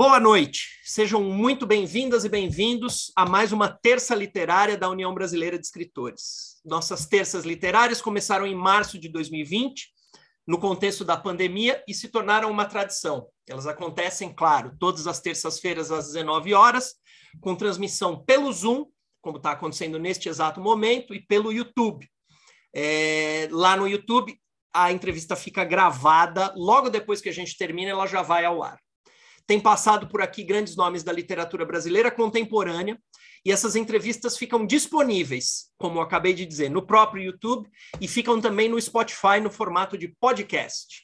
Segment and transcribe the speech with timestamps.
[0.00, 5.58] Boa noite, sejam muito bem-vindas e bem-vindos a mais uma terça literária da União Brasileira
[5.58, 6.58] de Escritores.
[6.64, 9.92] Nossas terças literárias começaram em março de 2020,
[10.46, 13.26] no contexto da pandemia, e se tornaram uma tradição.
[13.46, 16.94] Elas acontecem, claro, todas as terças-feiras às 19 horas,
[17.38, 18.86] com transmissão pelo Zoom,
[19.20, 22.08] como está acontecendo neste exato momento, e pelo YouTube.
[22.74, 24.34] É, lá no YouTube,
[24.72, 28.80] a entrevista fica gravada, logo depois que a gente termina, ela já vai ao ar.
[29.50, 32.96] Tem passado por aqui grandes nomes da literatura brasileira contemporânea,
[33.44, 37.68] e essas entrevistas ficam disponíveis, como eu acabei de dizer, no próprio YouTube
[38.00, 41.02] e ficam também no Spotify no formato de podcast.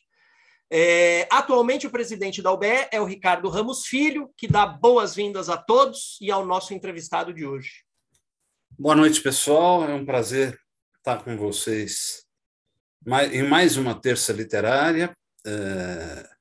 [0.70, 5.56] É, atualmente, o presidente da UBE é o Ricardo Ramos Filho, que dá boas-vindas a
[5.56, 7.82] todos e ao nosso entrevistado de hoje.
[8.78, 9.82] Boa noite, pessoal.
[9.82, 10.56] É um prazer
[10.98, 12.24] estar com vocês
[13.32, 15.12] em mais uma terça literária.
[15.44, 16.35] É,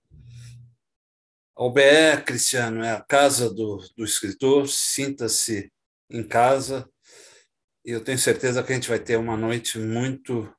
[1.57, 5.71] OBE, Cristiano, é a casa do, do escritor, sinta-se
[6.09, 6.89] em casa,
[7.85, 10.53] e eu tenho certeza que a gente vai ter uma noite muito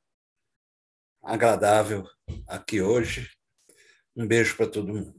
[1.21, 2.03] agradável
[2.47, 3.29] aqui hoje.
[4.15, 5.13] Um beijo para todo mundo.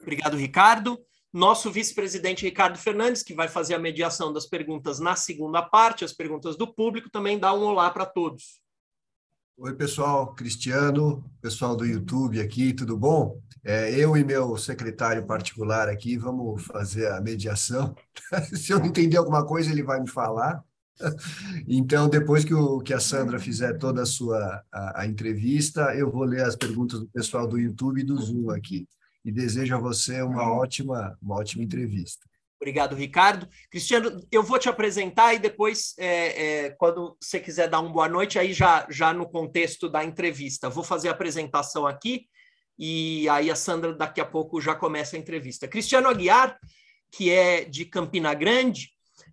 [0.00, 0.98] Obrigado, Ricardo.
[1.32, 6.12] Nosso vice-presidente Ricardo Fernandes, que vai fazer a mediação das perguntas na segunda parte, as
[6.12, 8.60] perguntas do público, também dá um olá para todos.
[9.58, 13.40] Oi, pessoal, Cristiano, pessoal do YouTube aqui, tudo bom?
[13.64, 17.96] É, eu e meu secretário particular aqui vamos fazer a mediação.
[18.54, 20.62] Se eu não entender alguma coisa, ele vai me falar.
[21.68, 26.10] Então, depois que, o, que a Sandra fizer toda a sua a, a entrevista, eu
[26.10, 28.86] vou ler as perguntas do pessoal do YouTube e do Zoom aqui.
[29.24, 32.26] E desejo a você uma ótima, uma ótima entrevista.
[32.60, 33.48] Obrigado, Ricardo.
[33.70, 38.08] Cristiano, eu vou te apresentar e depois, é, é, quando você quiser dar uma boa
[38.08, 40.70] noite, aí já, já no contexto da entrevista.
[40.70, 42.26] Vou fazer a apresentação aqui
[42.78, 45.68] e aí a Sandra daqui a pouco já começa a entrevista.
[45.68, 46.58] Cristiano Aguiar,
[47.10, 48.90] que é de Campina Grande,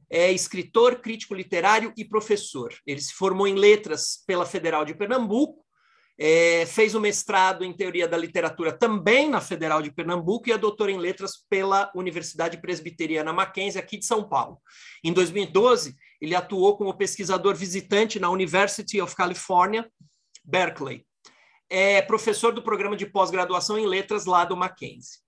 [0.09, 2.73] é escritor, crítico literário e professor.
[2.85, 5.62] Ele se formou em letras pela Federal de Pernambuco
[6.17, 10.57] é, fez o mestrado em teoria da literatura também na Federal de Pernambuco e a
[10.57, 14.59] doutora em letras pela Universidade Presbiteriana Mackenzie, aqui de São Paulo.
[15.03, 19.89] Em 2012, ele atuou como pesquisador visitante na University of California,
[20.45, 21.05] Berkeley.
[21.69, 25.22] É professor do programa de pós-graduação em letras lá do Mackenzie.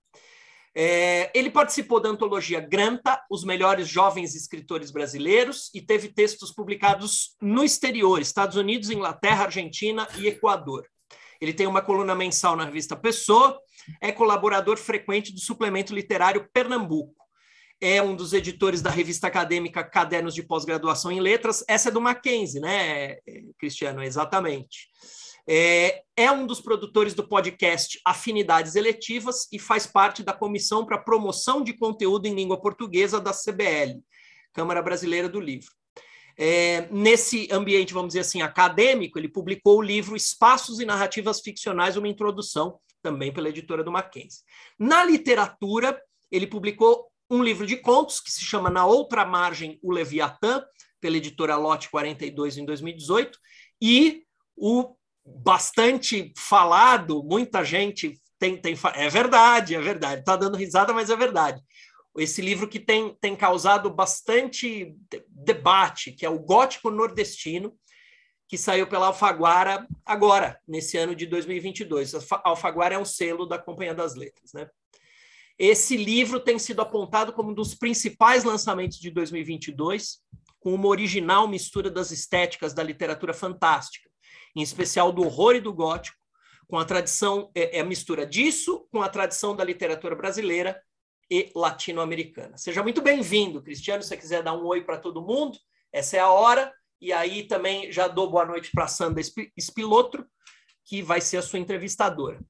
[0.78, 7.34] É, ele participou da antologia Granta, Os Melhores Jovens Escritores Brasileiros, e teve textos publicados
[7.40, 10.86] no exterior, Estados Unidos, Inglaterra, Argentina e Equador.
[11.40, 13.58] Ele tem uma coluna mensal na revista Pessoa,
[14.02, 17.14] é colaborador frequente do suplemento literário Pernambuco.
[17.80, 21.64] É um dos editores da revista acadêmica Cadernos de Pós-Graduação em Letras.
[21.66, 23.16] Essa é do Mackenzie, né,
[23.58, 24.02] Cristiano?
[24.02, 24.88] Exatamente.
[25.48, 30.98] É, é, um dos produtores do podcast Afinidades Eletivas e faz parte da Comissão para
[30.98, 34.02] Promoção de Conteúdo em Língua Portuguesa da CBL,
[34.52, 35.70] Câmara Brasileira do Livro.
[36.36, 41.96] É, nesse ambiente, vamos dizer assim, acadêmico, ele publicou o livro Espaços e Narrativas Ficcionais,
[41.96, 44.42] uma introdução, também pela editora do Mackenzie.
[44.76, 49.92] Na literatura, ele publicou um livro de contos que se chama Na Outra Margem, o
[49.92, 50.64] Leviatã,
[51.00, 53.38] pela editora Lote 42 em 2018,
[53.80, 54.24] e
[54.56, 54.95] o
[55.26, 61.16] bastante falado, muita gente tem, tem é verdade, é verdade, está dando risada, mas é
[61.16, 61.60] verdade.
[62.16, 64.94] Esse livro que tem, tem causado bastante
[65.28, 67.76] debate, que é o Gótico Nordestino,
[68.48, 72.14] que saiu pela Alfaguara agora, nesse ano de 2022.
[72.14, 74.68] A Alfaguara é um selo da Companhia das Letras, né?
[75.58, 80.20] Esse livro tem sido apontado como um dos principais lançamentos de 2022,
[80.60, 84.05] com uma original mistura das estéticas da literatura fantástica,
[84.56, 86.16] em especial do horror e do gótico,
[86.66, 90.80] com a tradição, é, é a mistura disso com a tradição da literatura brasileira
[91.30, 92.56] e latino-americana.
[92.56, 94.02] Seja muito bem-vindo, Cristiano.
[94.02, 95.58] Se você quiser dar um oi para todo mundo,
[95.92, 96.72] essa é a hora.
[97.00, 99.22] E aí também já dou boa noite para Sandra
[99.56, 100.26] Espilotro,
[100.84, 102.40] que vai ser a sua entrevistadora.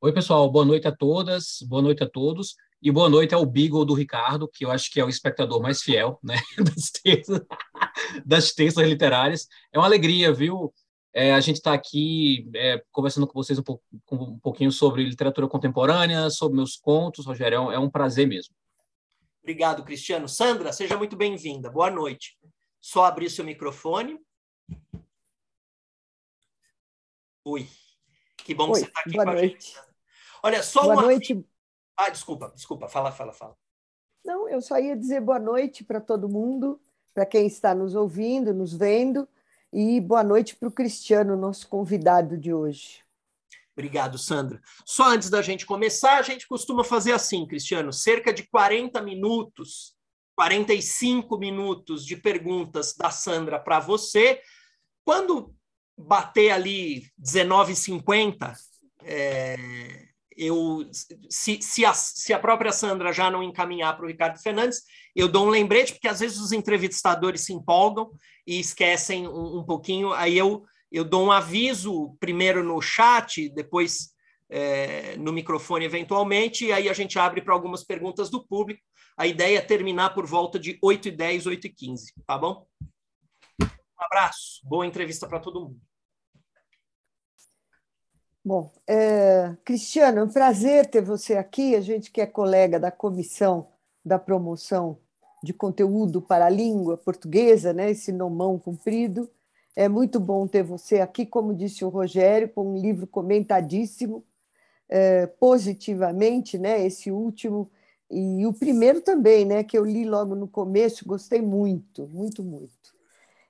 [0.00, 0.48] Oi, pessoal.
[0.50, 2.54] Boa noite a todas, boa noite a todos.
[2.80, 5.80] E boa noite ao Beagle do Ricardo, que eu acho que é o espectador mais
[5.80, 7.40] fiel né, das, terças,
[8.24, 9.48] das terças literárias.
[9.72, 10.70] É uma alegria, viu?
[11.16, 15.46] É, a gente está aqui é, conversando com vocês um, pouco, um, pouquinho sobre literatura
[15.46, 17.54] contemporânea, sobre meus contos, Rogério.
[17.54, 18.52] É um, é um prazer mesmo.
[19.40, 20.28] Obrigado, Cristiano.
[20.28, 21.70] Sandra, seja muito bem-vinda.
[21.70, 22.36] Boa noite.
[22.80, 24.18] Só abrir seu microfone.
[27.44, 27.68] Oi.
[28.38, 29.66] Que bom Oi, que você está aqui boa com a noite.
[29.66, 29.80] gente.
[30.42, 31.02] Olha, só boa uma.
[31.02, 31.46] noite.
[31.96, 32.88] Ah, desculpa, desculpa.
[32.88, 33.56] Fala, fala, fala.
[34.24, 36.80] Não, eu só ia dizer boa noite para todo mundo,
[37.12, 39.28] para quem está nos ouvindo, nos vendo.
[39.76, 43.02] E boa noite para o Cristiano, nosso convidado de hoje.
[43.72, 44.62] Obrigado, Sandra.
[44.86, 49.96] Só antes da gente começar, a gente costuma fazer assim, Cristiano, cerca de 40 minutos,
[50.36, 54.40] 45 minutos de perguntas da Sandra para você.
[55.04, 55.52] Quando
[55.98, 58.54] bater ali 19h50,
[59.02, 59.56] é,
[60.36, 60.88] eu,
[61.30, 64.82] se, se, a, se a própria Sandra já não encaminhar para o Ricardo Fernandes,
[65.14, 68.10] eu dou um lembrete, porque às vezes os entrevistadores se empolgam
[68.46, 70.64] e esquecem um, um pouquinho, aí eu
[70.94, 74.14] eu dou um aviso primeiro no chat, depois
[74.48, 78.80] é, no microfone eventualmente, e aí a gente abre para algumas perguntas do público.
[79.16, 82.64] A ideia é terminar por volta de 8h10, 8h15, tá bom?
[83.60, 83.66] Um
[83.98, 85.80] abraço, boa entrevista para todo mundo.
[88.44, 91.74] Bom, é, Cristiano, é um prazer ter você aqui.
[91.74, 93.68] A gente que é colega da comissão
[94.04, 94.98] da promoção
[95.42, 97.90] de conteúdo para a língua portuguesa, né?
[97.90, 99.30] esse nomão cumprido.
[99.74, 104.22] É muito bom ter você aqui, como disse o Rogério, com um livro comentadíssimo,
[104.88, 106.84] é, positivamente, né?
[106.84, 107.70] Esse último
[108.10, 109.64] e o primeiro também, né?
[109.64, 112.94] Que eu li logo no começo, gostei muito, muito, muito.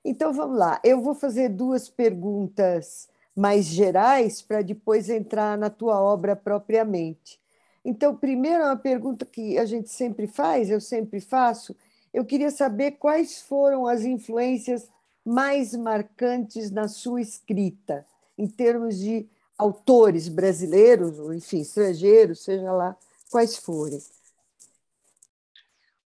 [0.03, 0.79] Então vamos lá.
[0.83, 7.39] Eu vou fazer duas perguntas mais gerais para depois entrar na tua obra propriamente.
[7.83, 11.75] Então, primeiro, uma pergunta que a gente sempre faz, eu sempre faço.
[12.13, 14.89] Eu queria saber quais foram as influências
[15.23, 18.05] mais marcantes na sua escrita,
[18.37, 19.27] em termos de
[19.57, 22.95] autores brasileiros, ou enfim, estrangeiros, seja lá
[23.29, 23.99] quais forem.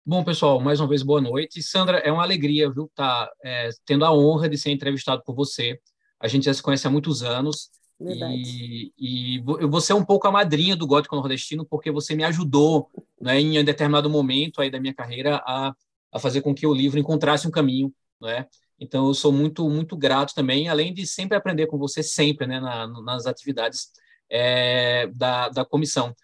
[0.05, 1.61] Bom, pessoal, mais uma vez boa noite.
[1.61, 5.35] Sandra, é uma alegria, viu, estar tá, é, tendo a honra de ser entrevistado por
[5.35, 5.79] você.
[6.19, 7.69] A gente já se conhece há muitos anos.
[7.99, 8.93] Verdade.
[8.97, 12.89] E, e você é um pouco a madrinha do gótico nordestino, porque você me ajudou
[13.19, 15.73] né, em um determinado momento aí da minha carreira a,
[16.11, 17.91] a fazer com que o livro encontrasse um caminho.
[18.21, 18.45] Né?
[18.79, 22.59] Então, eu sou muito, muito grato também, além de sempre aprender com você, sempre, né,
[22.59, 23.89] na, nas atividades
[24.29, 26.15] é, da, da comissão.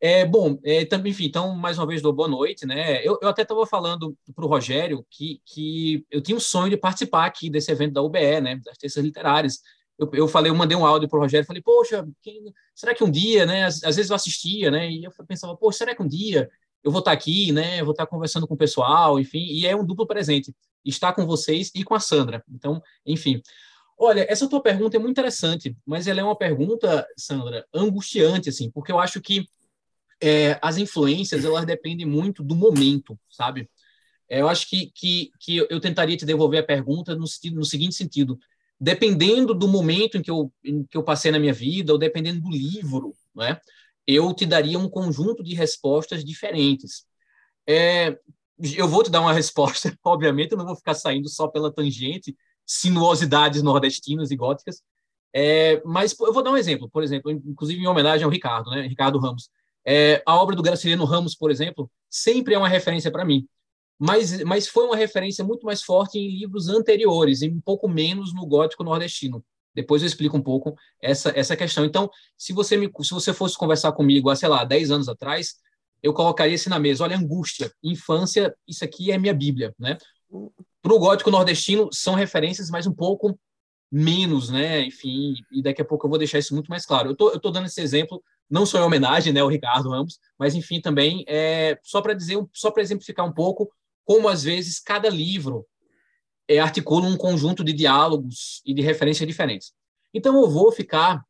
[0.00, 3.02] É, bom, é, também, enfim, então, mais uma vez, dou boa noite, né?
[3.04, 6.76] Eu, eu até estava falando para o Rogério que, que eu tinha um sonho de
[6.76, 9.60] participar aqui desse evento da UBE, né, das terças literárias.
[9.98, 13.02] Eu, eu falei, eu mandei um áudio para o Rogério, falei, poxa, quem, será que
[13.02, 13.64] um dia, né?
[13.64, 14.90] Às, às, vezes eu assistia, né?
[14.90, 16.50] E eu pensava, poxa, será que um dia
[16.84, 17.80] eu vou estar aqui, né?
[17.80, 20.54] Eu vou estar conversando com o pessoal, enfim, e é um duplo presente
[20.84, 22.44] estar com vocês e com a Sandra.
[22.52, 23.40] Então, enfim.
[23.98, 28.70] Olha, essa tua pergunta é muito interessante, mas ela é uma pergunta, Sandra, angustiante, assim,
[28.70, 29.46] porque eu acho que
[30.22, 33.68] é, as influências, elas dependem muito do momento, sabe?
[34.28, 37.94] É, eu acho que, que, que eu tentaria te devolver a pergunta no, no seguinte
[37.94, 38.38] sentido,
[38.80, 42.40] dependendo do momento em que, eu, em que eu passei na minha vida, ou dependendo
[42.40, 43.60] do livro, né,
[44.06, 47.04] eu te daria um conjunto de respostas diferentes.
[47.66, 48.18] É,
[48.76, 52.36] eu vou te dar uma resposta, obviamente, eu não vou ficar saindo só pela tangente,
[52.66, 54.82] sinuosidades nordestinas e góticas,
[55.32, 58.82] é, mas eu vou dar um exemplo, por exemplo, inclusive em homenagem ao Ricardo, né,
[58.82, 59.50] Ricardo Ramos.
[59.86, 63.46] É, a obra do Graciliano Ramos, por exemplo, sempre é uma referência para mim,
[63.98, 68.34] mas, mas foi uma referência muito mais forte em livros anteriores, e um pouco menos
[68.34, 69.44] no gótico nordestino.
[69.74, 71.84] Depois eu explico um pouco essa, essa questão.
[71.84, 75.56] Então, se você, me, se você fosse conversar comigo há, sei lá, 10 anos atrás,
[76.02, 77.04] eu colocaria esse na mesa.
[77.04, 79.98] Olha, angústia, infância, isso aqui é minha Bíblia, né?
[80.82, 83.38] Para o gótico nordestino, são referências, mas um pouco
[83.92, 84.82] menos, né?
[84.86, 87.10] Enfim, e daqui a pouco eu vou deixar isso muito mais claro.
[87.10, 90.18] Eu tô, eu tô dando esse exemplo, não só em homenagem, né, ao Ricardo Ramos,
[90.38, 93.70] mas enfim, também é só para dizer, só para exemplificar um pouco
[94.04, 95.66] como às vezes cada livro
[96.48, 99.72] é, articula um conjunto de diálogos e de referências diferentes.
[100.14, 101.22] Então eu vou ficar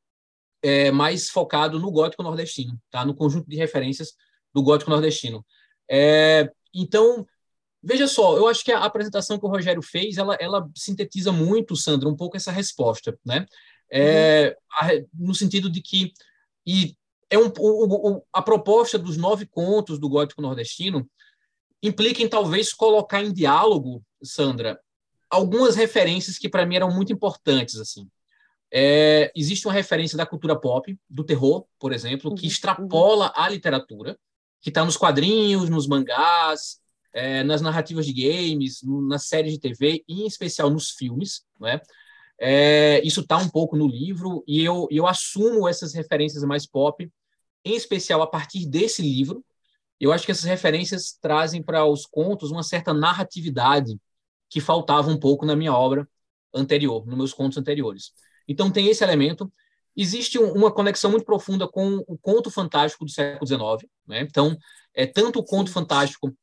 [0.63, 3.05] é, mais focado no gótico nordestino, tá?
[3.05, 4.13] No conjunto de referências
[4.53, 5.45] do gótico nordestino.
[5.89, 7.27] É, então,
[7.83, 11.77] veja só, eu acho que a apresentação que o Rogério fez, ela, ela sintetiza muito,
[11.77, 13.47] Sandra, um pouco essa resposta, né?
[13.91, 14.89] É, uhum.
[14.89, 16.13] a, no sentido de que
[16.67, 16.97] e
[17.31, 21.09] é um, o, o, a proposta dos nove contos do gótico nordestino
[21.83, 24.81] implica em talvez colocar em diálogo, Sandra,
[25.29, 28.09] algumas referências que para mim eram muito importantes assim.
[28.73, 32.49] É, existe uma referência da cultura pop, do terror, por exemplo, que uhum.
[32.49, 34.19] extrapola a literatura
[34.61, 36.81] que está nos quadrinhos, nos mangás,
[37.13, 41.45] é, nas narrativas de games, no, nas séries de TV, e em especial nos filmes,
[41.61, 41.81] né?
[42.39, 47.11] É, isso está um pouco no livro e eu, eu assumo essas referências mais pop,
[47.67, 49.45] em especial a partir desse livro.
[49.99, 53.99] Eu acho que essas referências trazem para os contos uma certa narratividade
[54.49, 56.09] que faltava um pouco na minha obra
[56.55, 58.13] anterior, nos meus contos anteriores.
[58.47, 59.53] Então tem esse elemento
[59.97, 63.91] existe uma conexão muito profunda com o conto fantástico do século XIX.
[64.07, 64.21] Né?
[64.21, 64.57] Então,
[64.93, 66.37] é tanto o conto fantástico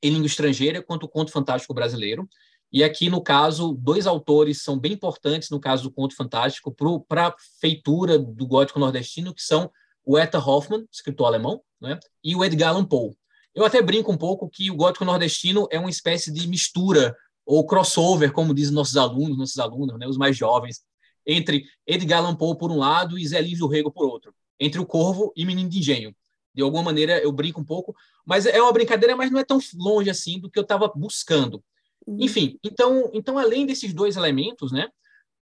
[0.00, 2.28] em língua estrangeira quanto o conto fantástico brasileiro.
[2.70, 6.74] E aqui, no caso, dois autores são bem importantes, no caso do Conto Fantástico,
[7.06, 9.70] para a feitura do gótico nordestino, que são
[10.04, 13.14] o Etta Hoffmann, escritor alemão, né, e o Edgar Allan Poe.
[13.54, 17.66] Eu até brinco um pouco que o gótico nordestino é uma espécie de mistura, ou
[17.66, 20.82] crossover, como dizem nossos alunos, nossos alunos, né, os mais jovens,
[21.26, 24.86] entre Edgar Allan Poe por um lado e Zé Livio Rego por outro, entre o
[24.86, 26.14] Corvo e Menino de Engenho.
[26.54, 27.94] De alguma maneira eu brinco um pouco,
[28.24, 31.62] mas é uma brincadeira, mas não é tão longe assim do que eu estava buscando.
[32.06, 32.18] Uhum.
[32.20, 34.88] Enfim, então, então além desses dois elementos, né,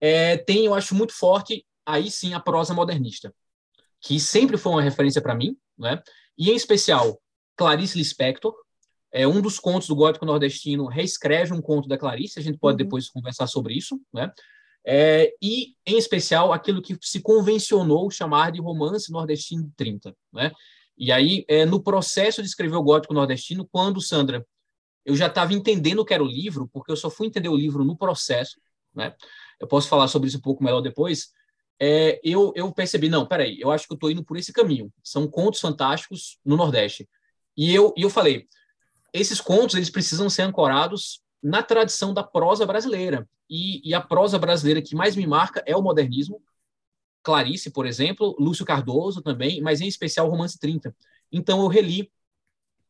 [0.00, 3.34] é, tem, eu acho muito forte aí sim a prosa modernista,
[4.00, 6.02] que sempre foi uma referência para mim, né,
[6.36, 7.20] e em especial
[7.56, 8.54] Clarice Lispector,
[9.12, 12.74] é um dos contos do gótico nordestino reescreve um conto da Clarice, a gente pode
[12.80, 12.86] uhum.
[12.86, 14.32] depois conversar sobre isso, né?
[14.84, 20.16] É, e, em especial, aquilo que se convencionou chamar de romance nordestino de 30.
[20.32, 20.50] Né?
[20.96, 24.46] E aí, é, no processo de escrever o gótico nordestino, quando, Sandra,
[25.04, 27.56] eu já estava entendendo o que era o livro, porque eu só fui entender o
[27.56, 28.60] livro no processo,
[28.94, 29.14] né?
[29.58, 31.30] Eu posso falar sobre isso um pouco melhor depois.
[31.80, 34.92] É, eu, eu percebi, não, peraí, eu acho que eu estou indo por esse caminho.
[35.02, 37.08] São contos fantásticos no Nordeste.
[37.56, 38.46] E eu, e eu falei,
[39.12, 43.28] esses contos eles precisam ser ancorados na tradição da prosa brasileira.
[43.48, 46.42] E, e, a prosa brasileira que mais me marca é o modernismo.
[47.22, 50.94] Clarice, por exemplo, Lúcio Cardoso também, mas em especial o Romance 30.
[51.32, 52.10] Então eu reli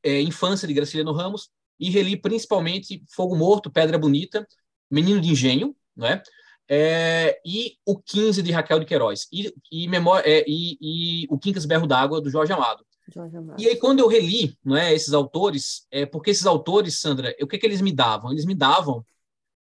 [0.03, 4.47] é, Infância de Graciliano Ramos, e reli principalmente Fogo Morto, Pedra Bonita,
[4.91, 6.23] Menino de Engenho, não é?
[6.73, 11.37] É, e o 15 de Raquel de Queiroz, e, e, memória, é, e, e o
[11.37, 12.87] Quincas Berro d'Água, do Jorge Amado.
[13.13, 13.61] Jorge Amado.
[13.61, 17.47] E aí, quando eu reli não é, esses autores, é, porque esses autores, Sandra, o
[17.47, 18.31] que, que eles me davam?
[18.31, 19.05] Eles me davam,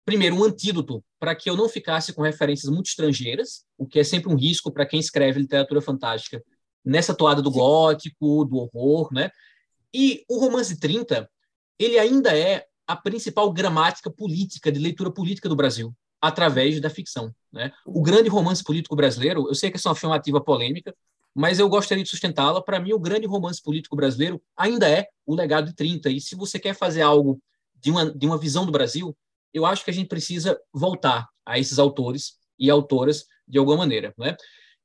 [0.05, 4.03] primeiro, um antídoto para que eu não ficasse com referências muito estrangeiras, o que é
[4.03, 6.43] sempre um risco para quem escreve literatura fantástica
[6.85, 9.31] nessa toada do gótico, do horror, né?
[9.91, 11.27] E o romance 30,
[11.79, 17.33] ele ainda é a principal gramática política, de leitura política do Brasil, através da ficção.
[17.51, 17.71] Né?
[17.85, 20.93] O grande romance político brasileiro, eu sei que essa é uma afirmativa polêmica,
[21.33, 22.61] mas eu gostaria de sustentá-la.
[22.61, 26.09] Para mim, o grande romance político brasileiro ainda é o legado de 30.
[26.09, 27.41] E se você quer fazer algo
[27.75, 29.15] de uma, de uma visão do Brasil,
[29.53, 34.13] eu acho que a gente precisa voltar a esses autores e autoras de alguma maneira.
[34.17, 34.35] Né?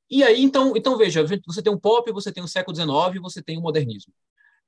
[0.09, 3.41] E aí, então, então, veja, você tem o pop, você tem o século XIX, você
[3.41, 4.13] tem o modernismo.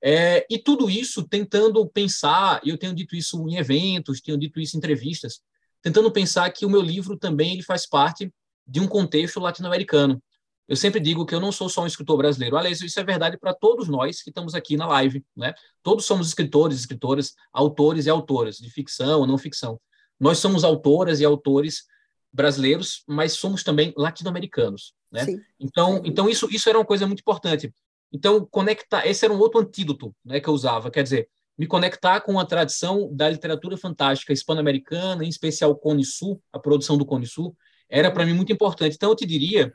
[0.03, 4.75] É, e tudo isso tentando pensar, eu tenho dito isso em eventos, tenho dito isso
[4.75, 5.41] em entrevistas,
[5.87, 8.29] tentando pensar que o meu livro também ele faz parte
[8.67, 10.21] de um contexto latino-americano.
[10.67, 12.57] Eu sempre digo que eu não sou só um escritor brasileiro.
[12.57, 15.23] Aliás, isso é verdade para todos nós que estamos aqui na live.
[15.33, 15.53] Né?
[15.81, 19.79] Todos somos escritores, escritoras, autores e autoras, de ficção ou não ficção.
[20.19, 21.85] Nós somos autoras e autores
[22.33, 24.93] brasileiros, mas somos também latino-americanos.
[25.09, 25.25] Né?
[25.57, 27.73] Então, então isso, isso era uma coisa muito importante.
[28.11, 32.21] Então, conectar, esse era um outro antídoto né, que eu usava, quer dizer, me conectar
[32.21, 37.05] com a tradição da literatura fantástica hispano-americana, em especial o Cone Sul, a produção do
[37.05, 37.55] Cone Sul,
[37.89, 38.95] era para mim muito importante.
[38.95, 39.73] Então, eu te diria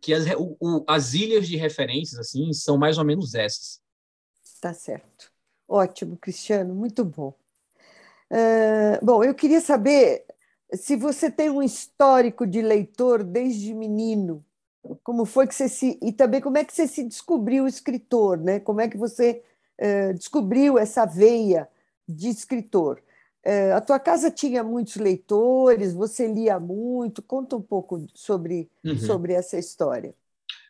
[0.00, 3.80] que as, o, o, as ilhas de referências assim são mais ou menos essas.
[4.60, 5.32] Tá certo.
[5.66, 7.34] Ótimo, Cristiano, muito bom.
[8.30, 10.24] Uh, bom, eu queria saber
[10.72, 14.44] se você tem um histórico de leitor desde menino,
[15.02, 18.60] como foi que você se e também como é que você se descobriu escritor, né?
[18.60, 19.42] Como é que você
[20.16, 21.68] descobriu essa veia
[22.08, 23.02] de escritor?
[23.44, 27.20] Uh, a tua casa tinha muitos leitores, você lia muito.
[27.20, 28.98] Conta um pouco sobre uhum.
[28.98, 30.14] sobre essa história.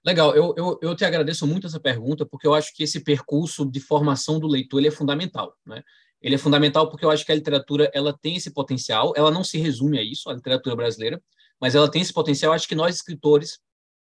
[0.05, 3.65] Legal, eu, eu, eu te agradeço muito essa pergunta, porque eu acho que esse percurso
[3.65, 5.57] de formação do leitor ele é fundamental.
[5.65, 5.83] Né?
[6.21, 9.45] Ele é fundamental porque eu acho que a literatura ela tem esse potencial, ela não
[9.45, 11.23] se resume a isso, a literatura brasileira,
[11.61, 12.51] mas ela tem esse potencial.
[12.51, 13.61] Eu acho que nós, escritores,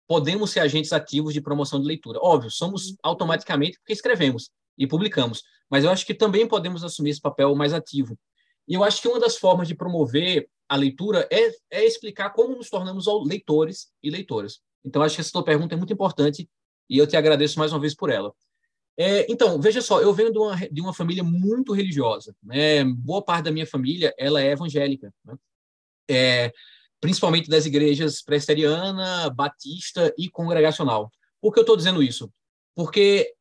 [0.08, 2.20] podemos ser agentes ativos de promoção de leitura.
[2.22, 2.96] Óbvio, somos uhum.
[3.04, 7.74] automaticamente porque escrevemos e publicamos, mas eu acho que também podemos assumir esse papel mais
[7.74, 8.17] ativo.
[8.67, 12.55] E eu acho que uma das formas de promover a leitura é, é explicar como
[12.55, 14.60] nos tornamos leitores e leitoras.
[14.84, 16.50] Então, acho que essa tua pergunta é muito importante
[16.89, 18.34] e eu te agradeço mais uma vez por ela.
[18.98, 22.36] É, então, veja só, eu venho de uma, de uma família muito religiosa.
[22.41, 22.84] Né?
[22.84, 25.13] Boa parte da minha família ela é evangélica.
[25.24, 25.36] Né?
[26.10, 26.53] É,
[27.01, 31.12] principalmente das igrejas presbiteriana, batista e congregacional.
[31.41, 32.32] Por que eu estou dizendo isso?
[32.74, 33.34] Porque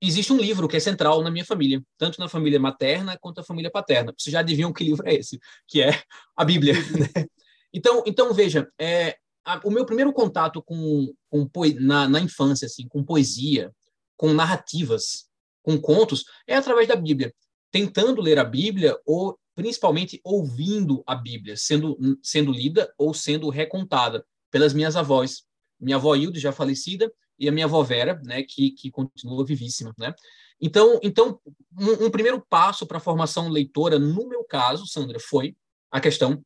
[0.00, 3.44] existe um livro que é central na minha família, tanto na família materna quanto na
[3.44, 4.12] família paterna.
[4.16, 5.38] Vocês já adivinham que livro é esse?
[5.66, 6.02] Que é
[6.36, 6.74] a Bíblia.
[6.96, 7.26] Né?
[7.72, 11.48] Então, então veja, é, a, o meu primeiro contato com, com
[11.78, 13.70] na, na infância, assim, com poesia,
[14.16, 15.26] com narrativas,
[15.62, 17.34] com contos, é através da Bíblia.
[17.70, 24.24] Tentando ler a Bíblia ou principalmente ouvindo a Bíblia, sendo, sendo lida ou sendo recontada
[24.50, 25.42] pelas minhas avós.
[25.78, 29.94] Minha avó Hilde, já falecida, e a minha avó Vera, né, que, que continua vivíssima,
[29.98, 30.14] né?
[30.60, 31.38] Então, então
[31.78, 35.54] um, um primeiro passo para a formação leitora, no meu caso, Sandra, foi
[35.90, 36.42] a questão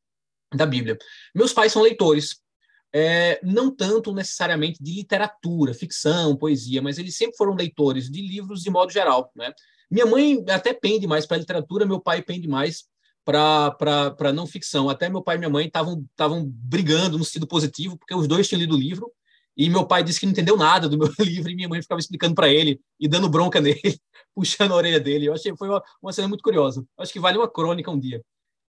[0.52, 0.98] da Bíblia.
[1.34, 2.40] Meus pais são leitores,
[2.92, 8.62] é, não tanto necessariamente de literatura, ficção, poesia, mas eles sempre foram leitores de livros
[8.62, 9.30] de modo geral.
[9.34, 9.52] Né?
[9.90, 12.84] Minha mãe até pende mais para literatura, meu pai pende mais
[13.24, 14.88] para não ficção.
[14.88, 18.60] Até meu pai e minha mãe estavam brigando no sentido positivo, porque os dois tinham
[18.60, 19.12] lido o livro,
[19.56, 22.00] e meu pai disse que não entendeu nada do meu livro, e minha mãe ficava
[22.00, 24.00] explicando para ele e dando bronca nele,
[24.34, 25.26] puxando a orelha dele.
[25.26, 26.84] Eu achei foi uma, uma cena muito curiosa.
[26.98, 28.22] Acho que vale uma crônica um dia.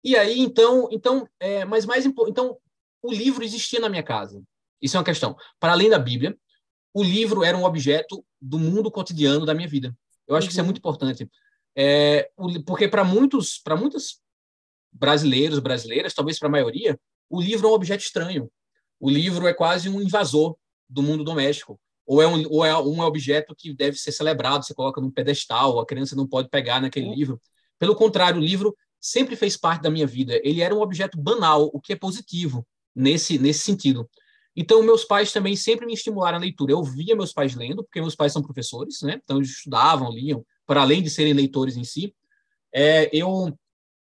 [0.02, 2.56] E aí, então, então, é, mas mais então,
[3.02, 4.42] o livro existia na minha casa.
[4.80, 5.36] Isso é uma questão.
[5.58, 6.36] Para além da Bíblia,
[6.94, 9.94] o livro era um objeto do mundo cotidiano da minha vida.
[10.26, 10.48] Eu acho uhum.
[10.48, 10.66] que isso é uhum.
[10.66, 11.30] muito importante.
[11.76, 12.30] É,
[12.66, 14.20] porque para muitos, para muitos
[14.92, 16.98] brasileiros, brasileiras, talvez para a maioria,
[17.28, 18.50] o livro é um objeto estranho.
[19.00, 20.57] O livro é quase um invasor
[20.88, 21.80] do mundo doméstico.
[22.07, 25.78] Ou é um, ou é um objeto que deve ser celebrado, você coloca num pedestal,
[25.78, 27.14] a criança não pode pegar naquele uhum.
[27.14, 27.40] livro.
[27.78, 30.40] Pelo contrário, o livro sempre fez parte da minha vida.
[30.45, 34.09] Ele era um objeto banal, o que é positivo nesse, nesse sentido.
[34.54, 36.73] Então, meus pais também sempre me estimularam a leitura.
[36.73, 39.21] Eu via meus pais lendo, porque meus pais são professores, né?
[39.23, 42.14] Então, eles estudavam, liam, para além de serem leitores em si.
[42.75, 43.57] É, eu,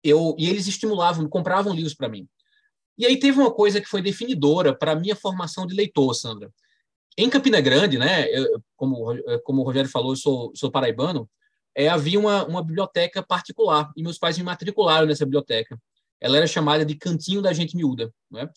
[0.03, 2.27] eu, e eles estimulavam, compravam livros para mim.
[3.01, 6.53] E aí teve uma coisa que foi definidora para a minha formação de leitor, Sandra.
[7.17, 11.27] Em Campina Grande, né, eu, como, como o Rogério falou, eu sou, sou paraibano,
[11.75, 15.81] é, havia uma, uma biblioteca particular, e meus pais me matricularam nessa biblioteca.
[16.21, 18.13] Ela era chamada de Cantinho da Gente Miúda.
[18.29, 18.47] Né?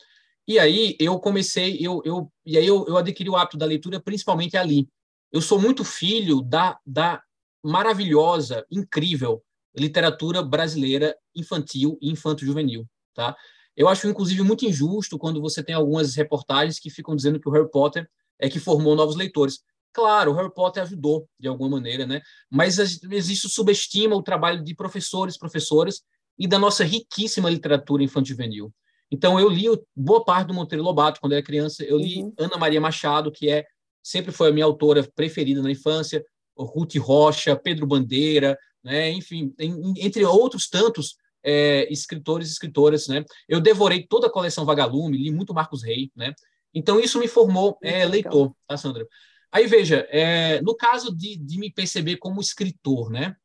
[0.47, 3.99] E aí eu comecei, eu, eu, e aí eu, eu adquiri o hábito da leitura
[3.99, 4.87] principalmente ali.
[5.33, 7.23] Eu sou muito filho da, da
[7.65, 9.43] maravilhosa, incrível
[9.75, 12.87] literatura brasileira infantil e infanto-juvenil.
[13.15, 13.35] Tá?
[13.77, 17.53] Eu acho, inclusive, muito injusto quando você tem algumas reportagens que ficam dizendo que o
[17.53, 19.61] Harry Potter é que formou novos leitores.
[19.93, 22.21] Claro, o Harry Potter ajudou de alguma maneira, né?
[22.51, 26.03] Mas existe subestima o trabalho de professores, professoras
[26.39, 28.73] e da nossa riquíssima literatura infanto-juvenil.
[29.11, 31.85] Então, eu li boa parte do Monteiro Lobato quando era criança.
[31.85, 32.35] Eu li uhum.
[32.39, 33.65] Ana Maria Machado, que é
[34.03, 36.25] sempre foi a minha autora preferida na infância.
[36.57, 39.11] Ruth Rocha, Pedro Bandeira, né?
[39.11, 43.07] enfim, entre outros tantos é, escritores e escritoras.
[43.09, 43.25] Né?
[43.49, 46.11] Eu devorei toda a coleção Vagalume, li muito Marcos Rey.
[46.17, 46.33] Né?
[46.73, 49.07] Então, isso me formou é, leitor, tá, Sandra?
[49.53, 53.37] Aí, veja, é, no caso de, de me perceber como escritor, né?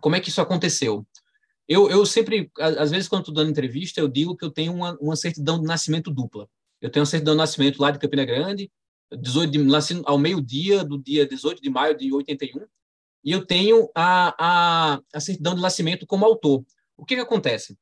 [0.00, 1.06] como é que isso aconteceu?
[1.66, 4.96] Eu, eu sempre, às vezes, quando estou dando entrevista, eu digo que eu tenho uma,
[5.00, 6.48] uma certidão de nascimento dupla.
[6.80, 8.70] Eu tenho uma certidão de nascimento lá de Campina Grande,
[9.16, 12.66] 18 de, nasci ao meio-dia do dia 18 de maio de 81,
[13.24, 16.64] e eu tenho a, a, a certidão de nascimento como autor.
[16.98, 17.78] O que, que acontece?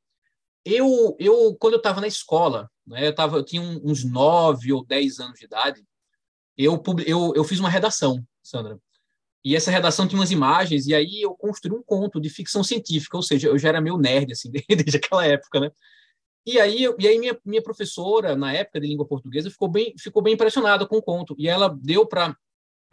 [0.63, 4.85] Eu, eu quando eu estava na escola, né, eu, tava, eu tinha uns 9 ou
[4.85, 5.83] 10 anos de idade,
[6.57, 8.79] eu, eu, eu fiz uma redação, Sandra.
[9.43, 13.15] E essa redação tinha umas imagens, e aí eu construí um conto de ficção científica,
[13.15, 15.71] ou seja, eu já era meio nerd, assim, desde aquela época, né?
[16.45, 20.21] E aí, e aí minha, minha professora, na época de língua portuguesa, ficou bem, ficou
[20.21, 21.35] bem impressionada com o conto.
[21.37, 22.35] E ela deu para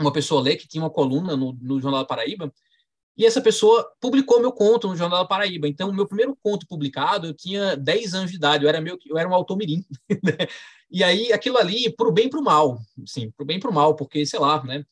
[0.01, 2.53] uma pessoa ler, que tinha uma coluna no, no Jornal da Paraíba,
[3.16, 5.68] e essa pessoa publicou meu conto no Jornal da Paraíba.
[5.68, 8.98] Então, o meu primeiro conto publicado, eu tinha 10 anos de idade, eu era, meio,
[9.07, 9.85] eu era um autor mirim.
[10.22, 10.48] Né?
[10.90, 13.57] E aí, aquilo ali, para o bem e para o mal, sim, para o bem
[13.57, 14.85] e para o mal, porque, sei lá, né?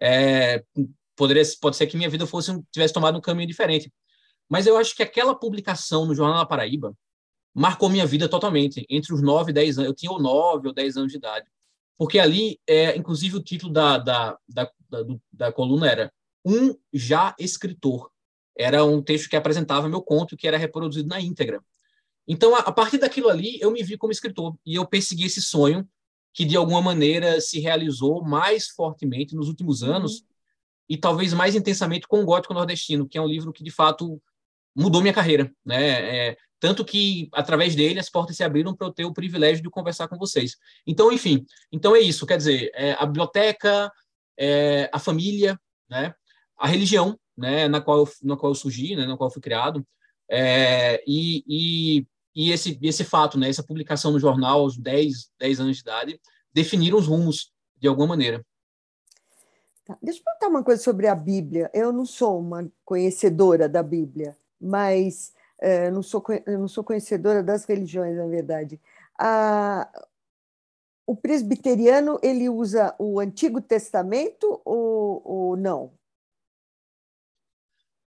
[0.00, 0.64] É,
[1.16, 3.92] poderia, pode ser que minha vida fosse tivesse tomado um caminho diferente.
[4.48, 6.96] Mas eu acho que aquela publicação no Jornal da Paraíba
[7.54, 9.88] marcou minha vida totalmente, entre os 9 e 10 anos.
[9.90, 11.46] Eu tinha 9 ou 10 anos de idade.
[11.98, 16.12] Porque ali, é, inclusive, o título da, da, da, da, da coluna era
[16.44, 18.10] Um Já Escritor.
[18.56, 21.62] Era um texto que apresentava meu conto, que era reproduzido na íntegra.
[22.26, 24.54] Então, a, a partir daquilo ali, eu me vi como escritor.
[24.64, 25.88] E eu persegui esse sonho
[26.32, 29.94] que, de alguma maneira, se realizou mais fortemente nos últimos uhum.
[29.94, 30.30] anos, uhum
[30.90, 34.20] e talvez mais intensamente com o Gótico Nordestino, que é um livro que de fato
[34.74, 36.30] mudou minha carreira, né?
[36.30, 39.70] É, tanto que através dele as portas se abriram para eu ter o privilégio de
[39.70, 40.56] conversar com vocês.
[40.84, 42.26] Então, enfim, então é isso.
[42.26, 43.90] Quer dizer, é, a biblioteca,
[44.36, 46.12] é, a família, né?
[46.60, 47.66] A religião, né?
[47.68, 49.06] Na qual na qual eu surgi, né?
[49.06, 49.84] Na qual eu fui criado,
[50.30, 53.48] é, e, e, e esse esse fato, né?
[53.48, 56.20] Essa publicação no jornal aos 10, 10 anos de idade
[56.52, 58.44] definiram os rumos de alguma maneira.
[59.84, 59.98] Tá.
[60.02, 61.70] Deixa eu perguntar uma coisa sobre a Bíblia.
[61.74, 67.64] Eu não sou uma conhecedora da Bíblia, mas é, não, sou, não sou conhecedora das
[67.64, 68.80] religiões, na verdade.
[69.18, 69.88] A,
[71.06, 75.92] o presbiteriano ele usa o Antigo Testamento ou, ou não?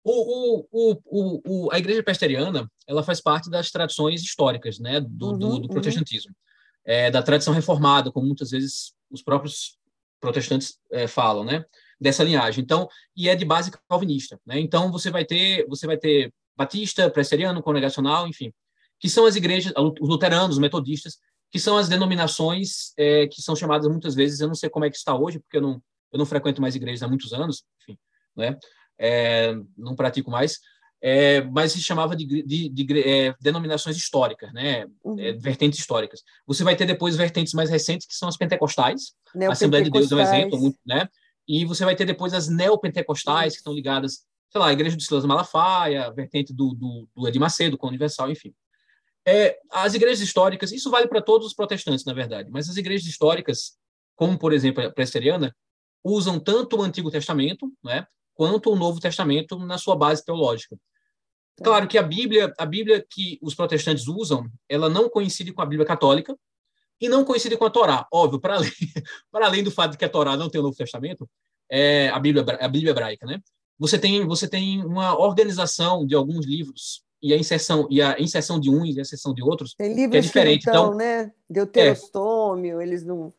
[0.04, 5.30] O, o, o, o, a igreja presbiteriana ela faz parte das tradições históricas né, do,
[5.30, 5.68] uhum, do, do uhum.
[5.68, 6.36] protestantismo, uhum.
[6.84, 9.78] é, da tradição reformada, como muitas vezes os próprios
[10.20, 11.64] protestantes é, falam, né?
[12.00, 12.62] Dessa linhagem.
[12.62, 14.58] Então, e é de base calvinista, né?
[14.58, 18.52] Então você vai ter, você vai ter batista, presbiteriano, congregacional, enfim,
[18.98, 21.18] que são as igrejas, os luteranos, os metodistas,
[21.50, 24.90] que são as denominações é, que são chamadas muitas vezes, eu não sei como é
[24.90, 27.98] que está hoje, porque eu não, eu não frequento mais igrejas há muitos anos, enfim,
[28.36, 28.56] né?
[29.04, 30.60] É, não pratico mais,
[31.04, 34.86] é, mas se chamava de, de, de é, denominações históricas, né?
[35.02, 35.18] Uhum.
[35.18, 36.22] É, vertentes históricas.
[36.46, 40.12] Você vai ter depois vertentes mais recentes, que são as pentecostais, a Assembleia de Deus
[40.12, 41.08] é um exemplo, muito, né?
[41.48, 45.02] E você vai ter depois as neopentecostais, que estão ligadas, sei lá, a Igreja do
[45.02, 48.54] Silas Malafaia, a vertente do, do, do Edir Macedo, com Universal, enfim.
[49.26, 53.06] É, as igrejas históricas, isso vale para todos os protestantes, na verdade, mas as igrejas
[53.06, 53.76] históricas,
[54.14, 55.54] como por exemplo a presbiteriana,
[56.04, 60.76] usam tanto o Antigo Testamento, né, quanto o Novo Testamento na sua base teológica.
[61.62, 65.66] Claro que a Bíblia, a Bíblia que os protestantes usam, ela não coincide com a
[65.66, 66.36] Bíblia católica
[67.00, 68.06] e não coincide com a Torá.
[68.12, 68.70] Óbvio, para além,
[69.30, 71.28] para além do fato de que a Torá não tem o Novo Testamento,
[71.70, 73.40] é a Bíblia, a Bíblia hebraica, né?
[73.78, 78.58] Você tem, você tem uma organização de alguns livros e a inserção e a inserção
[78.58, 80.64] de uns e a inserção de outros tem livros que é diferente.
[80.64, 81.32] Que não então, né?
[81.48, 83.32] Deuterostômio, é, eles não.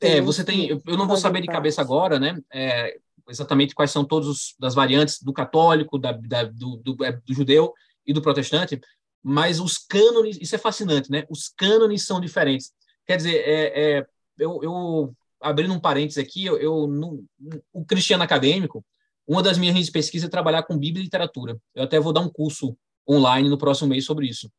[0.00, 0.68] É, você tem.
[0.68, 2.38] Eu não vou saber de cabeça agora, né?
[2.52, 7.34] É, exatamente quais são todas as variantes do católico, da, da do, do, é, do,
[7.34, 7.72] judeu
[8.06, 8.80] e do protestante,
[9.22, 11.24] mas os cânones, isso é fascinante, né?
[11.28, 12.72] Os cânones são diferentes.
[13.06, 14.06] Quer dizer, é, é
[14.38, 17.24] eu, eu, abrindo um parênteses aqui, eu, eu no,
[17.72, 18.84] o cristiano acadêmico,
[19.26, 21.58] uma das minhas de pesquisa é trabalhar com Bíblia e literatura.
[21.74, 22.76] Eu até vou dar um curso
[23.08, 24.50] online no próximo mês sobre isso.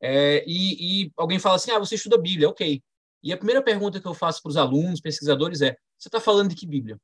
[0.00, 2.82] É, e, e, alguém fala assim, ah, você estuda Bíblia, ok.
[3.22, 6.50] E a primeira pergunta que eu faço para os alunos, pesquisadores, é, você está falando
[6.50, 6.98] de que Bíblia?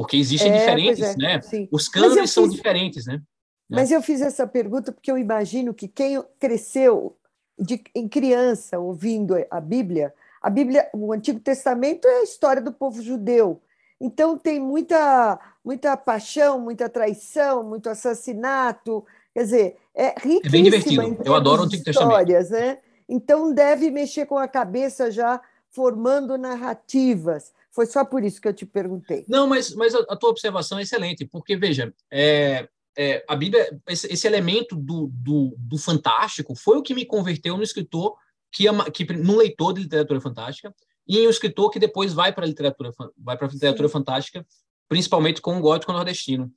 [0.00, 1.42] Porque existem é, diferentes, é, né?
[1.42, 1.68] Sim.
[1.70, 3.20] Os cânones são diferentes, né?
[3.68, 7.18] Mas eu fiz essa pergunta porque eu imagino que quem cresceu
[7.58, 12.72] de, em criança ouvindo a Bíblia, a Bíblia, o Antigo Testamento é a história do
[12.72, 13.60] povo judeu.
[14.00, 19.04] Então tem muita, muita paixão, muita traição, muito assassinato.
[19.34, 20.46] Quer dizer, é riquíssima.
[20.46, 21.18] É bem divertido.
[21.22, 22.74] Eu adoro o Antigo histórias, Testamento.
[22.74, 22.78] Né?
[23.06, 27.52] Então deve mexer com a cabeça já formando narrativas.
[27.72, 29.24] Foi só por isso que eu te perguntei.
[29.28, 33.80] Não, mas, mas a, a tua observação é excelente, porque, veja, é, é, a Bíblia,
[33.88, 38.16] esse, esse elemento do, do, do, fantástico foi o que me converteu no escritor,
[38.52, 40.74] que, que num leitor de literatura fantástica,
[41.06, 44.44] e em um escritor que depois vai para a literatura, vai para literatura fantástica,
[44.88, 46.52] principalmente com o gótico nordestino.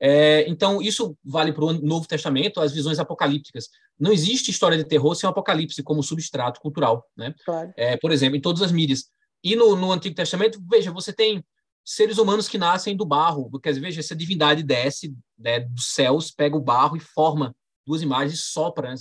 [0.00, 3.68] É, então, isso vale para o Novo Testamento, as visões apocalípticas.
[3.98, 7.04] Não existe história de terror sem o apocalipse como substrato cultural.
[7.16, 7.34] Né?
[7.44, 7.72] Claro.
[7.76, 9.10] É, por exemplo, em todas as mídias.
[9.42, 11.44] E no, no Antigo Testamento, veja, você tem
[11.84, 13.50] seres humanos que nascem do barro.
[13.60, 17.54] Quer dizer, veja, essa divindade desce né, dos céus, pega o barro e forma
[17.86, 18.92] duas imagens e sopra.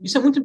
[0.00, 0.40] Isso é muito.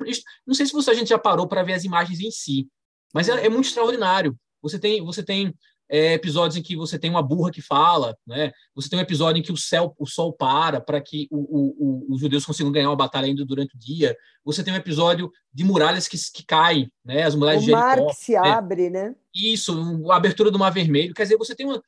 [0.45, 2.67] Não sei se você, a gente já parou para ver as imagens em si,
[3.13, 4.35] mas é, é muito extraordinário.
[4.61, 5.53] Você tem, você tem
[5.91, 8.54] é, episódios em que você tem uma burra que fala, né?
[8.73, 11.75] Você tem um episódio em que o céu, o sol para para que o, o,
[11.77, 14.15] o, os judeus consigam ganhar uma batalha ainda durante o dia.
[14.45, 17.23] Você tem um episódio de muralhas que, que caem, né?
[17.23, 18.49] As muralhas o de mar que se né?
[18.49, 19.13] abre, né?
[19.36, 21.13] Isso, a abertura do Mar Vermelho.
[21.13, 21.84] Quer dizer, você tem uma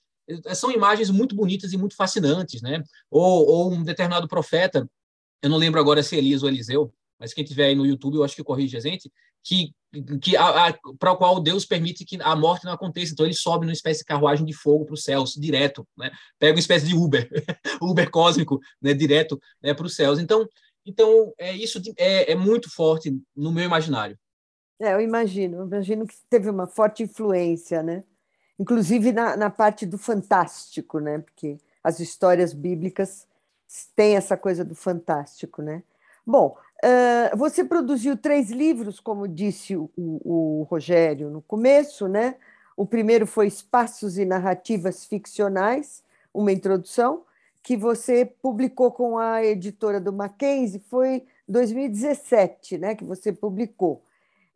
[0.53, 2.83] são imagens muito bonitas e muito fascinantes, né?
[3.09, 4.89] Ou, ou um determinado profeta,
[5.41, 8.15] eu não lembro agora se é Elias ou Eliseu, mas quem tiver aí no YouTube,
[8.15, 9.09] eu acho que corrige a gente,
[9.41, 9.73] que,
[10.21, 10.33] que
[10.99, 13.13] para o qual Deus permite que a morte não aconteça.
[13.13, 16.11] Então ele sobe numa espécie de carruagem de fogo para os céus, direto, né?
[16.37, 17.29] Pega uma espécie de Uber,
[17.81, 18.93] Uber cósmico, né?
[18.93, 19.73] Direto né?
[19.73, 20.19] para os céus.
[20.19, 20.45] Então,
[20.85, 24.19] então é isso é, é muito forte no meu imaginário.
[24.77, 28.03] É, eu imagino, eu imagino que teve uma forte influência, né?
[28.59, 31.19] Inclusive na, na parte do fantástico, né?
[31.19, 33.25] Porque as histórias bíblicas
[33.95, 35.83] têm essa coisa do fantástico, né?
[36.25, 42.35] Bom, uh, você produziu três livros, como disse o, o, Rogério no começo, né?
[42.75, 47.23] O primeiro foi Espaços e Narrativas Ficcionais, uma introdução,
[47.61, 52.95] que você publicou com a editora do Mackenzie, foi 2017, né?
[52.95, 54.03] Que você publicou.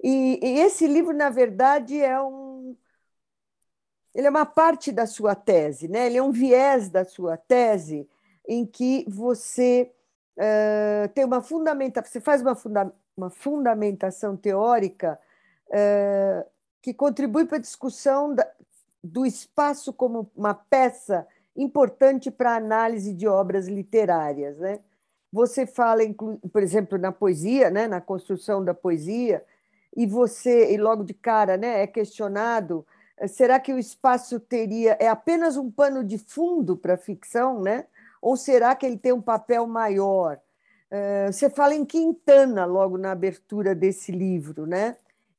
[0.04, 2.76] E, e esse livro, na verdade, é um
[4.14, 6.08] ele é uma parte da sua tese, né?
[6.08, 8.10] Ele é um viés da sua tese
[8.48, 9.92] em que você
[10.38, 15.20] uh, tem uma fundamentação, você faz uma, funda uma fundamentação teórica
[15.68, 16.50] uh,
[16.82, 18.48] que contribui para a discussão da,
[19.04, 24.58] do espaço como uma peça importante para a análise de obras literárias.
[24.60, 24.80] Né?
[25.32, 26.02] Você fala,
[26.52, 27.88] por exemplo, na poesia, né?
[27.88, 29.44] na construção da poesia,
[29.96, 32.86] e você, e logo de cara, né, é questionado
[33.26, 37.86] será que o espaço teria é apenas um pano de fundo para a ficção, né?
[38.28, 40.38] Ou será que ele tem um papel maior?
[40.92, 44.98] Eh, você fala em Quintana logo na abertura desse livro, né?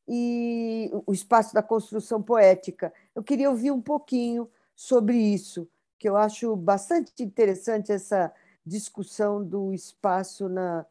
[0.09, 2.91] E o espaço da construção poética.
[3.15, 8.33] Eu queria ouvir um pouquinho sobre isso, que eu acho bastante interessante essa
[8.65, 10.87] discussão do espaço na,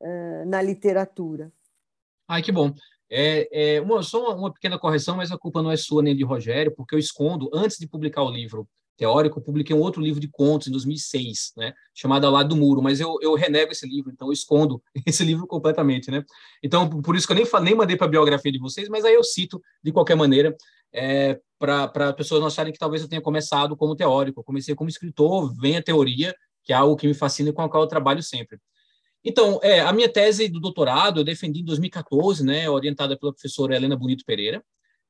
[0.00, 1.52] eh, na literatura.
[2.26, 2.72] Ai, que bom.
[3.10, 6.16] É, é uma, só uma, uma, pequena correção, mas a culpa não é sua nem
[6.16, 10.02] de Rogério, porque eu escondo, antes de publicar o livro teórico, eu publiquei um outro
[10.02, 13.72] livro de contos em 2006, né, chamado Ao Lado do Muro, mas eu, eu renego
[13.72, 16.24] esse livro, então eu escondo esse livro completamente, né.
[16.62, 19.14] Então, por isso que eu nem, nem mandei para a biografia de vocês, mas aí
[19.14, 20.56] eu cito de qualquer maneira,
[20.92, 24.90] é, para pessoas não acharem que talvez eu tenha começado como teórico, eu comecei como
[24.90, 27.88] escritor, vem a teoria, que é algo que me fascina e com a qual eu
[27.88, 28.58] trabalho sempre.
[29.24, 33.76] Então, é, a minha tese do doutorado eu defendi em 2014, né, orientada pela professora
[33.76, 34.62] Helena Bonito Pereira,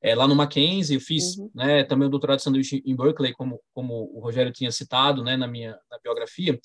[0.02, 1.50] é, lá no Mackenzie, eu fiz uhum.
[1.54, 5.36] né, também o doutorado de sanduíche em Berkeley, como, como o Rogério tinha citado né,
[5.36, 6.60] na minha na biografia.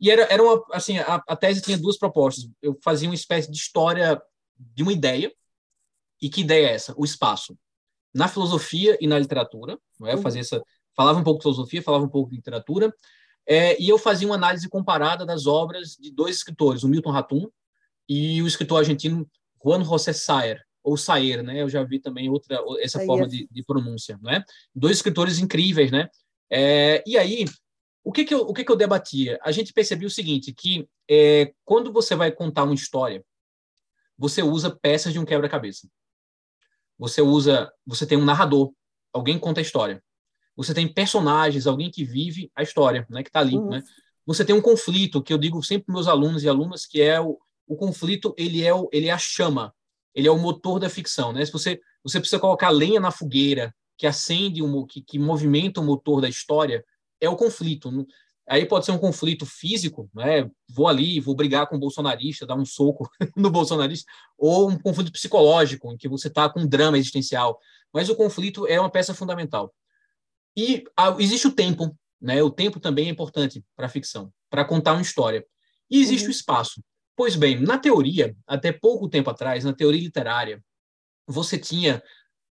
[0.00, 2.48] E era, era uma, assim, a, a tese tinha duas propostas.
[2.62, 4.20] Eu fazia uma espécie de história
[4.58, 5.30] de uma ideia.
[6.22, 6.94] E que ideia é essa?
[6.96, 7.56] O espaço.
[8.14, 9.78] Na filosofia e na literatura.
[9.98, 10.12] Não é?
[10.12, 10.22] Eu uhum.
[10.22, 10.62] fazia essa,
[10.96, 12.94] falava um pouco de filosofia, falava um pouco de literatura.
[13.46, 17.46] É, e eu fazia uma análise comparada das obras de dois escritores, o Milton Ratum
[18.08, 19.28] e o escritor argentino
[19.62, 21.62] Juan José Sayer, ou Sayer, né?
[21.62, 23.06] Eu já vi também outra essa Sayer.
[23.06, 24.44] forma de, de, pronúncia, né?
[24.74, 26.08] Dois escritores incríveis, né?
[26.50, 27.44] É, e aí,
[28.02, 29.38] o que que eu, o que que eu debatia?
[29.42, 33.24] A gente percebeu o seguinte, que é, quando você vai contar uma história,
[34.18, 35.88] você usa peças de um quebra-cabeça.
[36.98, 38.72] Você usa, você tem um narrador,
[39.12, 40.02] alguém conta a história.
[40.56, 43.22] Você tem personagens, alguém que vive a história, né?
[43.22, 43.68] Que está ali, uhum.
[43.68, 43.82] né?
[44.26, 47.20] Você tem um conflito que eu digo sempre para meus alunos e alunas que é
[47.20, 49.72] o, o conflito, ele é o, ele é a chama
[50.14, 51.44] ele é o motor da ficção, né?
[51.44, 55.84] Se você você precisa colocar lenha na fogueira que acende um, que, que movimenta o
[55.84, 56.82] motor da história,
[57.20, 57.90] é o conflito.
[58.48, 60.50] Aí pode ser um conflito físico, né?
[60.68, 65.12] Vou ali, vou brigar com o bolsonarista, dar um soco no bolsonarista, ou um conflito
[65.12, 67.58] psicológico, em que você está com um drama existencial.
[67.92, 69.72] Mas o conflito é uma peça fundamental.
[70.56, 72.42] E a, existe o tempo, né?
[72.42, 75.44] O tempo também é importante para a ficção, para contar uma história.
[75.90, 76.30] E existe uhum.
[76.30, 76.82] o espaço.
[77.20, 80.64] Pois bem, na teoria, até pouco tempo atrás, na teoria literária,
[81.26, 82.02] você tinha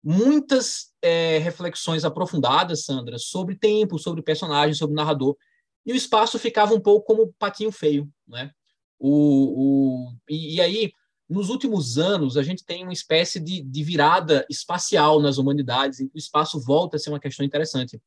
[0.03, 5.37] muitas é, reflexões aprofundadas, Sandra, sobre tempo, sobre personagem, sobre narrador,
[5.85, 8.49] e o espaço ficava um pouco como patinho feio, né?
[8.97, 10.91] O, o, e, e aí,
[11.29, 16.07] nos últimos anos, a gente tem uma espécie de, de virada espacial nas humanidades, em
[16.07, 18.01] que o espaço volta a ser uma questão interessante.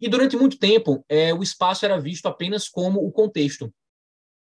[0.00, 3.70] E durante muito tempo, é, o espaço era visto apenas como o contexto.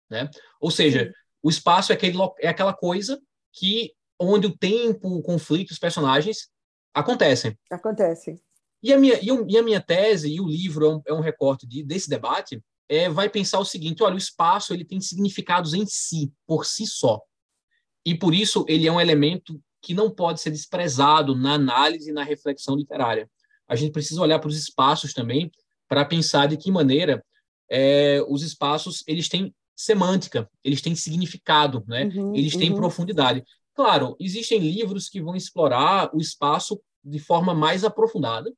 [0.10, 0.30] Né?
[0.60, 1.14] Ou seja,
[1.46, 3.22] o espaço é, aquele, é aquela coisa
[3.54, 6.50] que onde o tempo, o conflito, os personagens
[6.92, 7.56] acontecem.
[7.70, 8.42] Acontecem.
[8.82, 11.68] E a minha, e a minha tese, e o livro é um, é um recorte
[11.68, 15.86] de, desse debate, é, vai pensar o seguinte: olha, o espaço ele tem significados em
[15.86, 17.22] si, por si só.
[18.04, 22.14] E por isso ele é um elemento que não pode ser desprezado na análise e
[22.14, 23.30] na reflexão literária.
[23.68, 25.52] A gente precisa olhar para os espaços também
[25.88, 27.24] para pensar de que maneira
[27.70, 32.06] é, os espaços eles têm semântica, eles têm significado, né?
[32.06, 32.78] Uhum, eles têm uhum.
[32.78, 33.44] profundidade.
[33.76, 38.52] Claro, existem livros que vão explorar o espaço de forma mais aprofundada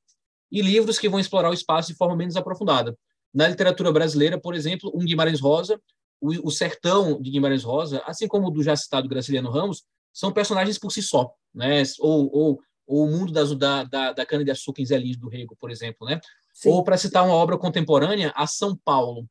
[0.51, 2.97] e livros que vão explorar o espaço de forma menos aprofundada.
[3.33, 5.81] Na literatura brasileira, por exemplo, um Guimarães Rosa,
[6.21, 10.31] o, o Sertão de Guimarães Rosa, assim como o do já citado Graciliano Ramos, são
[10.31, 11.83] personagens por si só, né?
[11.99, 15.69] Ou, ou, ou o mundo das, da, da, da cana-de-açúcar em Zé do Rego, por
[15.69, 16.19] exemplo, né?
[16.53, 16.69] Sim.
[16.69, 19.27] Ou, para citar uma obra contemporânea, a São Paulo,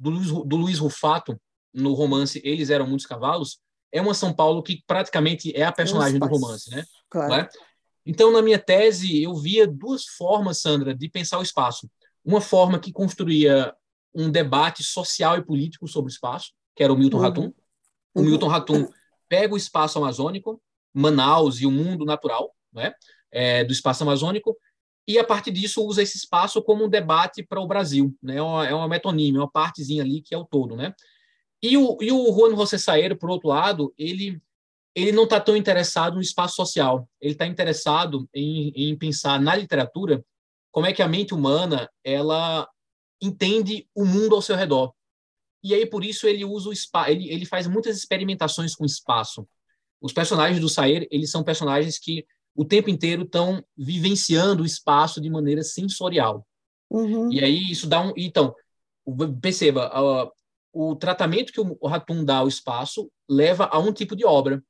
[0.00, 1.40] do Luiz, do Luiz Rufato,
[1.72, 3.60] no romance Eles Eram Muitos Cavalos,
[3.92, 6.84] é uma São Paulo que praticamente é a personagem do romance, né?
[7.10, 7.34] Claro.
[7.34, 7.48] É?
[8.06, 11.88] Então, na minha tese, eu via duas formas, Sandra, de pensar o espaço.
[12.24, 13.74] Uma forma que construía
[14.14, 17.22] um debate social e político sobre o espaço, que era o Milton uhum.
[17.22, 17.52] Ratum.
[18.14, 18.24] O uhum.
[18.24, 18.88] Milton Ratum
[19.28, 20.60] pega o espaço amazônico,
[20.92, 22.92] Manaus e o mundo natural né,
[23.30, 24.56] é, do espaço amazônico
[25.06, 28.36] e a partir disso usa esse espaço como um debate para o Brasil, né?
[28.36, 30.94] É uma, é uma metonímia, uma partezinha ali que é o todo, né?
[31.62, 34.40] E o, e o Juan José Saeiro, por outro lado, ele
[34.92, 39.54] ele não está tão interessado no espaço social, ele está interessado em, em pensar na
[39.54, 40.24] literatura
[40.72, 42.68] como é que a mente humana ela
[43.22, 44.92] entende o mundo ao seu redor.
[45.62, 49.46] E aí por isso ele usa o espaço, ele, ele faz muitas experimentações com espaço.
[50.00, 52.26] Os personagens do Saer, eles são personagens que
[52.60, 56.46] o tempo inteiro estão vivenciando o espaço de maneira sensorial.
[56.90, 57.32] Uhum.
[57.32, 58.12] E aí isso dá um.
[58.14, 58.54] Então,
[59.40, 60.30] perceba, uh,
[60.70, 64.62] o tratamento que o Ratum dá ao espaço leva a um tipo de obra.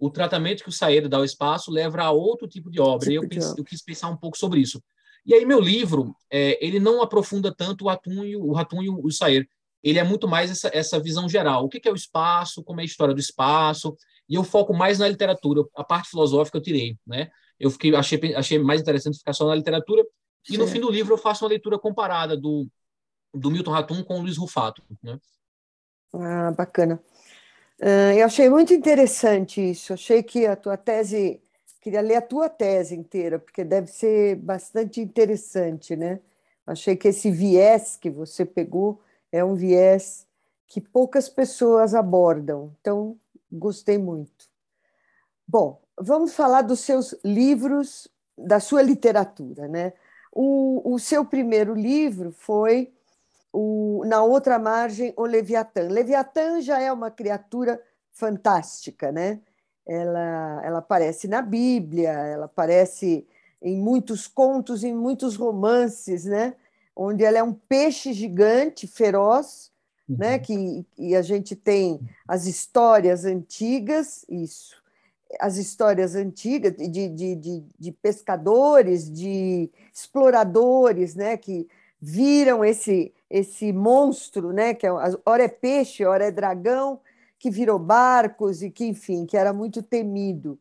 [0.00, 3.08] O tratamento que o Saedo dá ao espaço leva a outro tipo de obra.
[3.08, 4.82] Tipo e eu, pense, eu, quis pensar um pouco sobre isso.
[5.24, 8.82] E aí meu livro, é, ele não aprofunda tanto o Ratum e o, o, Ratum
[8.82, 9.48] e o, o Saer.
[9.82, 11.64] Ele é muito mais essa, essa visão geral.
[11.64, 13.96] O que é o espaço, como é a história do espaço,
[14.28, 15.62] e eu foco mais na literatura.
[15.74, 17.30] A parte filosófica eu tirei, né?
[17.58, 20.04] Eu fiquei, achei, achei mais interessante ficar só na literatura.
[20.48, 22.66] E no fim do livro eu faço uma leitura comparada do,
[23.32, 24.82] do Milton Ratum com o Luiz Rufato.
[25.02, 25.18] Né?
[26.12, 27.00] Ah, bacana.
[27.80, 29.92] Uh, eu achei muito interessante isso.
[29.92, 31.40] Achei que a tua tese,
[31.80, 36.20] queria ler a tua tese inteira, porque deve ser bastante interessante, né?
[36.66, 39.00] Achei que esse viés que você pegou
[39.32, 40.26] é um viés
[40.68, 42.76] que poucas pessoas abordam.
[42.80, 43.16] Então,
[43.50, 44.46] gostei muito.
[45.48, 49.92] Bom, vamos falar dos seus livros, da sua literatura, né?
[50.30, 52.92] O, o seu primeiro livro foi
[53.52, 55.82] o, Na Outra Margem, o Leviatã.
[55.82, 59.40] Leviatã já é uma criatura fantástica, né?
[59.86, 63.26] Ela, ela aparece na Bíblia, ela aparece
[63.60, 66.54] em muitos contos, em muitos romances, né?
[66.94, 69.70] Onde ela é um peixe gigante, feroz,
[70.08, 70.14] né?
[70.14, 70.18] uhum.
[70.18, 70.38] né?
[70.38, 74.82] Que e a gente tem as histórias antigas, isso,
[75.40, 81.66] as histórias antigas de, de, de, de, pescadores, de exploradores, né, que
[82.00, 84.90] viram esse, esse monstro, né, que é,
[85.24, 87.00] ora é peixe, ora é dragão,
[87.38, 90.58] que virou barcos e que, enfim, que era muito temido.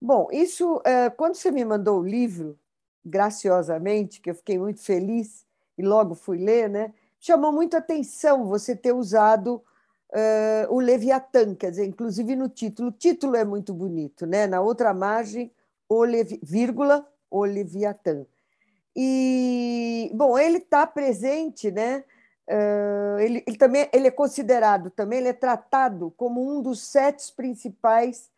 [0.00, 2.58] Bom, isso, é, quando você me mandou o livro,
[3.04, 5.44] graciosamente, que eu fiquei muito feliz
[5.76, 9.62] e logo fui ler, né, chamou muito atenção você ter usado
[10.10, 12.88] uh, o Leviatã, quer dizer, inclusive no título.
[12.88, 14.46] O título é muito bonito, né?
[14.46, 15.52] Na outra margem,
[15.88, 18.24] o Levi, vírgula, o Leviatã.
[18.96, 22.04] E, bom, ele está presente, né?
[22.48, 27.32] Uh, ele, ele, também ele é considerado também ele é tratado como um dos sete
[27.32, 28.28] principais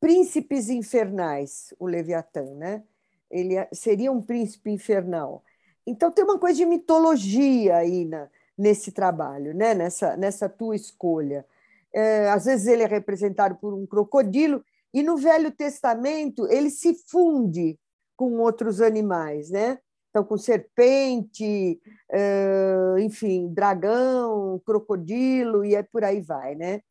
[0.00, 2.82] príncipes infernais o Leviatã né
[3.30, 5.42] ele é, seria um príncipe infernal
[5.88, 9.72] então tem uma coisa de mitologia aí na, nesse trabalho, né?
[9.72, 11.46] nessa, nessa tua escolha.
[11.94, 14.62] É, às vezes ele é representado por um crocodilo,
[14.92, 17.78] e no Velho Testamento ele se funde
[18.14, 19.78] com outros animais, né?
[20.10, 26.82] Então, com serpente, é, enfim, dragão, crocodilo, e é por aí vai, né?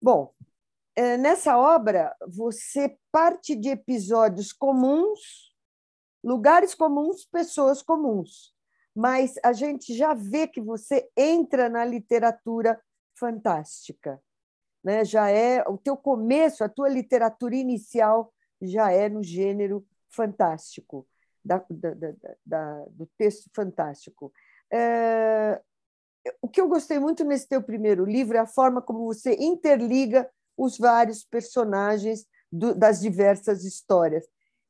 [0.00, 0.32] Bom,
[0.94, 5.45] é, nessa obra, você parte de episódios comuns,
[6.26, 8.56] lugares comuns, pessoas comuns
[8.96, 12.80] mas a gente já vê que você entra na literatura
[13.14, 14.18] fantástica.
[14.82, 15.04] Né?
[15.04, 21.06] Já é o teu começo, a tua literatura inicial já é no gênero fantástico,
[21.44, 22.14] da, da,
[22.46, 24.32] da, do texto fantástico.
[24.72, 25.60] É,
[26.40, 30.26] o que eu gostei muito nesse teu primeiro livro é a forma como você interliga
[30.56, 34.26] os vários personagens do, das diversas histórias.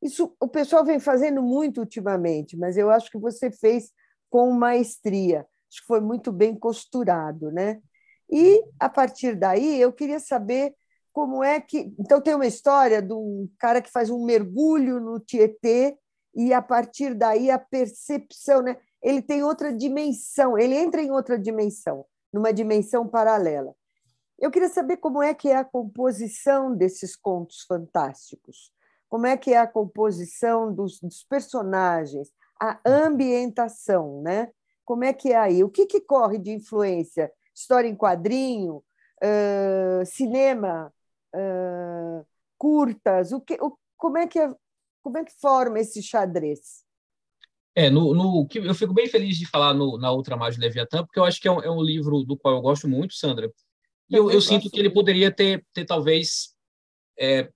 [0.06, 3.90] Isso o pessoal vem fazendo muito ultimamente, mas eu acho que você fez
[4.30, 5.40] com maestria.
[5.68, 7.80] Acho que foi muito bem costurado, né?
[8.30, 10.74] E a partir daí eu queria saber
[11.12, 11.92] como é que.
[11.98, 15.98] Então tem uma história de um cara que faz um mergulho no Tietê
[16.34, 18.76] e a partir daí a percepção, né?
[19.02, 23.74] Ele tem outra dimensão, ele entra em outra dimensão, numa dimensão paralela.
[24.38, 28.70] Eu queria saber como é que é a composição desses contos fantásticos,
[29.08, 32.28] como é que é a composição dos, dos personagens,
[32.60, 34.50] a ambientação, né?
[34.84, 35.64] Como é que é aí?
[35.64, 37.30] O que, que corre de influência?
[37.54, 38.82] História em quadrinho,
[39.22, 40.92] uh, cinema,
[41.34, 43.32] uh, curtas?
[43.32, 44.54] O que, o, como, é que é,
[45.02, 46.84] como é que forma esse xadrez?
[47.74, 51.18] É, no, no, eu fico bem feliz de falar no, na Outra Margem Leviatã, porque
[51.18, 53.52] eu acho que é um, é um, livro do qual eu gosto muito, Sandra.
[54.08, 56.54] E eu, eu, eu sinto que ele poderia ter, ter talvez,
[57.18, 57.50] é,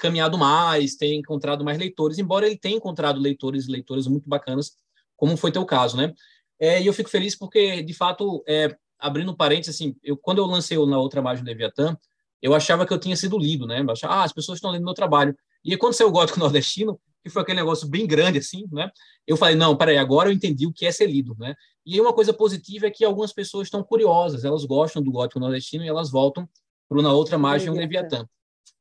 [0.00, 4.72] caminhado mais, tem encontrado mais leitores, embora ele tenha encontrado leitores e leitoras muito bacanas,
[5.16, 6.12] como foi teu caso, né?
[6.58, 10.46] É, e eu fico feliz porque, de fato, é, abrindo parênteses, assim, eu, quando eu
[10.46, 11.96] lancei na outra margem do Leviatã,
[12.42, 13.80] eu achava que eu tinha sido lido, né?
[13.80, 15.36] Eu achava, ah, as pessoas estão lendo meu trabalho.
[15.64, 18.90] E quando saiu o Gótico Nordestino, que foi aquele negócio bem grande, assim, né?
[19.26, 21.54] Eu falei, não, peraí, agora eu entendi o que é ser lido, né?
[21.84, 25.40] E aí uma coisa positiva é que algumas pessoas estão curiosas, elas gostam do Gótico
[25.40, 26.48] Nordestino e elas voltam
[26.88, 28.26] para na outra margem o Leviatã.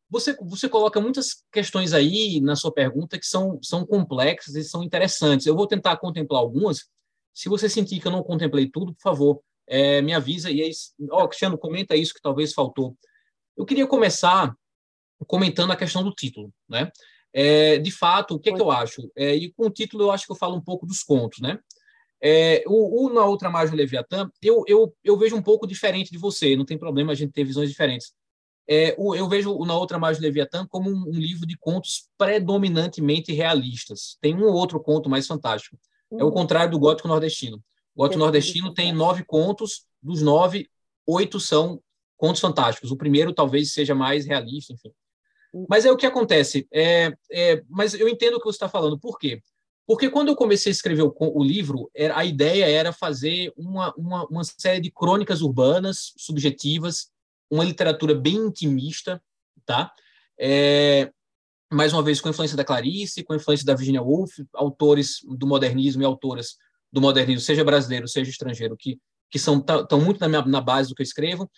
[0.09, 4.83] Você, você coloca muitas questões aí na sua pergunta que são, são complexas e são
[4.83, 5.45] interessantes.
[5.45, 6.87] Eu vou tentar contemplar algumas.
[7.33, 10.49] Se você sentir que eu não contemplei tudo, por favor, é, me avisa.
[10.49, 10.71] E aí,
[11.11, 12.97] ó, Cristiano, comenta isso que talvez faltou.
[13.55, 14.55] Eu queria começar
[15.27, 16.91] comentando a questão do título, né?
[17.31, 19.12] É, de fato, o que, é que eu acho?
[19.15, 21.60] É, e com o título eu acho que eu falo um pouco dos contos, né?
[22.21, 26.12] É, o, o, Na Outra Margem do Leviatã, eu, eu, eu vejo um pouco diferente
[26.12, 28.13] de você, não tem problema a gente ter visões diferentes.
[28.71, 33.33] É, eu vejo Na Outra Margem do Leviatã como um, um, livro de contos predominantemente
[33.33, 34.15] realistas.
[34.21, 35.75] Tem um ou outro conto mais fantástico.
[36.11, 36.31] É o uhum.
[36.31, 37.57] contrário do Gótico Nordestino.
[37.95, 40.69] O Gótico Nordestino tem nove contos, dos nove,
[41.07, 41.81] oito são
[42.15, 42.91] contos fantásticos.
[42.91, 44.91] O primeiro talvez seja mais realista, enfim.
[45.51, 45.65] Uhum.
[45.67, 46.67] Mas é o que acontece.
[46.71, 48.99] É, é, mas eu entendo o que você está falando.
[48.99, 49.41] Por quê?
[49.87, 54.27] Porque quando eu comecei a escrever o, o livro, a ideia era fazer uma, uma,
[54.27, 57.09] uma série de crônicas urbanas, subjetivas,
[57.50, 59.21] uma literatura bem intimista,
[59.65, 59.91] tá?
[60.39, 61.12] É,
[61.71, 65.19] mais uma vez com a influência da Clarice, com a influência da Virginia Woolf, autores
[65.23, 66.56] do modernismo e autoras
[66.91, 70.89] do modernismo, seja brasileiro, seja estrangeiro, que, que são estão muito na, minha, na base
[70.89, 71.50] do que eu escrevo.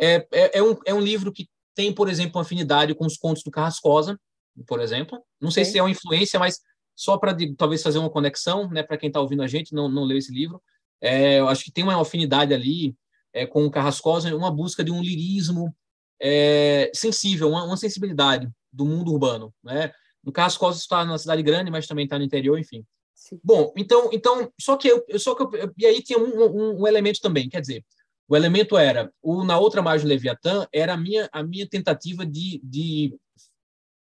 [0.00, 3.16] É, é, é, um, é um livro que tem, por exemplo, uma afinidade com os
[3.16, 4.18] contos do Carrascosa,
[4.66, 5.22] por exemplo.
[5.40, 5.72] Não sei Sim.
[5.72, 6.60] se é uma influência, mas
[6.96, 10.04] só para talvez fazer uma conexão, né, para quem está ouvindo a gente, não, não
[10.04, 10.60] leu esse livro.
[11.00, 12.96] É, eu acho que tem uma afinidade ali
[13.32, 15.74] é, com o Carrascosa, uma busca de um lirismo
[16.20, 19.54] é, sensível, uma, uma, sensibilidade do mundo urbano.
[19.62, 19.92] Né?
[20.22, 22.84] No Carrascosa está na cidade grande, mas também está no interior, enfim.
[23.14, 23.40] Sim.
[23.42, 26.86] Bom, então, então só que eu, só que eu, e aí tinha um, um, um,
[26.86, 27.84] elemento também, quer dizer,
[28.28, 32.24] o elemento era o na outra margem do Leviatã era a minha a minha tentativa
[32.24, 33.16] de, de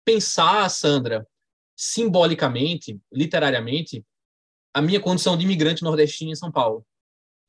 [0.04, 1.26] pensar, Sandra,
[1.76, 4.04] simbolicamente, literariamente,
[4.72, 6.86] a minha condição de imigrante nordestino em São Paulo.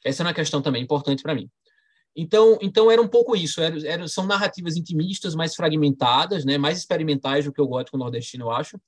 [0.03, 1.49] Essa é uma questão também importante para mim.
[2.15, 3.61] Então, então era um pouco isso.
[3.61, 8.45] Era, era, são narrativas intimistas, mais fragmentadas, né, mais experimentais do que o gótico nordestino,
[8.45, 8.79] eu acho,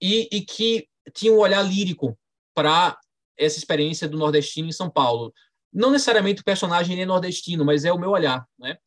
[0.00, 2.18] e, e que tinham um olhar lírico
[2.54, 2.96] para
[3.36, 5.32] essa experiência do nordestino em São Paulo.
[5.72, 8.78] Não necessariamente o personagem é nordestino, mas é o meu olhar, né,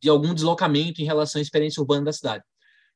[0.00, 2.42] de algum deslocamento em relação à experiência urbana da cidade.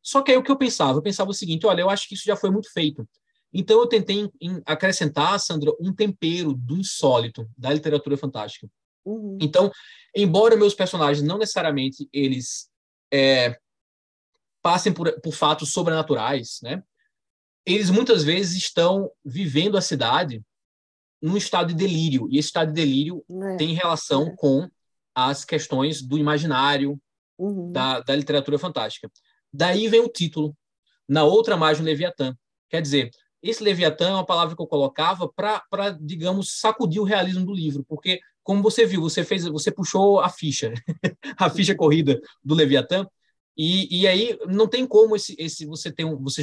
[0.03, 0.99] Só que aí o que eu pensava?
[0.99, 3.09] Eu pensava o seguinte: olha, eu acho que isso já foi muito feito.
[3.53, 4.29] Então eu tentei
[4.67, 8.69] acrescentar, Sandra, um tempero do insólito da literatura fantástica.
[9.05, 9.39] Uhum.
[9.41, 9.71] Então,
[10.15, 12.69] embora meus personagens não necessariamente eles
[13.13, 13.59] é,
[14.63, 16.83] passem por, por fatos sobrenaturais, né?
[17.67, 20.43] Eles muitas vezes estão vivendo a cidade
[21.21, 23.57] num estado de delírio e esse estado de delírio é.
[23.57, 24.37] tem relação é.
[24.37, 24.69] com
[25.15, 27.01] as questões do imaginário
[27.39, 27.73] uhum.
[27.73, 29.11] da, da literatura fantástica.
[29.53, 30.57] Daí vem o título,
[31.09, 32.37] na outra margem Leviatã.
[32.69, 33.11] Quer dizer,
[33.43, 37.85] esse Leviatã é uma palavra que eu colocava para, digamos, sacudir o realismo do livro,
[37.85, 40.73] porque como você viu, você fez, você puxou a ficha,
[41.37, 43.07] a ficha corrida do Leviatã,
[43.57, 46.43] e, e aí não tem como esse, esse você ter um, você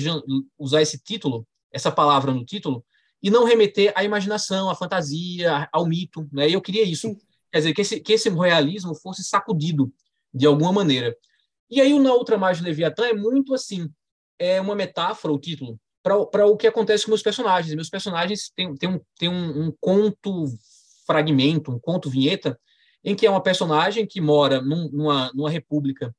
[0.58, 2.84] usar esse título, essa palavra no título,
[3.22, 6.50] e não remeter à imaginação, à fantasia, ao mito, né?
[6.50, 7.18] E eu queria isso, Sim.
[7.52, 9.94] quer dizer que esse, que esse realismo fosse sacudido
[10.34, 11.16] de alguma maneira.
[11.70, 13.88] E aí o na outra margem Leviatã é muito assim,
[14.40, 17.76] é uma metáfora o título para o que acontece com meus personagens.
[17.76, 20.46] Meus personagens têm, têm, um, têm um, um conto
[21.06, 22.60] fragmento, um conto vinheta,
[23.04, 26.16] em que é uma personagem que mora num, numa, numa república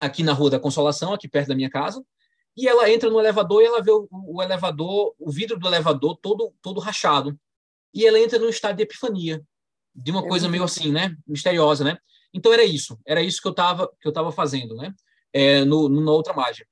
[0.00, 2.04] aqui na Rua da Consolação, aqui perto da minha casa,
[2.56, 6.16] e ela entra no elevador e ela vê o, o, elevador, o vidro do elevador
[6.16, 7.36] todo, todo rachado.
[7.92, 9.42] E ela entra num estado de epifania,
[9.94, 11.16] de uma é coisa meio assim, né?
[11.26, 11.98] Misteriosa, né?
[12.32, 14.92] Então era isso, era isso que eu estava que eu tava fazendo, né?
[15.32, 16.68] É, no, no, na outra mágica.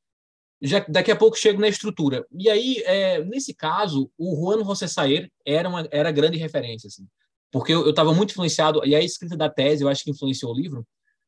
[0.60, 2.24] Já, daqui a pouco chego na estrutura.
[2.30, 7.08] E aí, é, nesse caso, o Juan José Saer era uma era grande referência, assim
[7.52, 10.56] porque eu estava muito influenciado, e a escrita da tese eu acho que influenciou o
[10.56, 10.86] livro,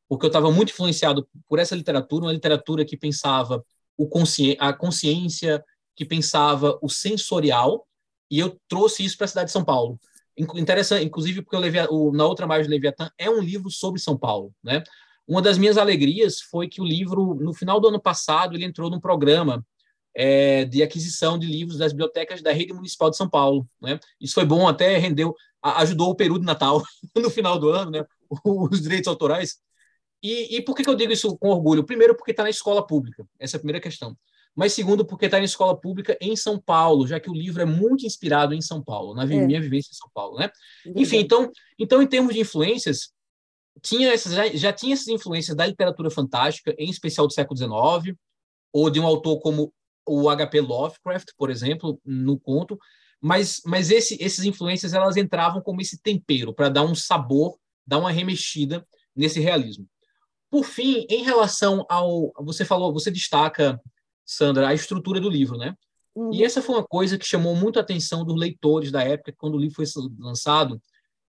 [0.09, 3.63] porque eu estava muito influenciado por essa literatura, uma literatura que pensava
[3.97, 4.57] o consci...
[4.59, 5.63] a consciência,
[5.95, 7.87] que pensava o sensorial,
[8.29, 9.99] e eu trouxe isso para a cidade de São Paulo.
[10.37, 14.01] Interessante, inclusive porque eu levei o, na outra margem do Leviatã é um livro sobre
[14.01, 14.83] São Paulo, né?
[15.27, 18.89] Uma das minhas alegrias foi que o livro, no final do ano passado, ele entrou
[18.89, 19.65] num programa
[20.15, 23.67] é, de aquisição de livros das bibliotecas da rede municipal de São Paulo.
[23.81, 23.99] Né?
[24.19, 25.35] Isso foi bom, até rendeu,
[25.73, 26.81] ajudou o Peru de Natal
[27.15, 28.05] no final do ano, né?
[28.43, 29.57] os direitos autorais.
[30.21, 31.83] E, e por que, que eu digo isso com orgulho?
[31.83, 34.17] Primeiro, porque está na escola pública, essa é a primeira questão.
[34.55, 37.65] Mas segundo, porque está na escola pública em São Paulo, já que o livro é
[37.65, 39.25] muito inspirado em São Paulo, na é.
[39.25, 40.49] minha vivência em São Paulo, né?
[40.95, 43.11] Enfim, então, então em termos de influências,
[43.81, 48.17] tinha essas, já, já tinha essas influências da literatura fantástica, em especial do século XIX,
[48.71, 49.73] ou de um autor como
[50.07, 52.79] o HP Lovecraft, por exemplo, no conto,
[53.21, 57.97] mas, mas esse, esses influências elas entravam como esse tempero para dar um sabor, dar
[57.97, 58.85] uma remexida
[59.15, 59.87] nesse realismo.
[60.49, 63.81] Por fim, em relação ao você falou, você destaca,
[64.25, 65.75] Sandra, a estrutura do livro, né?
[66.15, 66.33] Uhum.
[66.33, 69.55] E essa foi uma coisa que chamou muito a atenção dos leitores da época quando
[69.55, 69.85] o livro foi
[70.17, 70.81] lançado.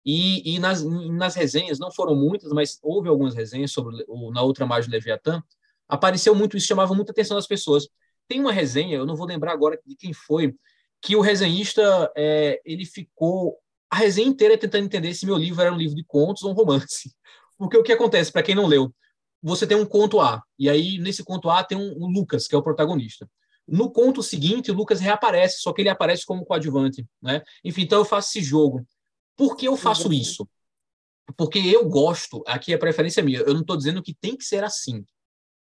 [0.03, 4.41] E, e nas, nas resenhas, não foram muitas, mas houve algumas resenhas sobre o Na
[4.41, 5.43] Outra Margem do Leviatã,
[5.87, 7.87] apareceu muito isso, chamava muita atenção das pessoas.
[8.27, 10.55] Tem uma resenha, eu não vou lembrar agora de quem foi,
[11.01, 13.57] que o resenhista é, ele ficou
[13.89, 16.53] a resenha inteira tentando entender se meu livro era um livro de contos ou um
[16.53, 17.13] romance.
[17.57, 18.93] Porque o que acontece, para quem não leu,
[19.41, 22.55] você tem um conto A, e aí nesse conto A tem um, um, Lucas, que
[22.55, 23.29] é o protagonista.
[23.67, 27.05] No conto seguinte, o Lucas reaparece, só que ele aparece como coadjuvante.
[27.21, 27.41] Né?
[27.63, 28.85] Enfim, então eu faço esse jogo.
[29.35, 30.47] Por que eu faço isso?
[31.35, 34.63] Porque eu gosto, aqui é preferência minha, eu não estou dizendo que tem que ser
[34.63, 35.05] assim,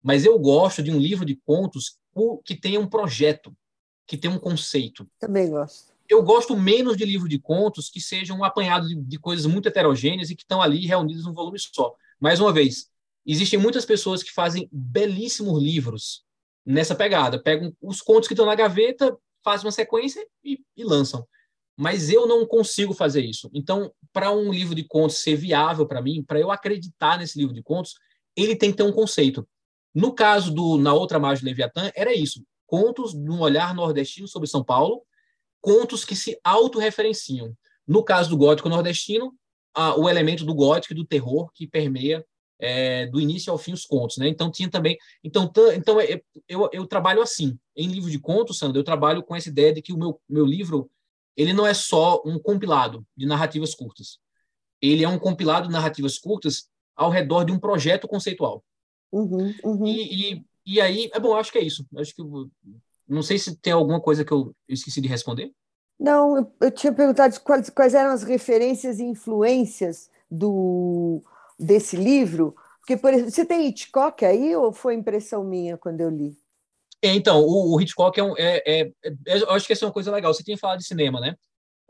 [0.03, 1.97] mas eu gosto de um livro de contos
[2.43, 3.55] que tenha um projeto,
[4.07, 5.07] que tenha um conceito.
[5.19, 5.93] Também gosto.
[6.07, 9.67] Eu gosto menos de livro de contos que sejam um apanhado de, de coisas muito
[9.67, 11.95] heterogêneas e que estão ali reunidas num volume só.
[12.19, 12.89] Mais uma vez,
[13.25, 16.23] Existem muitas pessoas que fazem belíssimos livros
[16.63, 17.41] nessa pegada.
[17.41, 21.27] Pegam os contos que estão na gaveta, fazem uma sequência e, e lançam.
[21.75, 23.49] Mas eu não consigo fazer isso.
[23.53, 27.53] Então, para um livro de contos ser viável para mim, para eu acreditar nesse livro
[27.53, 27.95] de contos,
[28.35, 29.47] ele tem que ter um conceito.
[29.93, 32.43] No caso do Na Outra Margem do Leviatã, era isso.
[32.65, 35.03] Contos de um olhar nordestino sobre São Paulo,
[35.61, 37.55] contos que se autorreferenciam.
[37.87, 39.33] No caso do gótico nordestino,
[39.73, 42.25] a, o elemento do gótico e do terror que permeia
[42.59, 44.27] é, do início ao fim os contos, né?
[44.27, 48.79] Então tinha também, então então é, eu, eu trabalho assim em livro de contos, Sandra,
[48.79, 50.89] eu trabalho com essa ideia de que o meu meu livro
[51.35, 54.19] ele não é só um compilado de narrativas curtas,
[54.81, 58.63] ele é um compilado de narrativas curtas ao redor de um projeto conceitual.
[59.11, 59.87] Uhum, uhum.
[59.87, 61.85] E, e, e, aí, é bom, acho que é isso.
[61.97, 62.21] Acho que
[63.07, 65.51] não sei se tem alguma coisa que eu esqueci de responder.
[65.99, 71.21] Não, eu, tinha perguntado quais, quais eram as referências e influências do
[71.57, 72.55] desse livro?
[72.79, 76.37] Porque, por exemplo, você tem Hitchcock aí ou foi impressão minha quando eu li?
[77.01, 79.87] É, então, o, o Hitchcock é, um, é, é, é, Eu acho que essa é
[79.87, 80.33] uma coisa legal.
[80.33, 81.35] Você tinha falado de cinema, né?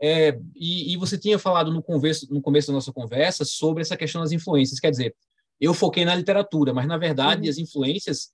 [0.00, 3.96] É, e, e, você tinha falado no, converso, no começo da nossa conversa sobre essa
[3.96, 4.78] questão das influências.
[4.78, 5.16] Quer dizer,
[5.58, 7.50] eu foquei na literatura, mas na verdade uhum.
[7.50, 8.30] as influências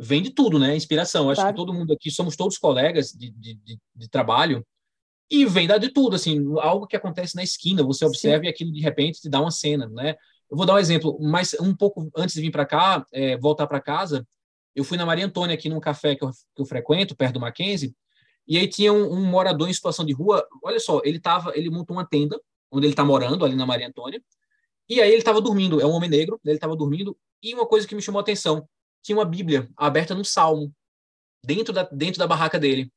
[0.00, 0.74] vêm de tudo, né?
[0.74, 1.28] Inspiração.
[1.28, 1.54] Acho claro.
[1.54, 4.66] que todo mundo aqui somos todos colegas de, de, de, de trabalho
[5.30, 8.46] e vem da de tudo, assim, algo que acontece na esquina, você observa Sim.
[8.46, 10.16] e aquilo de repente te dá uma cena, né?
[10.50, 13.68] Eu vou dar um exemplo, mas um pouco antes de vir para cá, é, voltar
[13.68, 14.26] para casa,
[14.74, 17.40] eu fui na Maria Antônia, aqui num café que eu, que eu frequento, perto do
[17.40, 17.94] Mackenzie,
[18.48, 20.44] e aí tinha um, um, morador em situação de rua.
[20.64, 22.40] Olha só, ele tava, ele montou uma tenda
[22.72, 24.20] onde ele está morando, ali na Maria Antônia,
[24.88, 25.80] e aí ele estava dormindo.
[25.80, 28.68] É um homem negro, ele estava dormindo, e uma coisa que me chamou a atenção:
[29.02, 30.74] tinha uma Bíblia aberta no Salmo,
[31.44, 32.92] dentro da, dentro da barraca dele.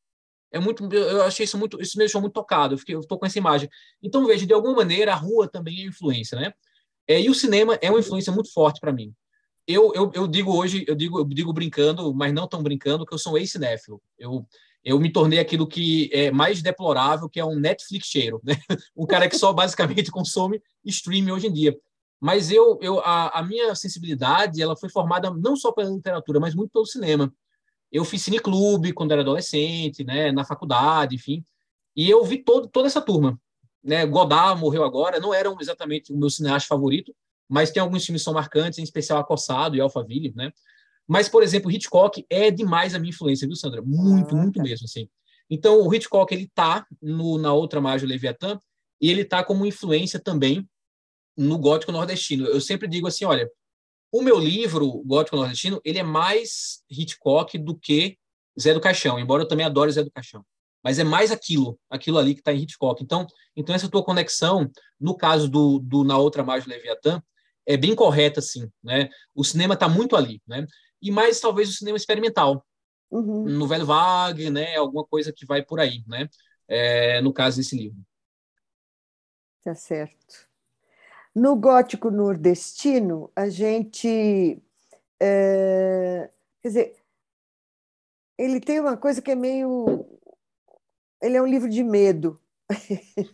[0.51, 2.75] É muito, eu achei isso muito, isso me deixou muito tocado.
[2.75, 3.67] Eu fiquei, eu estou com essa imagem.
[4.01, 6.53] Então veja, de alguma maneira a rua também é influência, né?
[7.07, 9.13] É, e o cinema é uma influência muito forte para mim.
[9.67, 13.13] Eu, eu, eu digo hoje, eu digo, eu digo brincando, mas não tão brincando, que
[13.13, 14.01] eu sou um ex-cinéfilo.
[14.17, 14.45] Eu,
[14.83, 18.53] eu me tornei aquilo que é mais deplorável, que é um Netflix cheiro, né?
[18.95, 21.77] Um cara que só basicamente consome streaming hoje em dia.
[22.23, 26.55] Mas eu, eu a, a, minha sensibilidade, ela foi formada não só pela literatura, mas
[26.55, 27.33] muito pelo cinema.
[27.91, 31.43] Eu fiz cineclube quando era adolescente, né, na faculdade, enfim.
[31.95, 33.37] E eu vi todo, toda essa turma
[33.83, 34.05] né?
[34.05, 37.13] Godard morreu agora, não era exatamente o meu cineasta favorito,
[37.49, 40.51] mas tem alguns filmes que são marcantes, em especial Acossado e Alphaville, né?
[41.05, 43.81] Mas, por exemplo, Hitchcock é demais a minha influência, viu, Sandra?
[43.81, 44.63] Muito, ah, muito tá.
[44.63, 45.09] mesmo, assim.
[45.49, 48.57] Então, o Hitchcock, ele tá no, na outra margem do Leviatã,
[49.01, 50.67] e ele tá como influência também
[51.37, 52.45] no gótico nordestino.
[52.47, 53.49] Eu sempre digo assim, olha,
[54.11, 58.17] o meu livro, Gótico Nordestino, ele é mais Hitchcock do que
[58.59, 60.45] Zé do Caixão, embora eu também adore Zé do Caixão
[60.83, 63.01] mas é mais aquilo, aquilo ali que está em Hitchcock.
[63.01, 63.25] Então,
[63.55, 64.69] então essa tua conexão,
[64.99, 67.23] no caso do, do na outra margem do Leviatã,
[67.65, 69.09] é bem correta, sim, né?
[69.33, 70.67] O cinema está muito ali, né?
[71.01, 72.65] E mais talvez o cinema experimental,
[73.09, 73.45] uhum.
[73.45, 74.75] no Velho Wagner, né?
[74.75, 76.27] Alguma coisa que vai por aí, né?
[76.67, 77.97] É, no caso desse livro.
[79.63, 80.49] Tá certo.
[81.35, 84.61] No gótico nordestino, a gente,
[85.19, 86.29] é,
[86.61, 86.95] quer dizer,
[88.37, 90.05] ele tem uma coisa que é meio
[91.23, 92.37] ele é um livro de medo.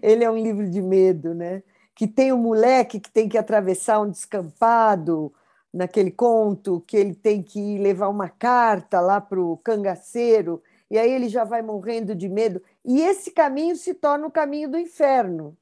[0.00, 1.62] ele é um livro de medo, né?
[1.92, 5.34] Que tem um moleque que tem que atravessar um descampado
[5.72, 11.10] naquele conto, que ele tem que levar uma carta lá para o cangaceiro, e aí
[11.12, 12.62] ele já vai morrendo de medo.
[12.84, 15.56] E esse caminho se torna o caminho do inferno.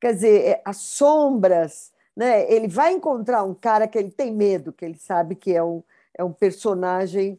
[0.00, 2.50] Quer dizer, é, as sombras, né?
[2.50, 5.82] ele vai encontrar um cara que ele tem medo, que ele sabe que é um,
[6.14, 7.38] é um personagem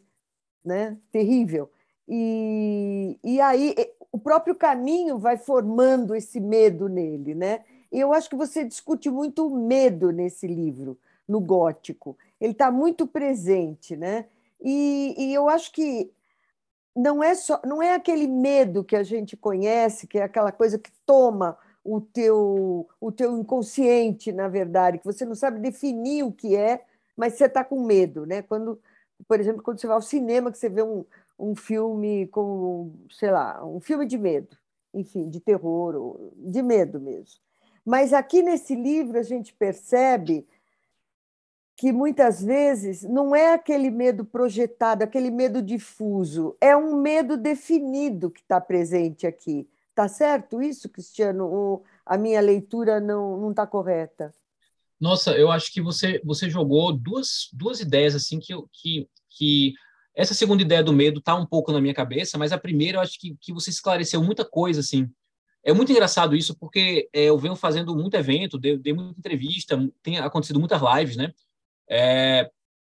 [0.63, 0.97] né?
[1.11, 1.69] terrível.
[2.07, 3.75] E, e aí
[4.11, 7.61] o próprio caminho vai formando esse medo nele, né?
[7.91, 10.97] E eu acho que você discute muito o medo nesse livro,
[11.27, 12.17] no gótico.
[12.39, 14.25] Ele está muito presente, né?
[14.61, 16.11] E, e eu acho que
[16.95, 20.77] não é só, não é aquele medo que a gente conhece, que é aquela coisa
[20.77, 26.31] que toma o teu, o teu inconsciente, na verdade, que você não sabe definir o
[26.31, 26.83] que é,
[27.15, 28.41] mas você está com medo, né?
[28.41, 28.79] Quando,
[29.27, 31.05] por exemplo, quando você vai ao cinema, que você vê um,
[31.37, 34.55] um filme com, sei lá, um filme de medo,
[34.93, 37.39] enfim, de terror, de medo mesmo.
[37.85, 40.47] Mas aqui nesse livro a gente percebe
[41.75, 48.29] que muitas vezes não é aquele medo projetado, aquele medo difuso, é um medo definido
[48.29, 49.67] que está presente aqui.
[49.93, 51.47] Tá certo isso, Cristiano?
[51.47, 54.33] Ou a minha leitura não está correta?
[54.99, 59.73] Nossa, eu acho que você, você jogou duas, duas ideias assim que, que, que
[60.13, 63.01] essa segunda ideia do medo está um pouco na minha cabeça, mas a primeira eu
[63.01, 65.09] acho que, que você esclareceu muita coisa, assim.
[65.63, 69.77] É muito engraçado isso, porque é, eu venho fazendo muito evento, dei, dei, muita entrevista,
[70.03, 71.33] tem acontecido muitas lives, né?
[71.89, 72.49] É,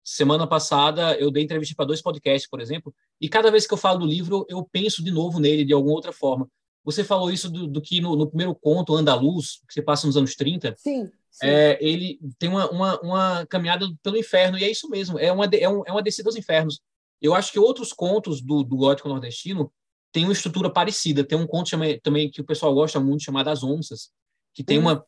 [0.05, 3.79] semana passada eu dei entrevista para dois podcasts, por exemplo, e cada vez que eu
[3.79, 6.49] falo do livro, eu penso de novo nele de alguma outra forma.
[6.87, 10.17] Você falou isso do, do que no, no, primeiro conto, Andaluz, que você passa nos
[10.17, 10.77] anos 30.
[10.79, 11.11] Sim.
[11.29, 11.47] sim.
[11.47, 15.47] É, ele tem uma, uma, uma, caminhada pelo inferno, e é isso mesmo, é uma,
[15.47, 16.81] é, um, é uma descida aos infernos.
[17.21, 19.73] Eu acho que outros contos do, do gótico nordestino
[20.13, 21.25] têm uma estrutura parecida.
[21.25, 24.11] Tem um conto chama, também que o pessoal gosta muito, chamado As Onças,
[24.55, 24.85] que tem uhum.
[24.85, 25.07] uma,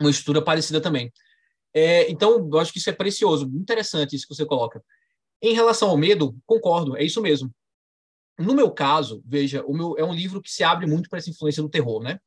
[0.00, 1.12] uma estrutura parecida também.
[1.72, 4.82] É, então, eu acho que isso é precioso, interessante isso que você coloca.
[5.40, 7.54] Em relação ao medo, concordo, é isso mesmo.
[8.42, 11.30] No meu caso, veja, o meu é um livro que se abre muito para essa
[11.30, 12.18] influência do terror, né?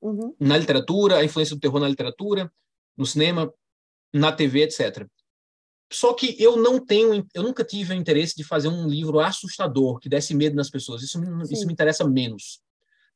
[0.00, 0.34] Uhum.
[0.38, 2.52] Na literatura, a influência do terror na literatura,
[2.96, 3.52] no cinema,
[4.12, 5.06] na TV, etc.
[5.92, 9.98] Só que eu não tenho, eu nunca tive o interesse de fazer um livro assustador,
[9.98, 11.02] que desse medo nas pessoas.
[11.02, 11.20] Isso,
[11.50, 12.60] isso me interessa menos.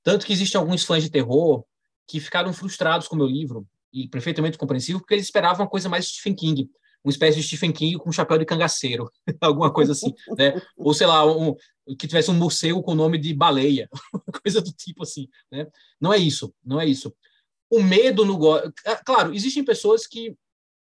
[0.03, 1.65] Tanto que existem alguns fãs de terror
[2.07, 5.89] que ficaram frustrados com o meu livro, e perfeitamente compreensível, porque eles esperavam uma coisa
[5.89, 6.71] mais Stephen King,
[7.05, 10.61] uma espécie de Stephen King com um chapéu de cangaceiro, alguma coisa assim, né?
[10.77, 11.55] Ou sei lá, um,
[11.99, 13.89] que tivesse um morcego com o nome de baleia,
[14.43, 15.67] coisa do tipo assim, né?
[16.01, 17.15] Não é isso, não é isso.
[17.71, 18.39] O medo no
[19.05, 20.37] claro, existem pessoas que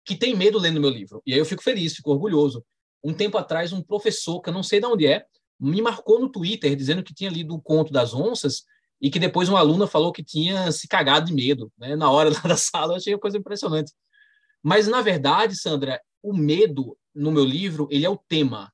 [0.04, 1.22] que tem medo lendo meu livro.
[1.26, 2.66] E aí eu fico feliz, fico orgulhoso.
[3.04, 5.26] Um tempo atrás, um professor, que eu não sei de onde é,
[5.60, 8.64] me marcou no Twitter dizendo que tinha lido o conto das onças
[9.00, 11.96] e que depois uma aluna falou que tinha se cagado de medo, né?
[11.96, 13.92] Na hora da sala, eu achei uma coisa impressionante.
[14.64, 18.72] Mas na verdade, Sandra, o medo no meu livro, ele é o tema.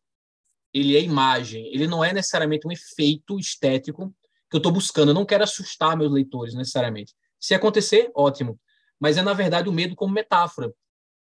[0.74, 4.14] Ele é imagem, ele não é necessariamente um efeito estético
[4.50, 5.10] que eu estou buscando.
[5.10, 7.14] Eu não quero assustar meus leitores necessariamente.
[7.40, 8.60] Se acontecer, ótimo.
[9.00, 10.74] Mas é na verdade o medo como metáfora.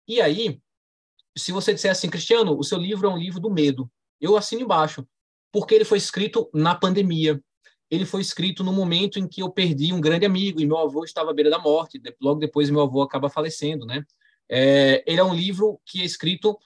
[0.07, 0.59] E aí,
[1.37, 3.89] se você disser assim, Cristiano, o seu livro é um livro do medo,
[4.19, 5.05] eu assino embaixo,
[5.51, 7.41] porque ele foi escrito na pandemia.
[7.89, 11.03] Ele foi escrito no momento em que eu perdi um grande amigo e meu avô
[11.03, 12.01] estava à beira da morte.
[12.19, 14.03] Logo depois, meu avô acaba falecendo, né?
[14.49, 16.57] É, ele é um livro que é escrito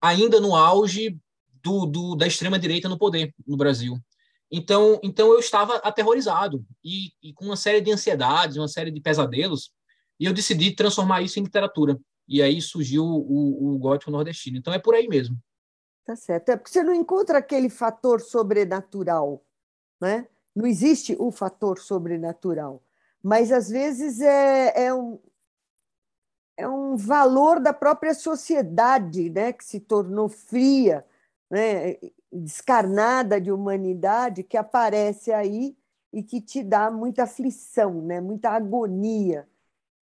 [0.00, 1.18] ainda no auge
[1.62, 3.96] do, do, da extrema direita no poder no Brasil.
[4.50, 9.00] Então, então eu estava aterrorizado e, e com uma série de ansiedades, uma série de
[9.00, 9.72] pesadelos,
[10.20, 14.58] e eu decidi transformar isso em literatura e aí surgiu o, o gótico nordestino.
[14.58, 15.38] Então é por aí mesmo.
[16.04, 16.50] Tá certo.
[16.50, 19.44] É porque você não encontra aquele fator sobrenatural,
[20.00, 20.26] né?
[20.54, 22.82] Não existe o fator sobrenatural,
[23.22, 25.18] mas às vezes é, é um
[26.62, 31.04] é um valor da própria sociedade, né, que se tornou fria,
[31.50, 31.96] né,
[32.32, 35.76] descarnada de humanidade, que aparece aí
[36.12, 39.48] e que te dá muita aflição, né, muita agonia,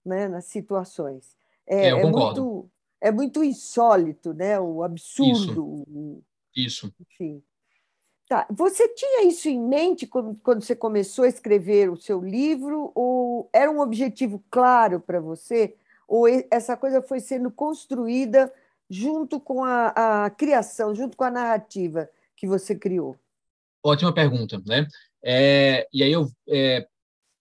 [0.05, 1.35] né, nas situações.
[1.65, 4.59] É, é, é muito, é muito insólito, né?
[4.59, 5.85] O absurdo.
[6.55, 6.87] Isso.
[6.87, 6.93] isso.
[6.99, 7.43] Enfim.
[8.27, 8.47] Tá.
[8.49, 12.91] Você tinha isso em mente quando, quando você começou a escrever o seu livro?
[12.95, 15.75] Ou era um objetivo claro para você?
[16.09, 18.51] Ou essa coisa foi sendo construída
[18.89, 23.15] junto com a, a criação, junto com a narrativa que você criou?
[23.83, 24.87] Ótima pergunta, né?
[25.23, 26.87] É, e aí eu é,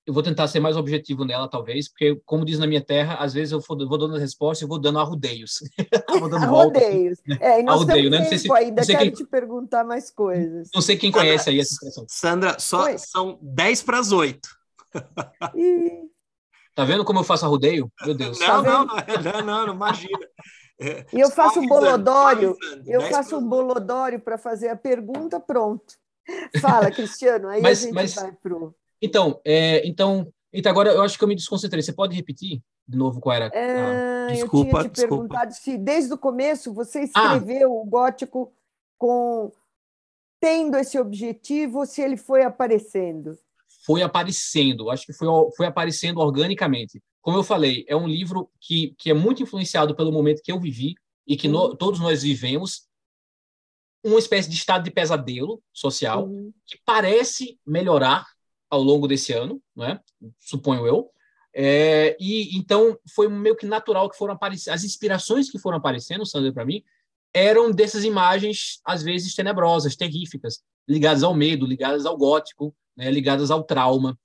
[0.08, 3.34] eu vou tentar ser mais objetivo nela, talvez, porque, como diz na minha terra, às
[3.34, 5.58] vezes eu vou, dando a resposta e vou dando arrodeios.
[6.18, 7.18] vou dando arrodeios.
[7.26, 7.56] Volta, né?
[7.56, 8.20] É, e nós Arrodeio, né?
[8.20, 9.10] Não sei se, ainda quero quem...
[9.12, 10.70] te perguntar mais coisas.
[10.74, 12.06] Não sei quem Sandra, conhece aí essa expressão.
[12.08, 12.96] Sandra, só Oi?
[12.96, 14.48] são 10 para as 8.
[15.54, 16.08] E...
[16.78, 17.90] Tá vendo como eu faço arrodeio?
[18.06, 18.38] Meu Deus.
[18.38, 20.16] Não, tá não, não, não, não, imagina.
[20.80, 22.56] É, e eu faço um bolodório,
[22.86, 25.96] eu faço um bolodório para fazer a pergunta, pronto.
[26.60, 28.14] Fala, Cristiano, aí mas, a gente mas...
[28.14, 31.82] vai pro então, é, então, então, agora eu acho que eu me desconcentrei.
[31.82, 33.46] Você pode repetir de novo qual era?
[33.46, 35.16] É, desculpa, eu tinha te desculpa.
[35.16, 37.02] perguntado se desde o começo você ah.
[37.02, 37.74] escreveu ah.
[37.74, 38.52] o gótico
[38.96, 39.50] com
[40.40, 43.36] tendo esse objetivo ou se ele foi aparecendo.
[43.88, 45.26] Foi aparecendo, acho que foi,
[45.56, 47.02] foi aparecendo organicamente.
[47.22, 50.60] Como eu falei, é um livro que, que é muito influenciado pelo momento que eu
[50.60, 50.94] vivi
[51.26, 51.74] e que no, uhum.
[51.74, 52.86] todos nós vivemos,
[54.04, 56.52] uma espécie de estado de pesadelo social uhum.
[56.66, 58.26] que parece melhorar
[58.68, 59.98] ao longo desse ano, não é?
[60.38, 61.10] suponho eu.
[61.54, 66.26] É, e então foi meio que natural que foram aparecendo as inspirações que foram aparecendo,
[66.26, 66.84] Sandra, para mim,
[67.32, 73.50] eram dessas imagens às vezes tenebrosas, terríficas, ligadas ao medo, ligadas ao gótico, né, ligadas
[73.50, 74.18] ao trauma.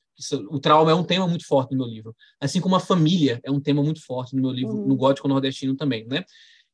[0.49, 3.51] O trauma é um tema muito forte no meu livro, assim como a família é
[3.51, 4.87] um tema muito forte no meu livro, uhum.
[4.87, 6.23] no gótico nordestino também, né?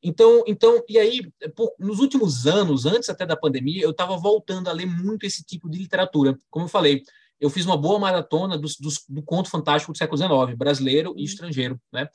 [0.01, 1.21] Então, então, e aí,
[1.55, 5.43] por, nos últimos anos, antes até da pandemia, eu estava voltando a ler muito esse
[5.43, 6.37] tipo de literatura.
[6.49, 7.03] Como eu falei,
[7.39, 11.19] eu fiz uma boa maratona do, do, do conto fantástico do século XIX, brasileiro e
[11.19, 11.25] uhum.
[11.25, 12.07] estrangeiro, né?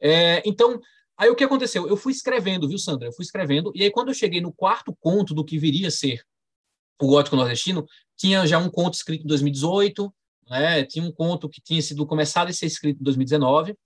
[0.00, 0.80] É, então,
[1.16, 1.86] aí o que aconteceu?
[1.86, 3.08] Eu fui escrevendo, viu, Sandra?
[3.08, 5.90] Eu fui escrevendo, e aí quando eu cheguei no quarto conto do que viria a
[5.90, 6.22] ser
[7.00, 7.86] o gótico nordestino,
[8.16, 10.12] tinha já um conto escrito em 2018,
[10.48, 10.84] né?
[10.84, 13.76] Tinha um conto que tinha sido começado a ser escrito em 2019.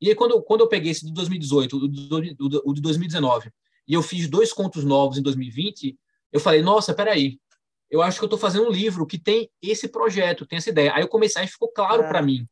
[0.00, 3.50] E aí, quando eu, quando eu peguei esse de 2018, o de, o de 2019,
[3.86, 5.98] e eu fiz dois contos novos em 2020,
[6.32, 7.38] eu falei, nossa, peraí,
[7.90, 10.94] eu acho que eu estou fazendo um livro que tem esse projeto, tem essa ideia.
[10.94, 12.46] Aí eu comecei, aí ficou claro para mim.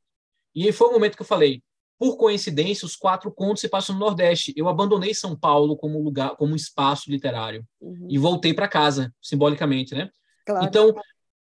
[0.55, 1.63] E aí foi o momento que eu falei,
[1.99, 4.55] por coincidência, os quatro contos se passam no Nordeste.
[4.57, 8.07] Eu abandonei São Paulo como lugar, como espaço literário uhum.
[8.09, 10.09] e voltei para casa, simbolicamente, né?
[10.47, 10.65] Claro.
[10.65, 10.95] Então,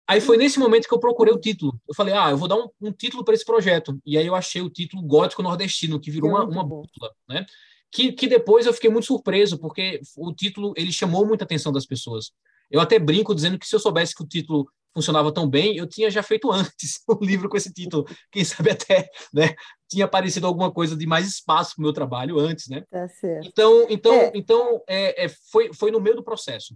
[0.08, 1.78] aí foi nesse momento que eu procurei o título.
[1.88, 4.00] Eu falei, ah, eu vou dar um, um título para esse projeto.
[4.06, 7.46] E aí eu achei o título Gótico Nordestino, que virou é uma, uma bússola, né?
[7.92, 11.86] Que, que depois eu fiquei muito surpreso, porque o título ele chamou muita atenção das
[11.86, 12.32] pessoas.
[12.72, 15.86] Eu até brinco dizendo que se eu soubesse que o título funcionava tão bem, eu
[15.86, 18.06] tinha já feito antes um livro com esse título.
[18.32, 19.54] Quem sabe até, né,
[19.90, 22.86] tinha aparecido alguma coisa de mais espaço para o meu trabalho antes, né?
[22.90, 23.48] Tá certo.
[23.48, 24.32] Então, então, é.
[24.34, 26.76] então é, é, foi, foi no meio do processo.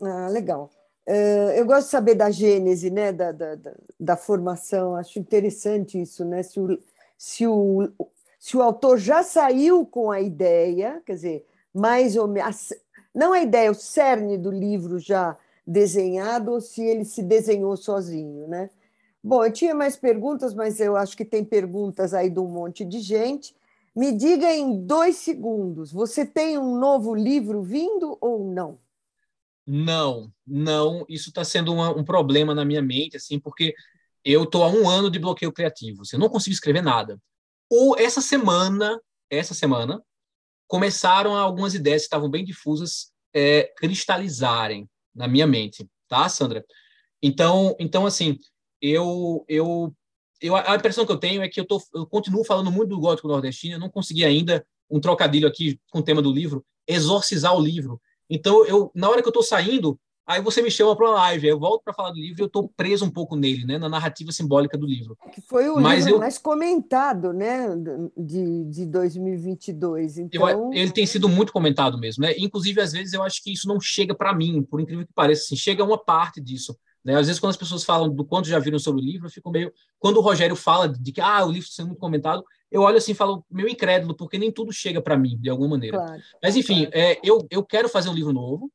[0.00, 0.70] Ah, legal.
[1.06, 4.94] Uh, eu gosto de saber da gênese, né, da, da, da, da, formação.
[4.94, 6.44] Acho interessante isso, né?
[6.44, 6.78] Se o,
[7.18, 7.90] se o,
[8.38, 12.72] se o autor já saiu com a ideia, quer dizer, mais ou menos,
[13.12, 15.36] não a ideia, o cerne do livro já
[15.66, 18.70] desenhado, ou se ele se desenhou sozinho, né?
[19.22, 22.84] Bom, eu tinha mais perguntas, mas eu acho que tem perguntas aí de um monte
[22.84, 23.54] de gente.
[23.94, 28.78] Me diga em dois segundos, você tem um novo livro vindo ou não?
[29.66, 31.04] Não, não.
[31.08, 33.74] Isso está sendo uma, um problema na minha mente, assim, porque
[34.24, 36.02] eu estou há um ano de bloqueio criativo.
[36.02, 37.20] Assim, eu não consigo escrever nada.
[37.70, 39.00] Ou essa semana,
[39.30, 40.02] essa semana,
[40.66, 46.64] começaram algumas ideias que estavam bem difusas é, cristalizarem na minha mente, tá, Sandra?
[47.22, 48.38] Então, então assim,
[48.80, 49.94] eu, eu,
[50.40, 53.00] eu a impressão que eu tenho é que eu, tô, eu continuo falando muito do
[53.00, 57.56] gótico nordestino, eu não consegui ainda um trocadilho aqui com o tema do livro, exorcizar
[57.56, 58.00] o livro.
[58.28, 61.48] Então, eu, na hora que eu estou saindo, aí você me chama para uma live,
[61.48, 63.88] eu volto para falar do livro e eu estou preso um pouco nele, né, na
[63.88, 65.16] narrativa simbólica do livro.
[65.32, 67.68] Que foi o Mas livro eu, mais comentado, né,
[68.16, 70.18] de, de 2022.
[70.18, 70.48] Então...
[70.48, 72.34] Eu, ele tem sido muito comentado mesmo, né?
[72.38, 75.44] Inclusive, às vezes, eu acho que isso não chega para mim, por incrível que pareça,
[75.44, 76.76] assim, chega uma parte disso.
[77.04, 77.16] Né?
[77.16, 79.50] Às vezes, quando as pessoas falam do quanto já viram sobre o livro, eu fico
[79.50, 79.72] meio.
[79.98, 82.96] Quando o Rogério fala de que ah, o livro está sendo muito comentado, eu olho
[82.96, 85.98] assim e falo, meio incrédulo, porque nem tudo chega para mim, de alguma maneira.
[85.98, 86.90] Claro, Mas, enfim, claro.
[86.94, 88.70] é, eu, eu quero fazer um livro novo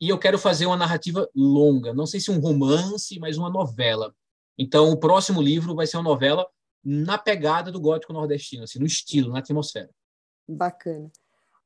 [0.00, 1.92] e eu quero fazer uma narrativa longa.
[1.92, 4.14] Não sei se um romance, mas uma novela.
[4.58, 6.46] Então, o próximo livro vai ser uma novela
[6.84, 9.90] na pegada do gótico nordestino, assim, no estilo, na atmosfera.
[10.48, 11.10] Bacana.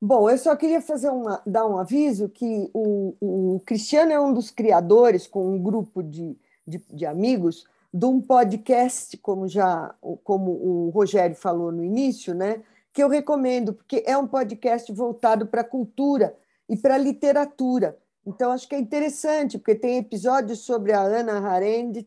[0.00, 4.32] Bom, eu só queria fazer uma, dar um aviso que o, o Cristiano é um
[4.32, 10.52] dos criadores, com um grupo de, de, de amigos, de um podcast, como já como
[10.52, 12.62] o Rogério falou no início, né?
[12.92, 16.36] que eu recomendo, porque é um podcast voltado para a cultura
[16.68, 17.96] e para a literatura.
[18.26, 22.06] Então, acho que é interessante, porque tem episódios sobre a Ana Arendt,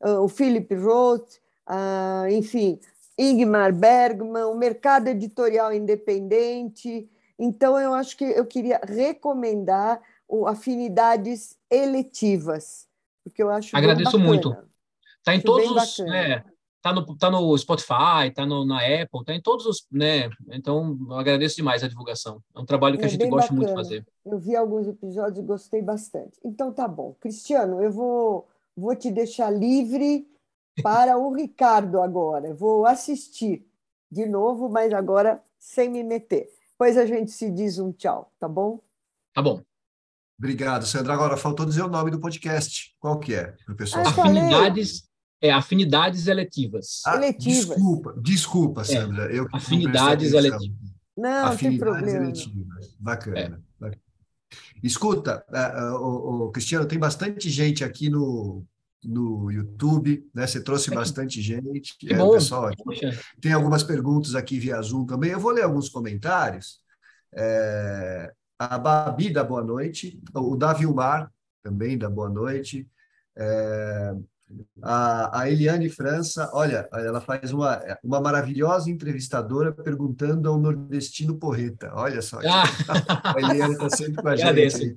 [0.00, 1.34] o Philip Roth,
[2.30, 2.78] enfim,
[3.18, 7.08] Ingmar Bergman, o mercado editorial independente.
[7.38, 12.88] Então, eu acho que eu queria recomendar o Afinidades Eletivas,
[13.22, 14.56] porque eu acho Agradeço muito.
[15.18, 15.98] Está em todos os.
[16.00, 16.44] Né,
[16.84, 19.86] tá, no, tá no Spotify, tá no, na Apple, tá em todos os.
[19.90, 22.42] Né, então, eu agradeço demais a divulgação.
[22.54, 23.56] É um trabalho que é a gente gosta bacana.
[23.56, 24.06] muito de fazer.
[24.26, 26.38] Eu vi alguns episódios e gostei bastante.
[26.44, 27.16] Então, tá bom.
[27.18, 30.28] Cristiano, eu vou, vou te deixar livre
[30.82, 32.48] para o Ricardo agora.
[32.48, 33.66] Eu vou assistir
[34.12, 36.50] de novo, mas agora sem me meter.
[36.72, 38.78] Depois a gente se diz um tchau, tá bom?
[39.32, 39.62] Tá bom.
[40.38, 41.14] Obrigado, Sandra.
[41.14, 42.94] Agora faltou dizer o nome do podcast.
[43.00, 44.06] Qual que é, para o pessoal?
[44.06, 45.08] Afinidades
[45.44, 47.02] é, afinidades eletivas.
[47.06, 47.76] Ah, eletivas.
[47.76, 49.30] Desculpa, desculpa, é, Sandra.
[49.30, 50.94] É, eu afinidades eletivas.
[51.14, 52.24] Não, afinidades tem problema.
[52.24, 52.96] eletivas.
[52.98, 53.62] Bacana.
[53.82, 53.90] É.
[54.82, 58.64] Escuta, uh, uh, uh, Cristiano, tem bastante gente aqui no,
[59.04, 60.46] no YouTube, né?
[60.46, 61.96] Você trouxe bastante gente.
[61.98, 62.32] Que é, bom.
[62.32, 62.82] pessoal aqui.
[63.38, 65.30] Tem algumas perguntas aqui via Zoom também.
[65.30, 66.80] Eu vou ler alguns comentários.
[67.34, 71.30] É, a Babi da boa noite, o Davi Umar
[71.62, 72.88] também da boa noite.
[73.36, 74.14] É,
[74.82, 81.90] a, a Eliane França, olha, ela faz uma, uma maravilhosa entrevistadora perguntando ao nordestino Porreta.
[81.94, 83.34] Olha só, ah.
[83.34, 84.94] a Eliane está sempre com a gente.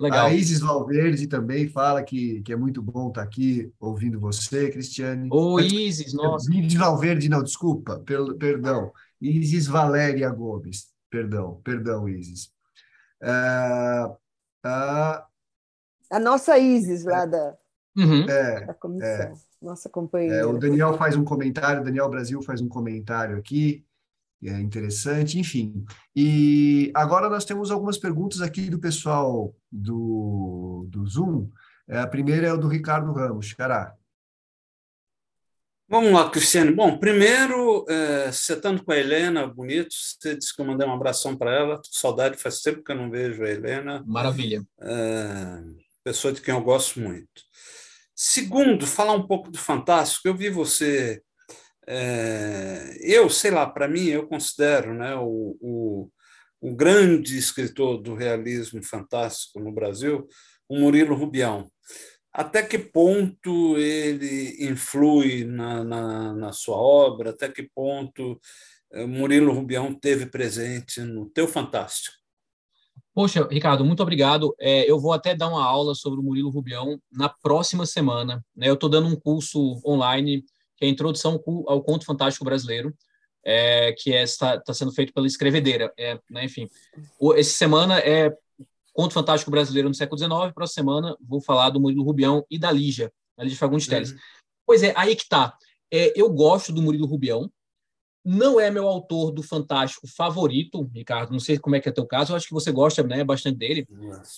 [0.00, 0.26] Legal.
[0.26, 4.70] A Isis Valverde também fala que, que é muito bom estar tá aqui ouvindo você,
[4.70, 5.28] Cristiane.
[5.30, 6.52] Ô, Isis, nossa.
[6.52, 8.92] Isis Valverde, não, desculpa, per, perdão.
[9.20, 12.50] Isis Valéria Gomes, perdão, perdão, Isis.
[13.22, 14.12] Uh,
[14.66, 15.30] uh,
[16.10, 17.56] a nossa Isis lá da,
[17.96, 18.22] Uhum.
[18.28, 20.36] É, da comissão, é, nossa companheira.
[20.36, 23.84] É, o Daniel faz um comentário, o Daniel Brasil faz um comentário aqui,
[24.42, 25.84] é interessante, enfim.
[26.16, 31.50] E agora nós temos algumas perguntas aqui do pessoal do, do Zoom.
[31.86, 33.94] É, a primeira é o do Ricardo Ramos, Xará.
[35.86, 36.70] Vamos lá, Cristiane.
[36.70, 40.92] Bom, primeiro, é, você estando com a Helena, bonito, você disse que eu mandei um
[40.92, 41.80] abração para ela.
[41.90, 44.00] Saudade, faz tempo que eu não vejo a Helena.
[44.06, 44.64] Maravilha.
[44.80, 45.64] É,
[46.04, 47.42] pessoa de quem eu gosto muito.
[48.22, 50.28] Segundo, falar um pouco do Fantástico.
[50.28, 51.22] Eu vi você.
[51.86, 56.10] É, eu, sei lá, para mim, eu considero né, o, o,
[56.60, 60.28] o grande escritor do realismo fantástico no Brasil,
[60.68, 61.70] o Murilo Rubião
[62.32, 68.38] até que ponto ele influi na, na, na, sua obra, até que ponto
[68.92, 72.19] eh, Murilo Rubião teve presente no teu Fantástico?
[73.14, 74.54] Poxa, Ricardo, muito obrigado.
[74.58, 78.44] É, eu vou até dar uma aula sobre o Murilo Rubião na próxima semana.
[78.54, 78.68] Né?
[78.68, 80.44] Eu estou dando um curso online
[80.76, 82.94] que é a Introdução ao Conto Fantástico Brasileiro,
[83.44, 85.92] é, que está é, sendo feito pela Escrevedeira.
[85.98, 86.66] É, né, enfim,
[87.36, 88.34] essa semana é
[88.94, 90.54] Conto Fantástico Brasileiro no século XIX.
[90.54, 93.90] Próxima semana vou falar do Murilo Rubião e da Lígia, a Lígia Fagundes uhum.
[93.90, 94.14] Teles.
[94.66, 95.54] Pois é, aí que tá.
[95.92, 97.50] É, eu gosto do Murilo Rubião.
[98.24, 101.32] Não é meu autor do Fantástico favorito, Ricardo.
[101.32, 102.32] Não sei como é que é teu caso.
[102.32, 103.86] Eu acho que você gosta né, bastante dele.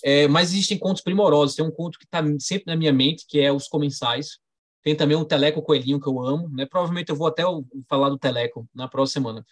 [0.03, 1.55] É, mas existem contos primorosos.
[1.55, 4.39] Tem um conto que está sempre na minha mente, que é Os Comensais.
[4.81, 6.49] Tem também o Teleco Coelhinho, que eu amo.
[6.49, 6.65] Né?
[6.65, 7.43] Provavelmente eu vou até
[7.89, 9.45] falar do Teleco na próxima semana.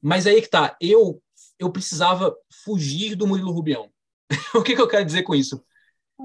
[0.00, 0.76] Mas aí que tá.
[0.80, 1.20] Eu,
[1.58, 3.90] eu precisava fugir do Murilo Rubião.
[4.54, 5.62] o que, que, eu quero dizer com isso?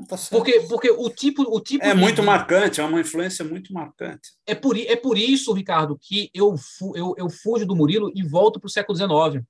[0.08, 2.00] Tá porque, porque o tipo, o tipo é de...
[2.00, 4.30] muito marcante, é uma influência muito marcante.
[4.46, 6.56] É por, é por isso, Ricardo, que eu,
[6.96, 9.44] eu, eu fujo do Murilo e volto para o século XIX.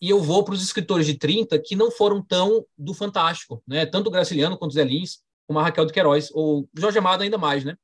[0.00, 3.86] E eu vou para os escritores de 30 que não foram tão do fantástico, né?
[3.86, 7.22] Tanto o Graciliano quanto o Zé Lins, como a Raquel de Queiroz, ou Jorge Amado
[7.22, 7.76] ainda mais, né?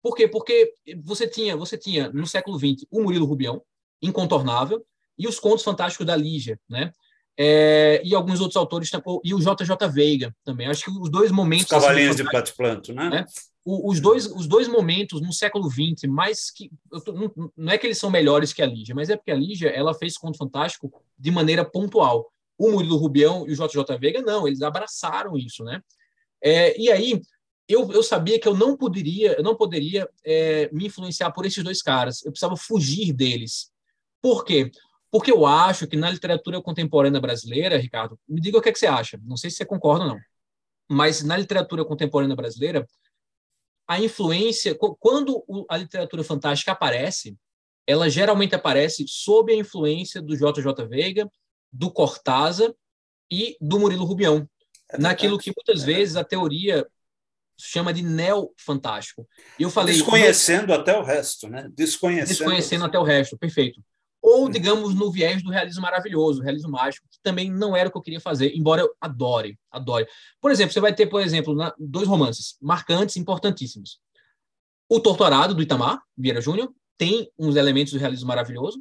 [0.00, 0.28] Por quê?
[0.28, 3.62] Porque você tinha, você tinha no século XX o Murilo Rubião,
[4.00, 4.84] incontornável,
[5.18, 6.92] e os contos fantásticos da Lígia, né?
[7.38, 8.90] É, e alguns outros autores,
[9.24, 10.66] e o JJ Veiga também.
[10.66, 11.64] Acho que os dois momentos.
[11.64, 13.08] Os Cavalinhos assim, de Plato Planto, né?
[13.08, 13.24] né?
[13.64, 16.70] os, dois, os dois momentos no século XX, mais que.
[17.04, 19.36] Tô, não, não, é que eles são melhores que a Lígia, mas é porque a
[19.36, 22.30] Lígia ela fez Conto Fantástico de maneira pontual.
[22.58, 25.80] O Murilo Rubião e o JJ Veiga, não, eles abraçaram isso, né?
[26.42, 27.20] É, e aí,
[27.68, 31.62] eu, eu sabia que eu não poderia, eu não poderia é, me influenciar por esses
[31.62, 32.24] dois caras.
[32.24, 33.70] Eu precisava fugir deles.
[34.20, 34.70] Por quê?
[35.12, 38.78] Porque eu acho que na literatura contemporânea brasileira, Ricardo, me diga o que, é que
[38.78, 40.20] você acha, não sei se você concorda ou não,
[40.88, 42.88] mas na literatura contemporânea brasileira,
[43.86, 47.36] a influência, quando a literatura fantástica aparece,
[47.86, 51.30] ela geralmente aparece sob a influência do JJ Veiga,
[51.70, 52.72] do Cortázar
[53.30, 54.48] e do Murilo Rubião,
[54.90, 56.86] é naquilo que muitas é vezes a teoria
[57.58, 59.28] chama de neo-fantástico.
[59.60, 61.68] Eu falei desconhecendo até o resto, né?
[61.74, 63.82] Desconhecendo, desconhecendo até o resto, perfeito
[64.22, 67.98] ou, digamos, no viés do realismo maravilhoso, realismo mágico, que também não era o que
[67.98, 70.06] eu queria fazer, embora eu adore, adore.
[70.40, 73.98] Por exemplo, você vai ter, por exemplo, dois romances marcantes, importantíssimos.
[74.88, 78.80] O Torturado, do Itamar Vieira Júnior, tem uns elementos do realismo maravilhoso,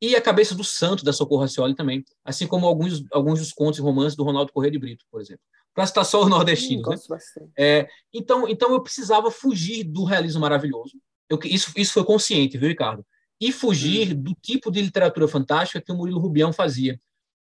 [0.00, 3.78] e A Cabeça do Santo, da Socorro Racioli também, assim como alguns, alguns dos contos
[3.78, 5.42] e romances do Ronaldo Corrêa de Brito, por exemplo.
[5.74, 6.82] Para citar só o nordestino.
[6.88, 7.48] Hum, né?
[7.58, 10.92] é, então, então eu precisava fugir do realismo maravilhoso.
[11.28, 13.04] Eu, isso, isso foi consciente, viu, Ricardo?
[13.40, 17.00] E fugir do tipo de literatura fantástica que o Murilo Rubião fazia.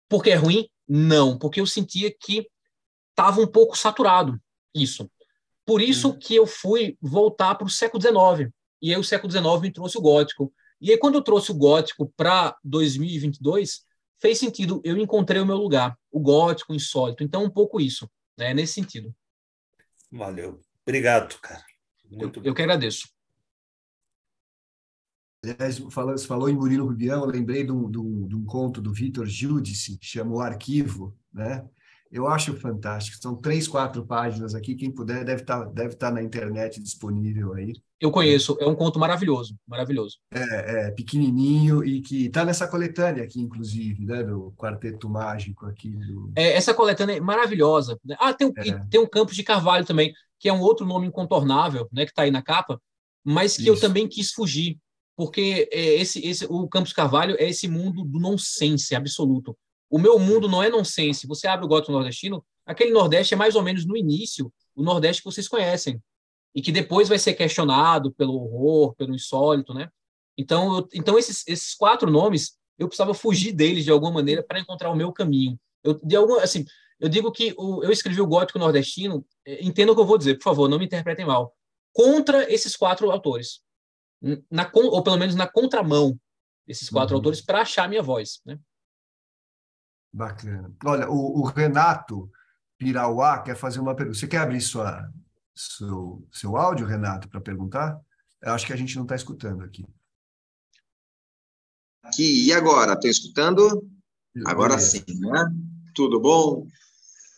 [0.07, 0.69] Porque é ruim?
[0.87, 2.47] Não, porque eu sentia que
[3.11, 4.39] estava um pouco saturado
[4.73, 5.09] isso.
[5.65, 6.19] Por isso uhum.
[6.19, 8.51] que eu fui voltar para o século XIX.
[8.81, 10.53] E aí o século XIX me trouxe o gótico.
[10.81, 13.85] E aí quando eu trouxe o gótico para 2022,
[14.19, 14.81] fez sentido.
[14.83, 17.23] Eu encontrei o meu lugar, o gótico, o insólito.
[17.23, 19.15] Então um pouco isso, né, nesse sentido.
[20.11, 20.59] Valeu.
[20.85, 21.63] Obrigado, cara.
[22.11, 23.07] Muito eu, eu que agradeço.
[25.43, 28.45] Aliás, falou, você falou em Murilo Rubião, eu lembrei de um, de um, de um
[28.45, 31.65] conto do Vitor Giudice, que chama O Arquivo, né?
[32.09, 33.17] Eu acho fantástico.
[33.19, 34.75] São três, quatro páginas aqui.
[34.75, 37.73] Quem puder deve estar, tá, deve tá na internet disponível aí.
[37.99, 38.55] Eu conheço.
[38.59, 40.19] É um conto maravilhoso, maravilhoso.
[40.29, 45.89] É, é pequenininho e que está nessa coletânea aqui, inclusive, né, do Quarteto Mágico aqui.
[45.89, 46.31] Do...
[46.35, 47.99] É, essa coletânea é maravilhosa.
[48.19, 48.79] Ah, tem, um, é.
[48.91, 52.21] tem um Campos de Carvalho também, que é um outro nome incontornável, né, que está
[52.21, 52.79] aí na capa,
[53.23, 53.71] mas que Isso.
[53.71, 54.77] eu também quis fugir
[55.15, 59.57] porque é, esse, esse, o Campos Carvalho é esse mundo do nonsense absoluto.
[59.89, 61.27] O meu mundo não é nonsense.
[61.27, 65.21] Você abre o Gótico Nordestino, aquele Nordeste é mais ou menos no início, o Nordeste
[65.21, 66.01] que vocês conhecem,
[66.55, 69.89] e que depois vai ser questionado pelo horror, pelo insólito, né?
[70.37, 74.59] Então, eu, então esses, esses quatro nomes, eu precisava fugir deles de alguma maneira para
[74.59, 75.59] encontrar o meu caminho.
[75.83, 76.65] Eu, de algum, assim,
[76.99, 80.17] eu digo que o, eu escrevi o Gótico Nordestino, é, entenda o que eu vou
[80.17, 81.53] dizer, por favor, não me interpretem mal,
[81.91, 83.61] contra esses quatro autores
[84.49, 86.17] na, ou pelo menos na contramão
[86.65, 87.19] desses quatro uhum.
[87.19, 88.41] autores para achar a minha voz.
[88.45, 88.57] Né?
[90.13, 90.73] Bacana.
[90.85, 92.31] Olha, o, o, Renato
[92.77, 94.17] Pirauá quer fazer uma pergunta.
[94.17, 95.11] Você quer abrir sua,
[95.55, 97.99] seu, seu áudio, Renato, para perguntar?
[98.41, 99.85] Eu acho que a gente não está escutando aqui.
[102.03, 102.93] Aqui, e agora?
[102.93, 103.89] Estou escutando?
[104.45, 105.51] Agora sim, né?
[105.93, 106.67] Tudo bom?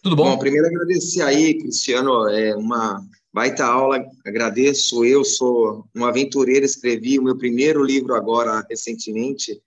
[0.02, 0.32] Tudo bom?
[0.32, 3.06] Bom, primeiro agradecer aí, Cristiano, é uma
[3.36, 5.04] baita aula, agradeço.
[5.04, 9.62] Eu sou um aventureiro, escrevi o meu primeiro livro agora, recentemente,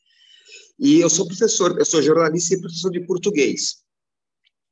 [0.78, 3.82] e eu sou professor, eu sou jornalista e professor de português.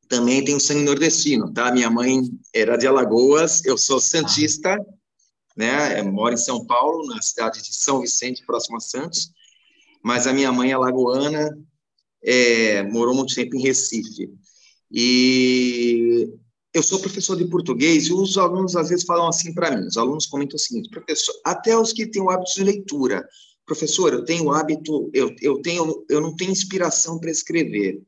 [0.08, 1.70] Também tenho sangue nordestino, tá?
[1.70, 2.22] Minha mãe
[2.54, 4.78] era de Alagoas, eu sou santista,
[5.54, 6.00] né?
[6.00, 9.30] Eu moro em São Paulo, na cidade de São Vicente, próximo a Santos,
[10.02, 11.50] mas a minha mãe é lagoana,
[12.24, 14.30] é, morou muito tempo em Recife.
[14.90, 16.32] E
[16.76, 19.96] eu sou professor de português e os alunos às vezes falam assim para mim, os
[19.96, 23.26] alunos comentam o seguinte, professor, até os que têm o hábito de leitura,
[23.64, 28.02] professor, eu tenho hábito, eu, eu, tenho, eu não tenho inspiração para escrever.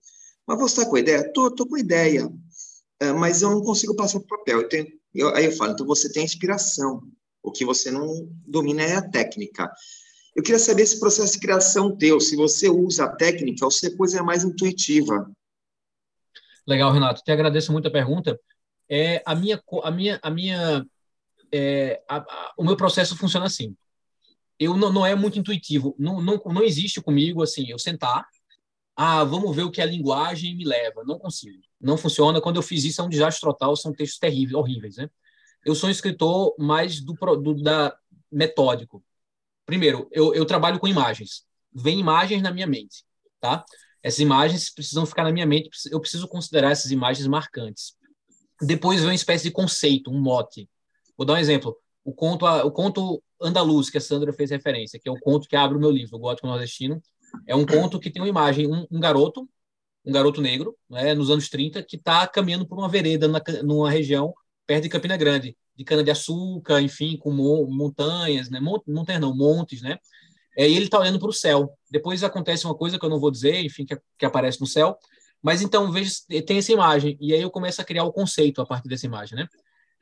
[0.46, 1.32] Mas você está com ideia?
[1.32, 2.30] Tô, tô com ideia,
[3.00, 4.60] é, mas eu não consigo passar para o papel.
[4.60, 7.02] Eu tenho, eu, aí eu falo, então você tem inspiração.
[7.42, 9.72] O que você não domina é a técnica.
[10.36, 13.86] Eu queria saber esse processo de criação teu, se você usa a técnica ou se
[13.86, 15.30] a coisa é mais intuitiva.
[16.66, 17.22] Legal, Renato.
[17.22, 18.38] Te agradeço muito a pergunta.
[18.88, 20.86] É, a minha, a minha, a minha,
[21.52, 23.76] é, a, a, o meu processo funciona assim
[24.58, 25.94] eu não, não é muito intuitivo.
[25.98, 28.26] Não, não, não existe comigo assim, eu sentar,
[28.96, 31.04] ah, vamos ver o que a linguagem me leva.
[31.04, 31.62] Não consigo.
[31.80, 32.40] Não funciona.
[32.40, 35.08] Quando eu fiz isso, é um desastre total, são textos terríveis, horríveis, né?
[35.64, 37.96] Eu sou um escritor mais do, do da
[38.30, 39.04] metódico.
[39.64, 41.44] Primeiro, eu, eu trabalho com imagens.
[41.72, 43.04] Vem imagens na minha mente,
[43.40, 43.64] tá?
[44.02, 47.96] Essas imagens precisam ficar na minha mente, eu preciso considerar essas imagens marcantes.
[48.60, 50.68] Depois vem uma espécie de conceito, um mote.
[51.16, 51.76] Vou dar um exemplo.
[52.04, 55.56] O conto, o conto andaluz, que a Sandra fez referência, que é o conto que
[55.56, 57.00] abre o meu livro, o Gótico Nordestino.
[57.46, 59.48] É um conto que tem uma imagem, um, um garoto,
[60.04, 63.90] um garoto negro, né, nos anos 30, que está caminhando por uma vereda na, numa
[63.90, 64.32] região
[64.66, 69.98] perto de Campina Grande, de cana-de-açúcar, enfim, com montanhas, né, montanhas não, montes, né,
[70.56, 71.72] é, e ele está olhando para o céu.
[71.90, 74.98] Depois acontece uma coisa que eu não vou dizer, enfim, que, que aparece no céu,
[75.42, 76.12] mas então veja,
[76.46, 79.36] tem essa imagem, e aí eu começo a criar o conceito a partir dessa imagem,
[79.36, 79.48] né.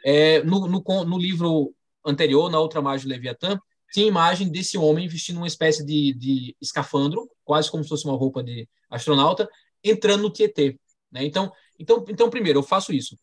[0.04, 1.74] É, no, no, no livro
[2.04, 3.58] anterior, na outra margem do Leviatã,
[3.92, 8.16] tinha imagem desse homem vestindo uma espécie de, de escafandro, quase como se fosse uma
[8.16, 9.48] roupa de astronauta,
[9.82, 10.78] entrando no Tietê.
[11.10, 11.24] Né?
[11.24, 13.16] Então, então, então, primeiro, eu faço isso.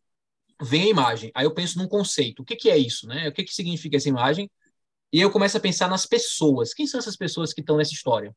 [0.61, 2.41] Vem a imagem, aí eu penso num conceito.
[2.41, 3.07] O que, que é isso?
[3.07, 3.27] Né?
[3.27, 4.49] O que, que significa essa imagem?
[5.11, 6.73] E eu começo a pensar nas pessoas.
[6.73, 8.35] Quem são essas pessoas que estão nessa história?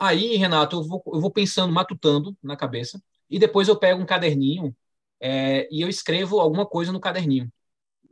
[0.00, 4.06] Aí, Renato, eu vou, eu vou pensando, matutando na cabeça, e depois eu pego um
[4.06, 4.74] caderninho
[5.20, 7.52] é, e eu escrevo alguma coisa no caderninho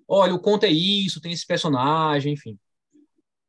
[0.08, 2.58] olha, o conto é isso, tem esse personagem, enfim.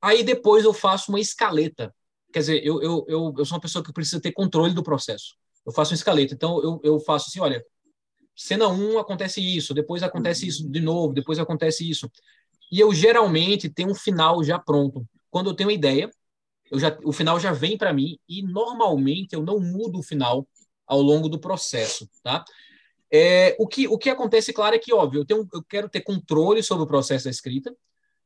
[0.02, 1.96] Aí depois eu faço uma escaleta.
[2.34, 5.36] Quer dizer, eu, eu, eu, eu sou uma pessoa que precisa ter controle do processo.
[5.66, 6.34] Eu faço uma escaleta.
[6.34, 7.64] Então, eu, eu faço assim, olha,
[8.36, 12.12] cena 1 um, acontece isso, depois acontece isso de novo, depois acontece isso.
[12.72, 15.08] E eu geralmente tenho um final já pronto.
[15.32, 16.12] Quando eu tenho uma ideia,
[16.72, 20.48] eu já, o final já vem para mim e normalmente eu não mudo o final
[20.86, 22.44] ao longo do processo, tá?
[23.12, 26.02] É, o, que, o que acontece, claro, é que, óbvio, eu, tenho, eu quero ter
[26.02, 27.76] controle sobre o processo da escrita,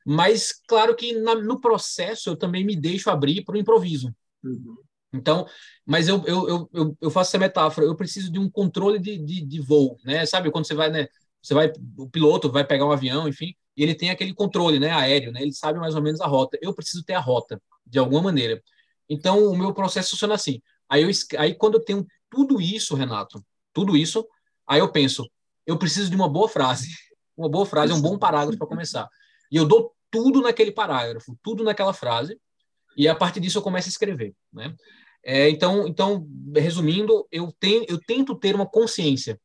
[0.06, 4.14] mas, claro que na, no processo eu também me deixo abrir para o improviso.
[4.44, 4.76] Uhum.
[5.14, 5.46] Então,
[5.86, 9.46] mas eu, eu, eu, eu faço essa metáfora, eu preciso de um controle de, de,
[9.46, 10.26] de voo, né?
[10.26, 11.08] Sabe, quando você vai, né?
[11.44, 14.92] Você vai, o piloto vai pegar um avião, enfim, e ele tem aquele controle, né,
[14.92, 15.42] aéreo, né?
[15.42, 16.58] Ele sabe mais ou menos a rota.
[16.62, 18.64] Eu preciso ter a rota, de alguma maneira.
[19.10, 20.62] Então, o meu processo funciona assim.
[20.90, 24.26] Aí, eu, aí quando eu tenho tudo isso, Renato, tudo isso,
[24.68, 25.30] Aí eu penso,
[25.66, 26.88] eu preciso de uma boa frase.
[27.36, 29.10] Uma boa frase um bom parágrafo para começar.
[29.52, 32.40] E eu dou tudo naquele parágrafo, tudo naquela frase,
[32.96, 34.36] e a partir disso eu começo a escrever.
[34.54, 34.72] Né?
[35.26, 39.42] É, então, então, resumindo, eu, tenho, eu tento ter uma consciência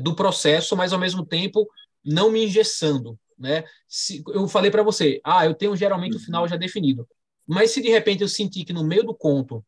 [0.00, 1.68] do processo, mas ao mesmo tempo
[2.04, 3.18] não me engessando.
[3.38, 3.64] Né?
[3.88, 7.08] Se, eu falei para você, ah, eu tenho geralmente o final já definido.
[7.46, 9.64] Mas se de repente eu sentir que no meio do conto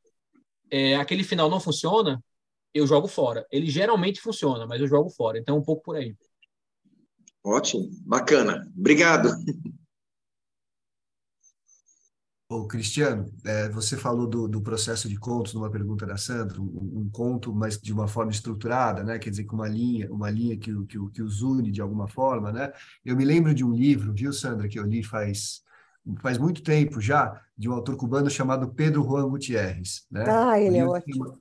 [0.71, 2.23] é, aquele final não funciona,
[2.73, 3.47] eu jogo fora.
[3.51, 5.39] Ele geralmente funciona, mas eu jogo fora.
[5.39, 6.17] Então, é um pouco por aí.
[7.45, 8.67] Ótimo, bacana.
[8.77, 9.29] Obrigado.
[12.55, 17.01] Ô, Cristiano, é, você falou do, do, processo de contos numa pergunta da Sandra, um,
[17.01, 19.19] um, conto, mas de uma forma estruturada, né?
[19.19, 22.53] Quer dizer, com uma linha, uma linha que, que, que os une de alguma forma,
[22.53, 22.73] né?
[23.05, 25.65] Eu me lembro de um livro, viu, Sandra, que eu li faz
[26.21, 30.07] faz muito tempo já, de um autor cubano chamado Pedro Juan Gutierrez.
[30.11, 30.25] Né?
[30.29, 31.41] Ah, ele é ótimo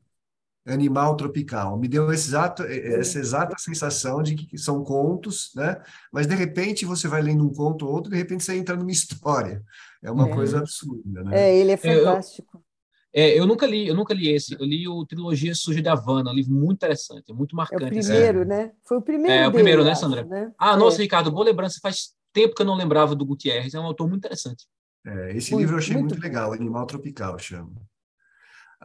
[0.66, 1.78] animal tropical.
[1.78, 5.82] Me deu exato, essa exata sensação de que são contos, né?
[6.12, 8.92] Mas de repente você vai lendo um conto ou outro, de repente você entra numa
[8.92, 9.62] história.
[10.02, 10.34] É uma é.
[10.34, 11.50] coisa absurda, né?
[11.50, 12.64] É, ele é fantástico.
[13.14, 14.54] É, eu, é, eu nunca li, eu nunca li esse.
[14.54, 17.84] Eu li o Trilogia Suja de Havana, um livro muito interessante, muito marcante.
[17.84, 18.50] É o primeiro, assim.
[18.50, 18.72] né?
[18.84, 19.34] Foi o primeiro.
[19.34, 20.24] É, o primeiro, né, Sandra?
[20.24, 20.52] Né?
[20.58, 21.04] Ah, nossa, é.
[21.04, 21.80] Ricardo, boa lembrança.
[21.82, 23.74] Faz tempo que eu não lembrava do Gutierrez.
[23.74, 24.66] É um autor muito interessante.
[25.06, 27.74] É, esse muito, livro eu achei muito, muito legal, Animal Tropical chama.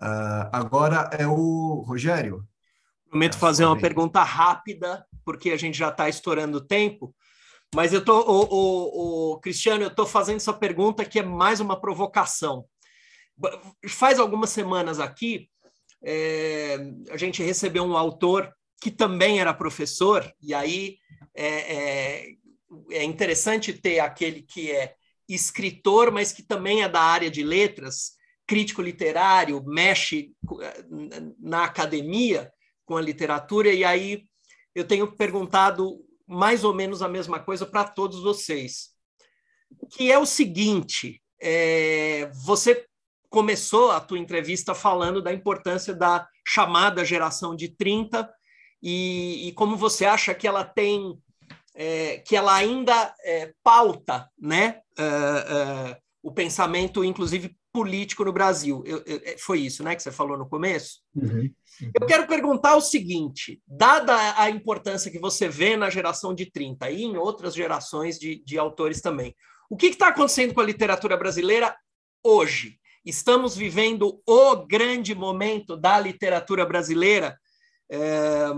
[0.01, 2.47] Uh, agora é o Rogério.
[3.11, 7.15] Prometo é fazer uma pergunta rápida, porque a gente já está estourando o tempo.
[7.75, 11.61] Mas eu tô, o, o, o Cristiano, eu estou fazendo essa pergunta que é mais
[11.61, 12.65] uma provocação.
[13.89, 15.49] Faz algumas semanas aqui,
[16.03, 16.77] é,
[17.11, 20.97] a gente recebeu um autor que também era professor, e aí
[21.35, 22.27] é, é,
[22.91, 24.95] é interessante ter aquele que é
[25.29, 28.13] escritor, mas que também é da área de letras,
[28.49, 30.33] crítico literário, mexe
[31.39, 32.51] na academia
[32.87, 34.25] com a literatura, e aí
[34.75, 38.89] eu tenho perguntado mais ou menos a mesma coisa para todos vocês,
[39.93, 42.87] que é o seguinte: é, você
[43.29, 48.33] começou a tua entrevista falando da importância da chamada geração de 30
[48.83, 51.21] e, e como você acha que ela tem
[51.75, 58.83] é, que ela ainda é, pauta né, uh, uh, o pensamento, inclusive político no Brasil.
[58.85, 60.99] Eu, eu, é, foi isso né, que você falou no começo?
[61.15, 61.49] Uhum,
[61.81, 61.91] uhum.
[61.95, 66.91] Eu quero perguntar o seguinte: dada a importância que você vê na geração de 30
[66.91, 69.33] e em outras gerações de, de autores também,
[69.71, 71.77] o que está acontecendo com a literatura brasileira
[72.21, 72.81] hoje?
[73.07, 77.39] Estamos vivendo o grande momento da literatura brasileira.
[77.89, 78.49] É,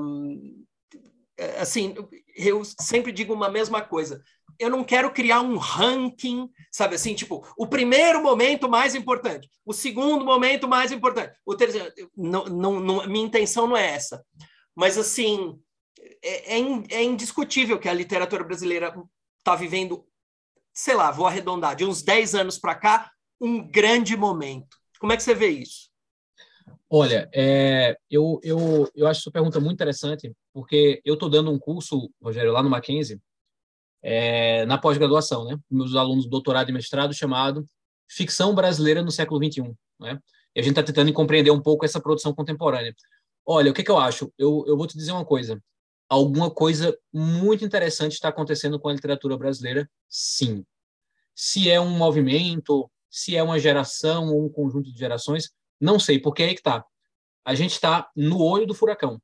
[1.60, 1.94] assim,
[2.34, 4.22] eu sempre digo uma mesma coisa.
[4.60, 9.72] Eu não quero criar um ranking, sabe assim, tipo, o primeiro momento mais importante, o
[9.72, 11.90] segundo momento mais importante, o terceiro.
[12.14, 14.22] Não, não, não minha intenção não é essa.
[14.76, 15.58] Mas, assim,
[16.22, 18.94] é, é, é indiscutível que a literatura brasileira
[19.38, 20.06] está vivendo,
[20.72, 24.76] sei lá, vou arredondar, de uns 10 anos para cá, um grande momento.
[24.98, 25.88] Como é que você vê isso?
[26.92, 31.58] Olha, é, eu, eu, eu acho essa pergunta muito interessante, porque eu estou dando um
[31.58, 33.20] curso, Rogério, lá no Mackenzie,
[34.02, 35.58] é, na pós-graduação, né?
[35.70, 37.66] Meus alunos doutorado e mestrado, chamado
[38.08, 40.18] Ficção Brasileira no Século XXI, né?
[40.54, 42.94] E a gente está tentando compreender um pouco essa produção contemporânea.
[43.46, 44.32] Olha, o que, que eu acho?
[44.36, 45.62] Eu, eu vou te dizer uma coisa.
[46.08, 50.64] Alguma coisa muito interessante está acontecendo com a literatura brasileira, sim.
[51.34, 56.18] Se é um movimento, se é uma geração ou um conjunto de gerações, não sei,
[56.18, 56.84] porque aí que tá.
[57.44, 59.20] A gente está no olho do furacão.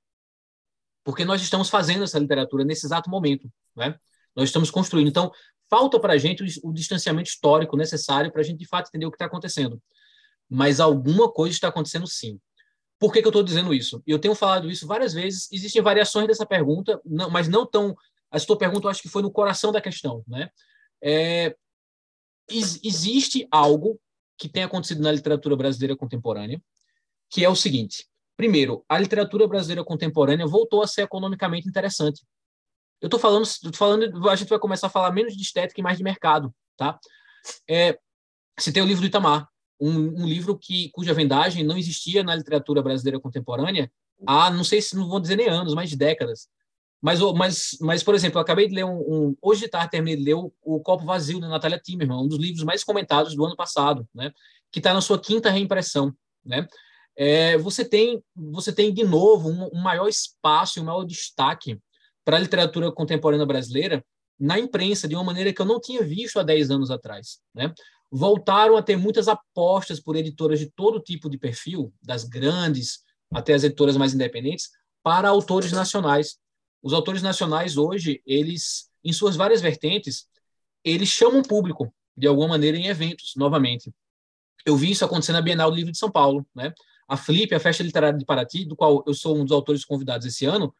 [1.04, 3.98] Porque nós estamos fazendo essa literatura nesse exato momento, né?
[4.36, 5.08] Nós estamos construindo.
[5.08, 5.32] Então,
[5.70, 9.06] falta para a gente o, o, distanciamento histórico necessário para a gente, de fato, entender
[9.06, 9.80] o que está acontecendo.
[10.48, 12.38] Mas alguma coisa está acontecendo sim.
[12.98, 14.02] Por que, que eu estou dizendo isso?
[14.06, 17.96] Eu tenho falado isso várias vezes, existem variações dessa pergunta, não, mas não tão.
[18.30, 20.22] A sua pergunta, eu acho que foi no coração da questão.
[20.26, 20.48] Né?
[21.02, 21.54] É,
[22.48, 24.00] existe algo
[24.38, 26.60] que tem acontecido na literatura brasileira contemporânea,
[27.30, 28.06] que é o seguinte:
[28.36, 32.22] primeiro, a literatura brasileira contemporânea voltou a ser economicamente interessante.
[33.00, 35.82] Eu estou falando, tô falando, a gente vai começar a falar menos de estética e
[35.82, 36.98] mais de mercado, tá?
[37.68, 37.98] É,
[38.58, 39.48] citei o livro do Itamar,
[39.80, 43.90] um, um, livro que cuja vendagem não existia na literatura brasileira contemporânea
[44.26, 46.48] há, não sei se não vou dizer nem anos, mas décadas.
[47.02, 50.16] Mas, mas, mas, por exemplo, eu acabei de ler um, um hoje de tarde terminei
[50.16, 53.44] de ler o, o Copo Vazio da Natália Timmerman, um dos livros mais comentados do
[53.44, 54.32] ano passado, né?
[54.72, 56.12] Que está na sua quinta reimpressão,
[56.44, 56.66] né?
[57.14, 61.78] É, você tem você tem de novo um, um maior espaço, um maior destaque
[62.26, 64.04] para a literatura contemporânea brasileira
[64.38, 67.72] na imprensa de uma maneira que eu não tinha visto há 10 anos atrás, né?
[68.12, 73.00] Voltaram a ter muitas apostas por editoras de todo tipo de perfil, das grandes
[73.32, 74.70] até as editoras mais independentes,
[75.02, 76.38] para autores nacionais
[76.86, 80.28] os autores nacionais hoje, eles, em suas várias vertentes,
[80.84, 83.92] eles chamam o público de alguma maneira em eventos, novamente.
[84.64, 86.72] Eu vi isso acontecer na Bienal do Livro de São Paulo, né?
[87.08, 90.28] A Flip, a Festa Literária de Paraty, do qual eu sou um dos autores convidados
[90.28, 90.72] esse ano,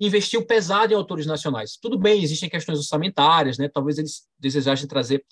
[0.00, 1.76] investiu pesado em autores nacionais.
[1.80, 3.68] Tudo bem, existem questões orçamentárias, né?
[3.68, 5.24] Talvez eles desejassem trazer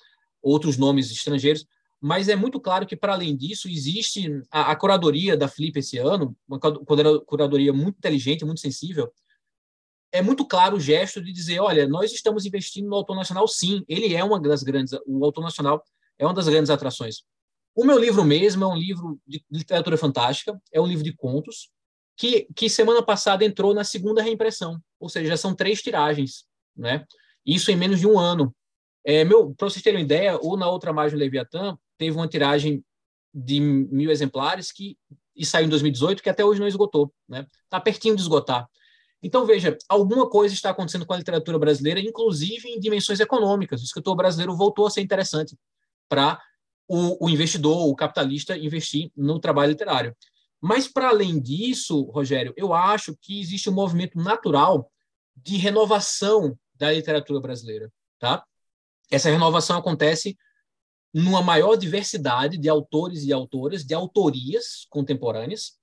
[0.43, 1.65] outros nomes estrangeiros,
[2.01, 5.99] mas é muito claro que, para além disso, existe a, a, curadoria da Flip esse
[5.99, 9.11] ano, uma curadoria muito inteligente, muito sensível,
[10.13, 13.85] é muito claro o gesto de dizer, olha, nós estamos investindo no autor nacional, sim,
[13.89, 15.83] ele é uma das grandes, o autor nacional
[16.19, 17.23] é uma das grandes atrações.
[17.75, 21.71] O meu livro mesmo é um livro de literatura fantástica, é um livro de contos,
[22.17, 26.45] que, que semana passada entrou na segunda reimpressão, ou seja, já são três tiragens,
[26.77, 27.05] né?
[27.45, 28.55] Isso em menos de um ano.
[29.05, 32.27] É, meu, para vocês terem uma ideia, ou na outra margem do Leviatã, teve uma
[32.27, 32.85] tiragem
[33.33, 34.97] de mil exemplares que
[35.37, 37.47] e saiu em 2018, que até hoje não esgotou, né?
[37.65, 38.67] Está pertinho de esgotar.
[39.23, 43.83] Então, veja, alguma coisa está acontecendo com a literatura brasileira, inclusive em dimensões econômicas.
[43.83, 45.57] O escritor brasileiro voltou a ser interessante
[46.09, 46.41] para
[46.89, 50.17] o, o, investidor, o capitalista, investir no trabalho literário.
[50.67, 54.91] Mas, para além disso, Rogério, eu acho que existe um movimento natural
[55.37, 57.89] de renovação da literatura brasileira.
[58.19, 58.45] Tá?
[59.09, 60.37] Essa renovação acontece
[61.15, 65.79] numa maior diversidade de autores e autoras, de autorias contemporâneas,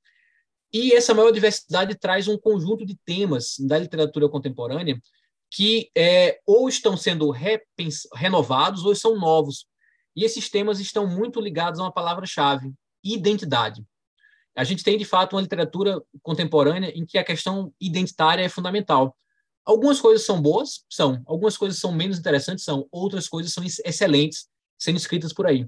[0.73, 4.99] e essa maior diversidade traz um conjunto de temas da literatura contemporânea
[5.49, 7.31] que é, ou estão sendo
[8.13, 9.65] renovados ou são novos.
[10.13, 13.81] E esses temas estão muito ligados a uma palavra-chave: identidade.
[14.55, 19.17] A gente tem, de fato, uma literatura contemporânea em que a questão identitária é fundamental.
[19.65, 21.21] Algumas coisas são boas, são.
[21.25, 22.87] Algumas coisas são menos interessantes, são.
[22.91, 24.47] Outras coisas são excelentes,
[24.77, 25.67] sendo escritas por aí.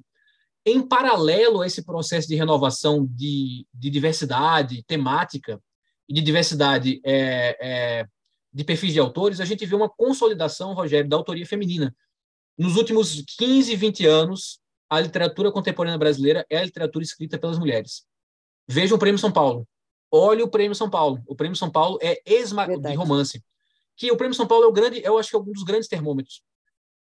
[0.65, 5.61] Em paralelo a esse processo de renovação de, de diversidade temática
[6.09, 8.07] e de diversidade é, é,
[8.51, 11.95] de perfis de autores, a gente vê uma consolidação, Rogério, da autoria feminina.
[12.57, 14.59] Nos últimos 15, 20 anos,
[14.89, 18.05] a literatura contemporânea brasileira é a literatura escrita pelas mulheres.
[18.67, 19.67] Veja o Prêmio São Paulo.
[20.11, 21.21] Olhe o Prêmio São Paulo.
[21.27, 23.43] O Prêmio São Paulo é esmagador de romance.
[23.97, 25.87] Que o Prêmio São Paulo é o grande, eu acho que é um dos grandes
[25.87, 26.41] termômetros.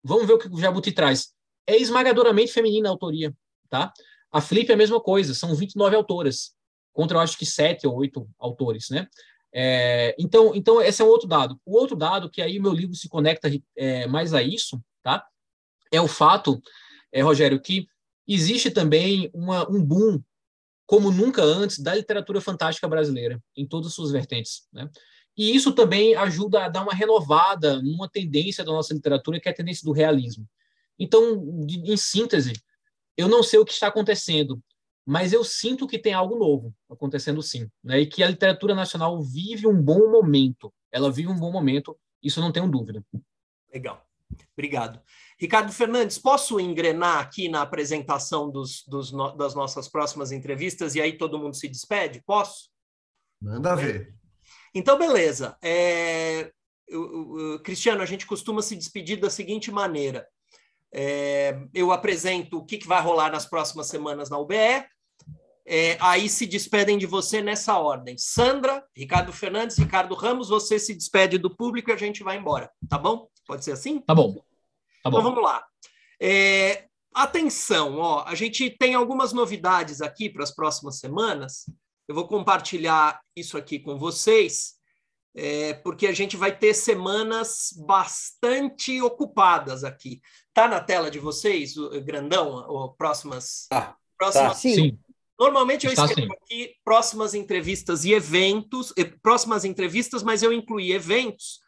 [0.03, 1.35] Vamos ver o que o Jabuti traz
[1.67, 3.35] é esmagadoramente feminina a autoria,
[3.69, 3.91] tá?
[4.31, 6.55] A Flip é a mesma coisa, são 29 autoras,
[6.93, 9.07] contra eu acho que sete ou oito autores, né?
[9.53, 11.59] É, então, então, esse é um outro dado.
[11.65, 15.25] O outro dado, que aí o meu livro se conecta é, mais a isso, tá?
[15.91, 16.61] É o fato,
[17.11, 17.87] é, Rogério, que
[18.27, 20.21] existe também uma, um boom,
[20.87, 24.89] como nunca antes, da literatura fantástica brasileira, em todas as suas vertentes, né?
[25.37, 29.51] E isso também ajuda a dar uma renovada numa tendência da nossa literatura, que é
[29.51, 30.47] a tendência do realismo.
[30.97, 32.53] Então, em síntese,
[33.15, 34.59] eu não sei o que está acontecendo,
[35.05, 37.99] mas eu sinto que tem algo novo acontecendo sim, né?
[37.99, 40.73] E que a literatura nacional vive um bom momento.
[40.91, 43.03] Ela vive um bom momento, isso eu não tenho dúvida.
[43.71, 44.06] Legal.
[44.53, 45.01] Obrigado.
[45.39, 51.17] Ricardo Fernandes, posso engrenar aqui na apresentação dos, dos das nossas próximas entrevistas e aí
[51.17, 52.23] todo mundo se despede?
[52.25, 52.69] Posso?
[53.41, 54.15] Manda ver.
[54.73, 55.57] Então, beleza.
[55.61, 56.51] É,
[56.87, 60.27] eu, eu, Cristiano, a gente costuma se despedir da seguinte maneira:
[60.93, 64.85] é, eu apresento o que, que vai rolar nas próximas semanas na UBE.
[65.69, 68.15] É, aí se despedem de você nessa ordem.
[68.17, 72.71] Sandra, Ricardo Fernandes, Ricardo Ramos, você se despede do público e a gente vai embora,
[72.87, 73.27] tá bom?
[73.47, 73.99] Pode ser assim?
[74.01, 74.33] Tá bom.
[75.03, 75.19] Tá bom.
[75.19, 75.65] Então vamos lá.
[76.19, 81.65] É, atenção, ó, a gente tem algumas novidades aqui para as próximas semanas.
[82.07, 84.77] Eu vou compartilhar isso aqui com vocês
[85.37, 90.19] é, porque a gente vai ter semanas bastante ocupadas aqui.
[90.51, 93.67] Tá na tela de vocês, o grandão, o próximas.
[93.71, 94.53] Ah, próximas...
[94.53, 94.55] Tá.
[94.55, 94.97] Sim.
[95.39, 96.37] Normalmente eu escrevo sim.
[96.41, 98.91] aqui próximas entrevistas e eventos,
[99.21, 101.59] próximas entrevistas, mas eu incluí eventos,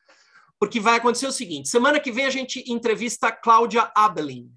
[0.60, 4.52] porque vai acontecer o seguinte: semana que vem a gente entrevista a Cláudia Abelin,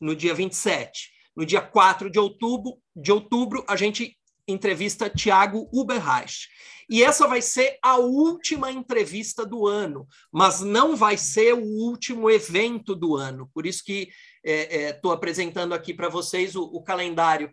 [0.00, 1.14] no dia 27.
[1.36, 4.16] No dia 4 de outubro, de outubro a gente
[4.46, 6.48] entrevista Tiago Uberreich.
[6.88, 12.30] E essa vai ser a última entrevista do ano, mas não vai ser o último
[12.30, 13.50] evento do ano.
[13.54, 14.10] Por isso que
[14.44, 17.50] estou é, é, apresentando aqui para vocês o, o calendário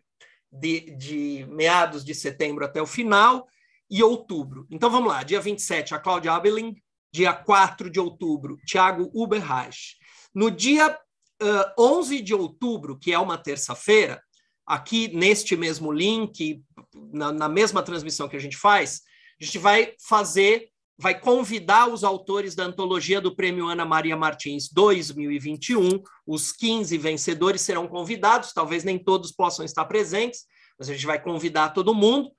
[0.51, 3.47] de, de, meados de setembro até o final
[3.89, 4.67] e outubro.
[4.69, 6.75] Então vamos lá, dia 27, a Cláudia Abeling,
[7.11, 9.97] dia 4 de outubro, Tiago Uberreich.
[10.33, 10.97] No dia
[11.41, 14.21] uh, 11 de outubro, que é uma terça-feira,
[14.65, 16.63] aqui neste mesmo link,
[17.11, 19.01] na, na mesma transmissão que a gente faz,
[19.39, 24.69] a gente vai fazer, vai convidar os autores da antologia do Prêmio Ana Maria Martins
[24.71, 26.01] 2021.
[26.25, 30.45] Os 15 vencedores serão convidados, talvez nem todos possam estar presentes,
[30.79, 32.31] mas a gente vai convidar todo mundo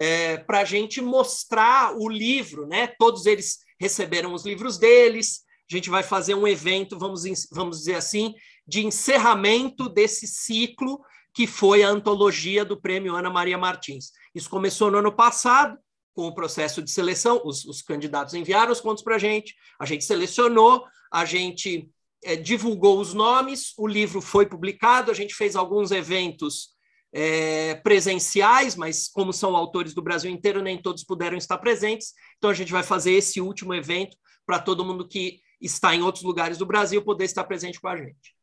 [0.00, 2.88] é, para a gente mostrar o livro, né?
[2.98, 5.42] Todos eles receberam os livros deles.
[5.70, 8.34] A gente vai fazer um evento, vamos, vamos dizer assim,
[8.66, 11.00] de encerramento desse ciclo
[11.34, 14.10] que foi a antologia do Prêmio Ana Maria Martins.
[14.34, 15.78] Isso começou no ano passado,
[16.14, 19.84] com o processo de seleção, os, os candidatos enviaram os contos para a gente, a
[19.84, 20.82] gente selecionou,
[21.12, 21.90] a gente
[22.24, 26.75] é, divulgou os nomes, o livro foi publicado, a gente fez alguns eventos
[27.12, 32.50] é, presenciais, mas como são autores do Brasil inteiro, nem todos puderam estar presentes, então
[32.50, 36.58] a gente vai fazer esse último evento para todo mundo que está em outros lugares
[36.58, 38.36] do Brasil poder estar presente com a gente.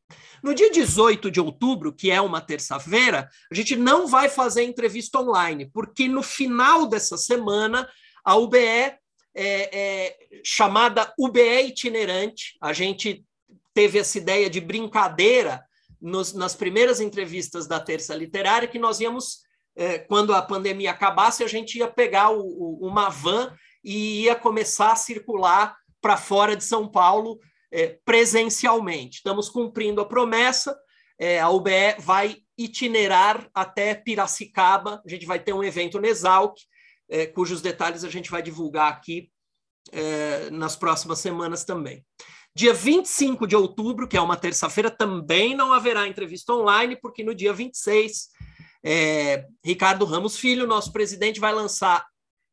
[0.44, 5.20] No dia 18 de outubro, que é uma terça-feira, a gente não vai fazer entrevista
[5.20, 7.88] online, porque no final dessa semana,
[8.24, 8.98] a UBE, é,
[9.36, 13.26] é, chamada UBE itinerante, a gente
[13.74, 15.64] teve essa ideia de brincadeira
[16.04, 19.40] nos, nas primeiras entrevistas da Terça Literária, que nós íamos,
[19.74, 24.36] é, quando a pandemia acabasse, a gente ia pegar o, o, uma van e ia
[24.36, 27.40] começar a circular para fora de São Paulo
[27.72, 29.18] é, presencialmente.
[29.18, 30.78] Estamos cumprindo a promessa.
[31.18, 35.02] É, a UBE vai itinerar até Piracicaba.
[35.06, 36.58] A gente vai ter um evento no Exalc,
[37.34, 39.30] cujos detalhes a gente vai divulgar aqui
[40.52, 42.04] nas próximas semanas também.
[42.56, 47.34] Dia 25 de outubro, que é uma terça-feira, também não haverá entrevista online, porque no
[47.34, 48.30] dia 26,
[48.84, 52.06] é, Ricardo Ramos Filho, nosso presidente, vai lançar,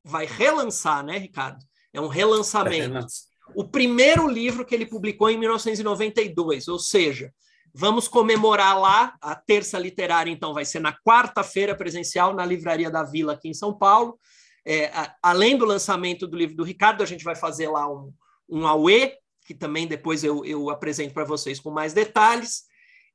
[0.03, 1.63] vai relançar, né, Ricardo?
[1.93, 3.07] É um relançamento.
[3.55, 7.33] O primeiro livro que ele publicou em 1992, ou seja,
[7.75, 13.03] vamos comemorar lá a terça literária, então vai ser na quarta-feira presencial na Livraria da
[13.03, 14.19] Vila aqui em São Paulo.
[14.65, 18.13] É, a, além do lançamento do livro do Ricardo, a gente vai fazer lá um,
[18.49, 19.13] um AUE,
[19.51, 22.63] que também depois eu, eu apresento para vocês com mais detalhes.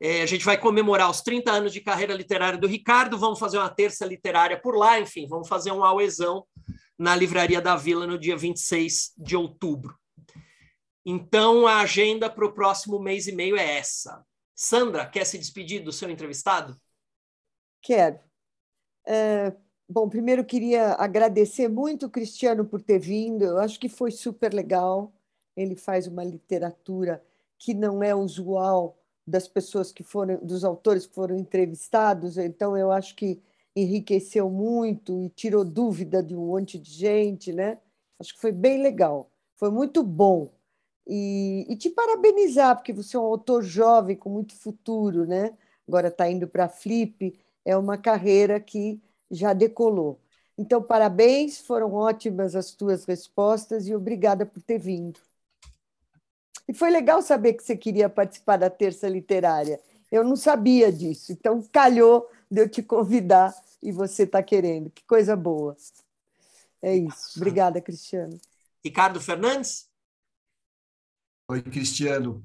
[0.01, 3.57] É, a gente vai comemorar os 30 anos de carreira literária do Ricardo, vamos fazer
[3.57, 6.45] uma terça literária por lá, enfim, vamos fazer um auezão
[6.99, 9.97] na Livraria da Vila no dia 26 de outubro.
[11.05, 14.21] Então, a agenda para o próximo mês e meio é essa.
[14.53, 16.75] Sandra, quer se despedir do seu entrevistado?
[17.81, 18.19] Quero.
[19.07, 19.55] É,
[19.87, 24.53] bom, primeiro queria agradecer muito o Cristiano por ter vindo, eu acho que foi super
[24.53, 25.13] legal
[25.55, 27.23] ele faz uma literatura
[27.57, 32.91] que não é usual das pessoas que foram, dos autores que foram entrevistados, então eu
[32.91, 33.41] acho que
[33.75, 37.79] enriqueceu muito e tirou dúvida de um monte de gente, né?
[38.19, 40.51] Acho que foi bem legal, foi muito bom.
[41.07, 45.55] E, e te parabenizar, porque você é um autor jovem com muito futuro, né?
[45.87, 50.19] Agora está indo para a Flip, é uma carreira que já decolou.
[50.57, 55.19] Então, parabéns, foram ótimas as tuas respostas e obrigada por ter vindo.
[56.67, 59.79] E foi legal saber que você queria participar da terça literária.
[60.11, 64.89] Eu não sabia disso, então calhou de eu te convidar e você está querendo.
[64.89, 65.75] Que coisa boa.
[66.81, 67.37] É isso.
[67.37, 68.39] Obrigada, Cristiano.
[68.83, 69.89] Ricardo Fernandes?
[71.49, 72.43] Oi, Cristiano.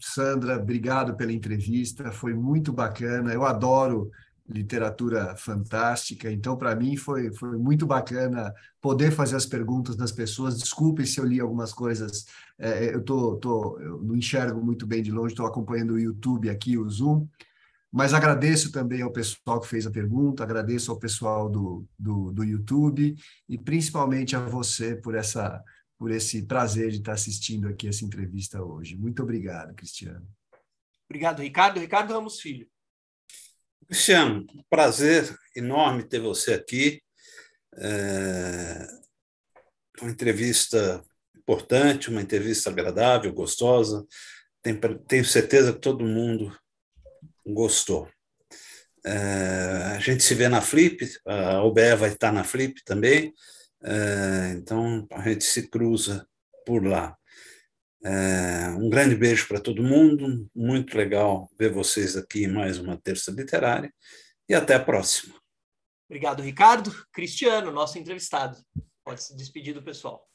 [0.00, 2.10] Sandra, obrigado pela entrevista.
[2.10, 3.32] Foi muito bacana.
[3.32, 4.10] Eu adoro
[4.52, 6.30] literatura fantástica.
[6.30, 10.58] Então, para mim, foi, foi muito bacana poder fazer as perguntas das pessoas.
[10.58, 12.26] Desculpe se eu li algumas coisas,
[12.58, 16.50] é, eu, tô, tô, eu não enxergo muito bem de longe, estou acompanhando o YouTube
[16.50, 17.26] aqui, o Zoom,
[17.90, 22.44] mas agradeço também ao pessoal que fez a pergunta, agradeço ao pessoal do, do, do
[22.44, 23.14] YouTube
[23.48, 25.62] e principalmente a você por essa
[26.02, 28.96] por esse prazer de estar assistindo aqui essa entrevista hoje.
[28.96, 30.26] Muito obrigado, Cristiano.
[31.08, 31.78] Obrigado, Ricardo.
[31.78, 32.71] Ricardo Ramos Filho.
[33.92, 37.02] Cristiano, prazer enorme ter você aqui.
[37.76, 38.86] É
[40.00, 41.04] uma entrevista
[41.36, 44.02] importante, uma entrevista agradável, gostosa.
[45.06, 46.56] Tenho certeza que todo mundo
[47.46, 48.08] gostou.
[49.04, 53.34] É, a gente se vê na Flip, a OBE vai estar na Flip também,
[53.84, 56.26] é, então a gente se cruza
[56.64, 57.14] por lá.
[58.04, 62.96] É, um grande beijo para todo mundo, muito legal ver vocês aqui em mais uma
[62.96, 63.92] terça literária
[64.48, 65.34] e até a próxima.
[66.08, 66.92] Obrigado, Ricardo.
[67.12, 68.58] Cristiano, nosso entrevistado,
[69.04, 70.28] pode se despedir do pessoal.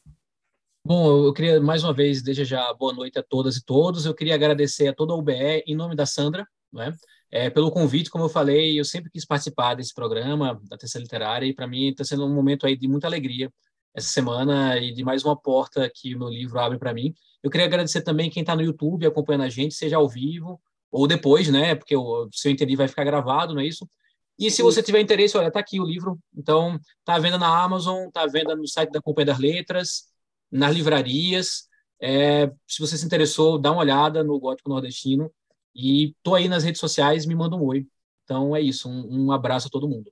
[0.83, 4.05] Bom, eu queria mais uma vez desejar boa noite a todas e todos.
[4.05, 6.95] Eu queria agradecer a toda a UBE, em nome da Sandra, né,
[7.29, 8.09] é, pelo convite.
[8.09, 11.89] Como eu falei, eu sempre quis participar desse programa, da Terça Literária, e para mim
[11.89, 13.51] está sendo um momento aí de muita alegria
[13.93, 17.13] essa semana e de mais uma porta que o meu livro abre para mim.
[17.47, 20.59] Eu queria agradecer também quem está no YouTube acompanhando a gente, seja ao vivo
[20.91, 21.75] ou depois, né?
[21.75, 23.89] Porque o seu entendi vai ficar gravado, não é isso?
[24.37, 26.19] E se você tiver interesse, olha, está aqui o livro.
[26.35, 30.07] Então, está à venda na Amazon, está à venda no site da Companhia das Letras,
[30.51, 31.69] nas livrarias.
[32.01, 35.31] É, se você se interessou, dá uma olhada no Gótico Nordestino.
[35.73, 37.87] E tô aí nas redes sociais, me manda um oi.
[38.25, 40.11] Então é isso, um, um abraço a todo mundo.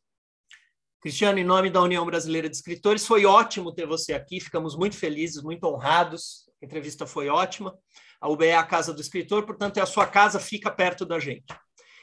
[1.01, 4.95] Cristiano, em nome da União Brasileira de Escritores, foi ótimo ter você aqui, ficamos muito
[4.95, 7.77] felizes, muito honrados, entrevista foi ótima.
[8.19, 11.19] A UBE é a casa do escritor, portanto, é a sua casa, fica perto da
[11.19, 11.45] gente.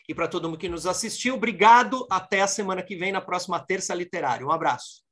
[0.09, 3.60] E para todo mundo que nos assistiu, obrigado, até a semana que vem, na próxima
[3.60, 4.47] terça literária.
[4.47, 5.02] Um abraço.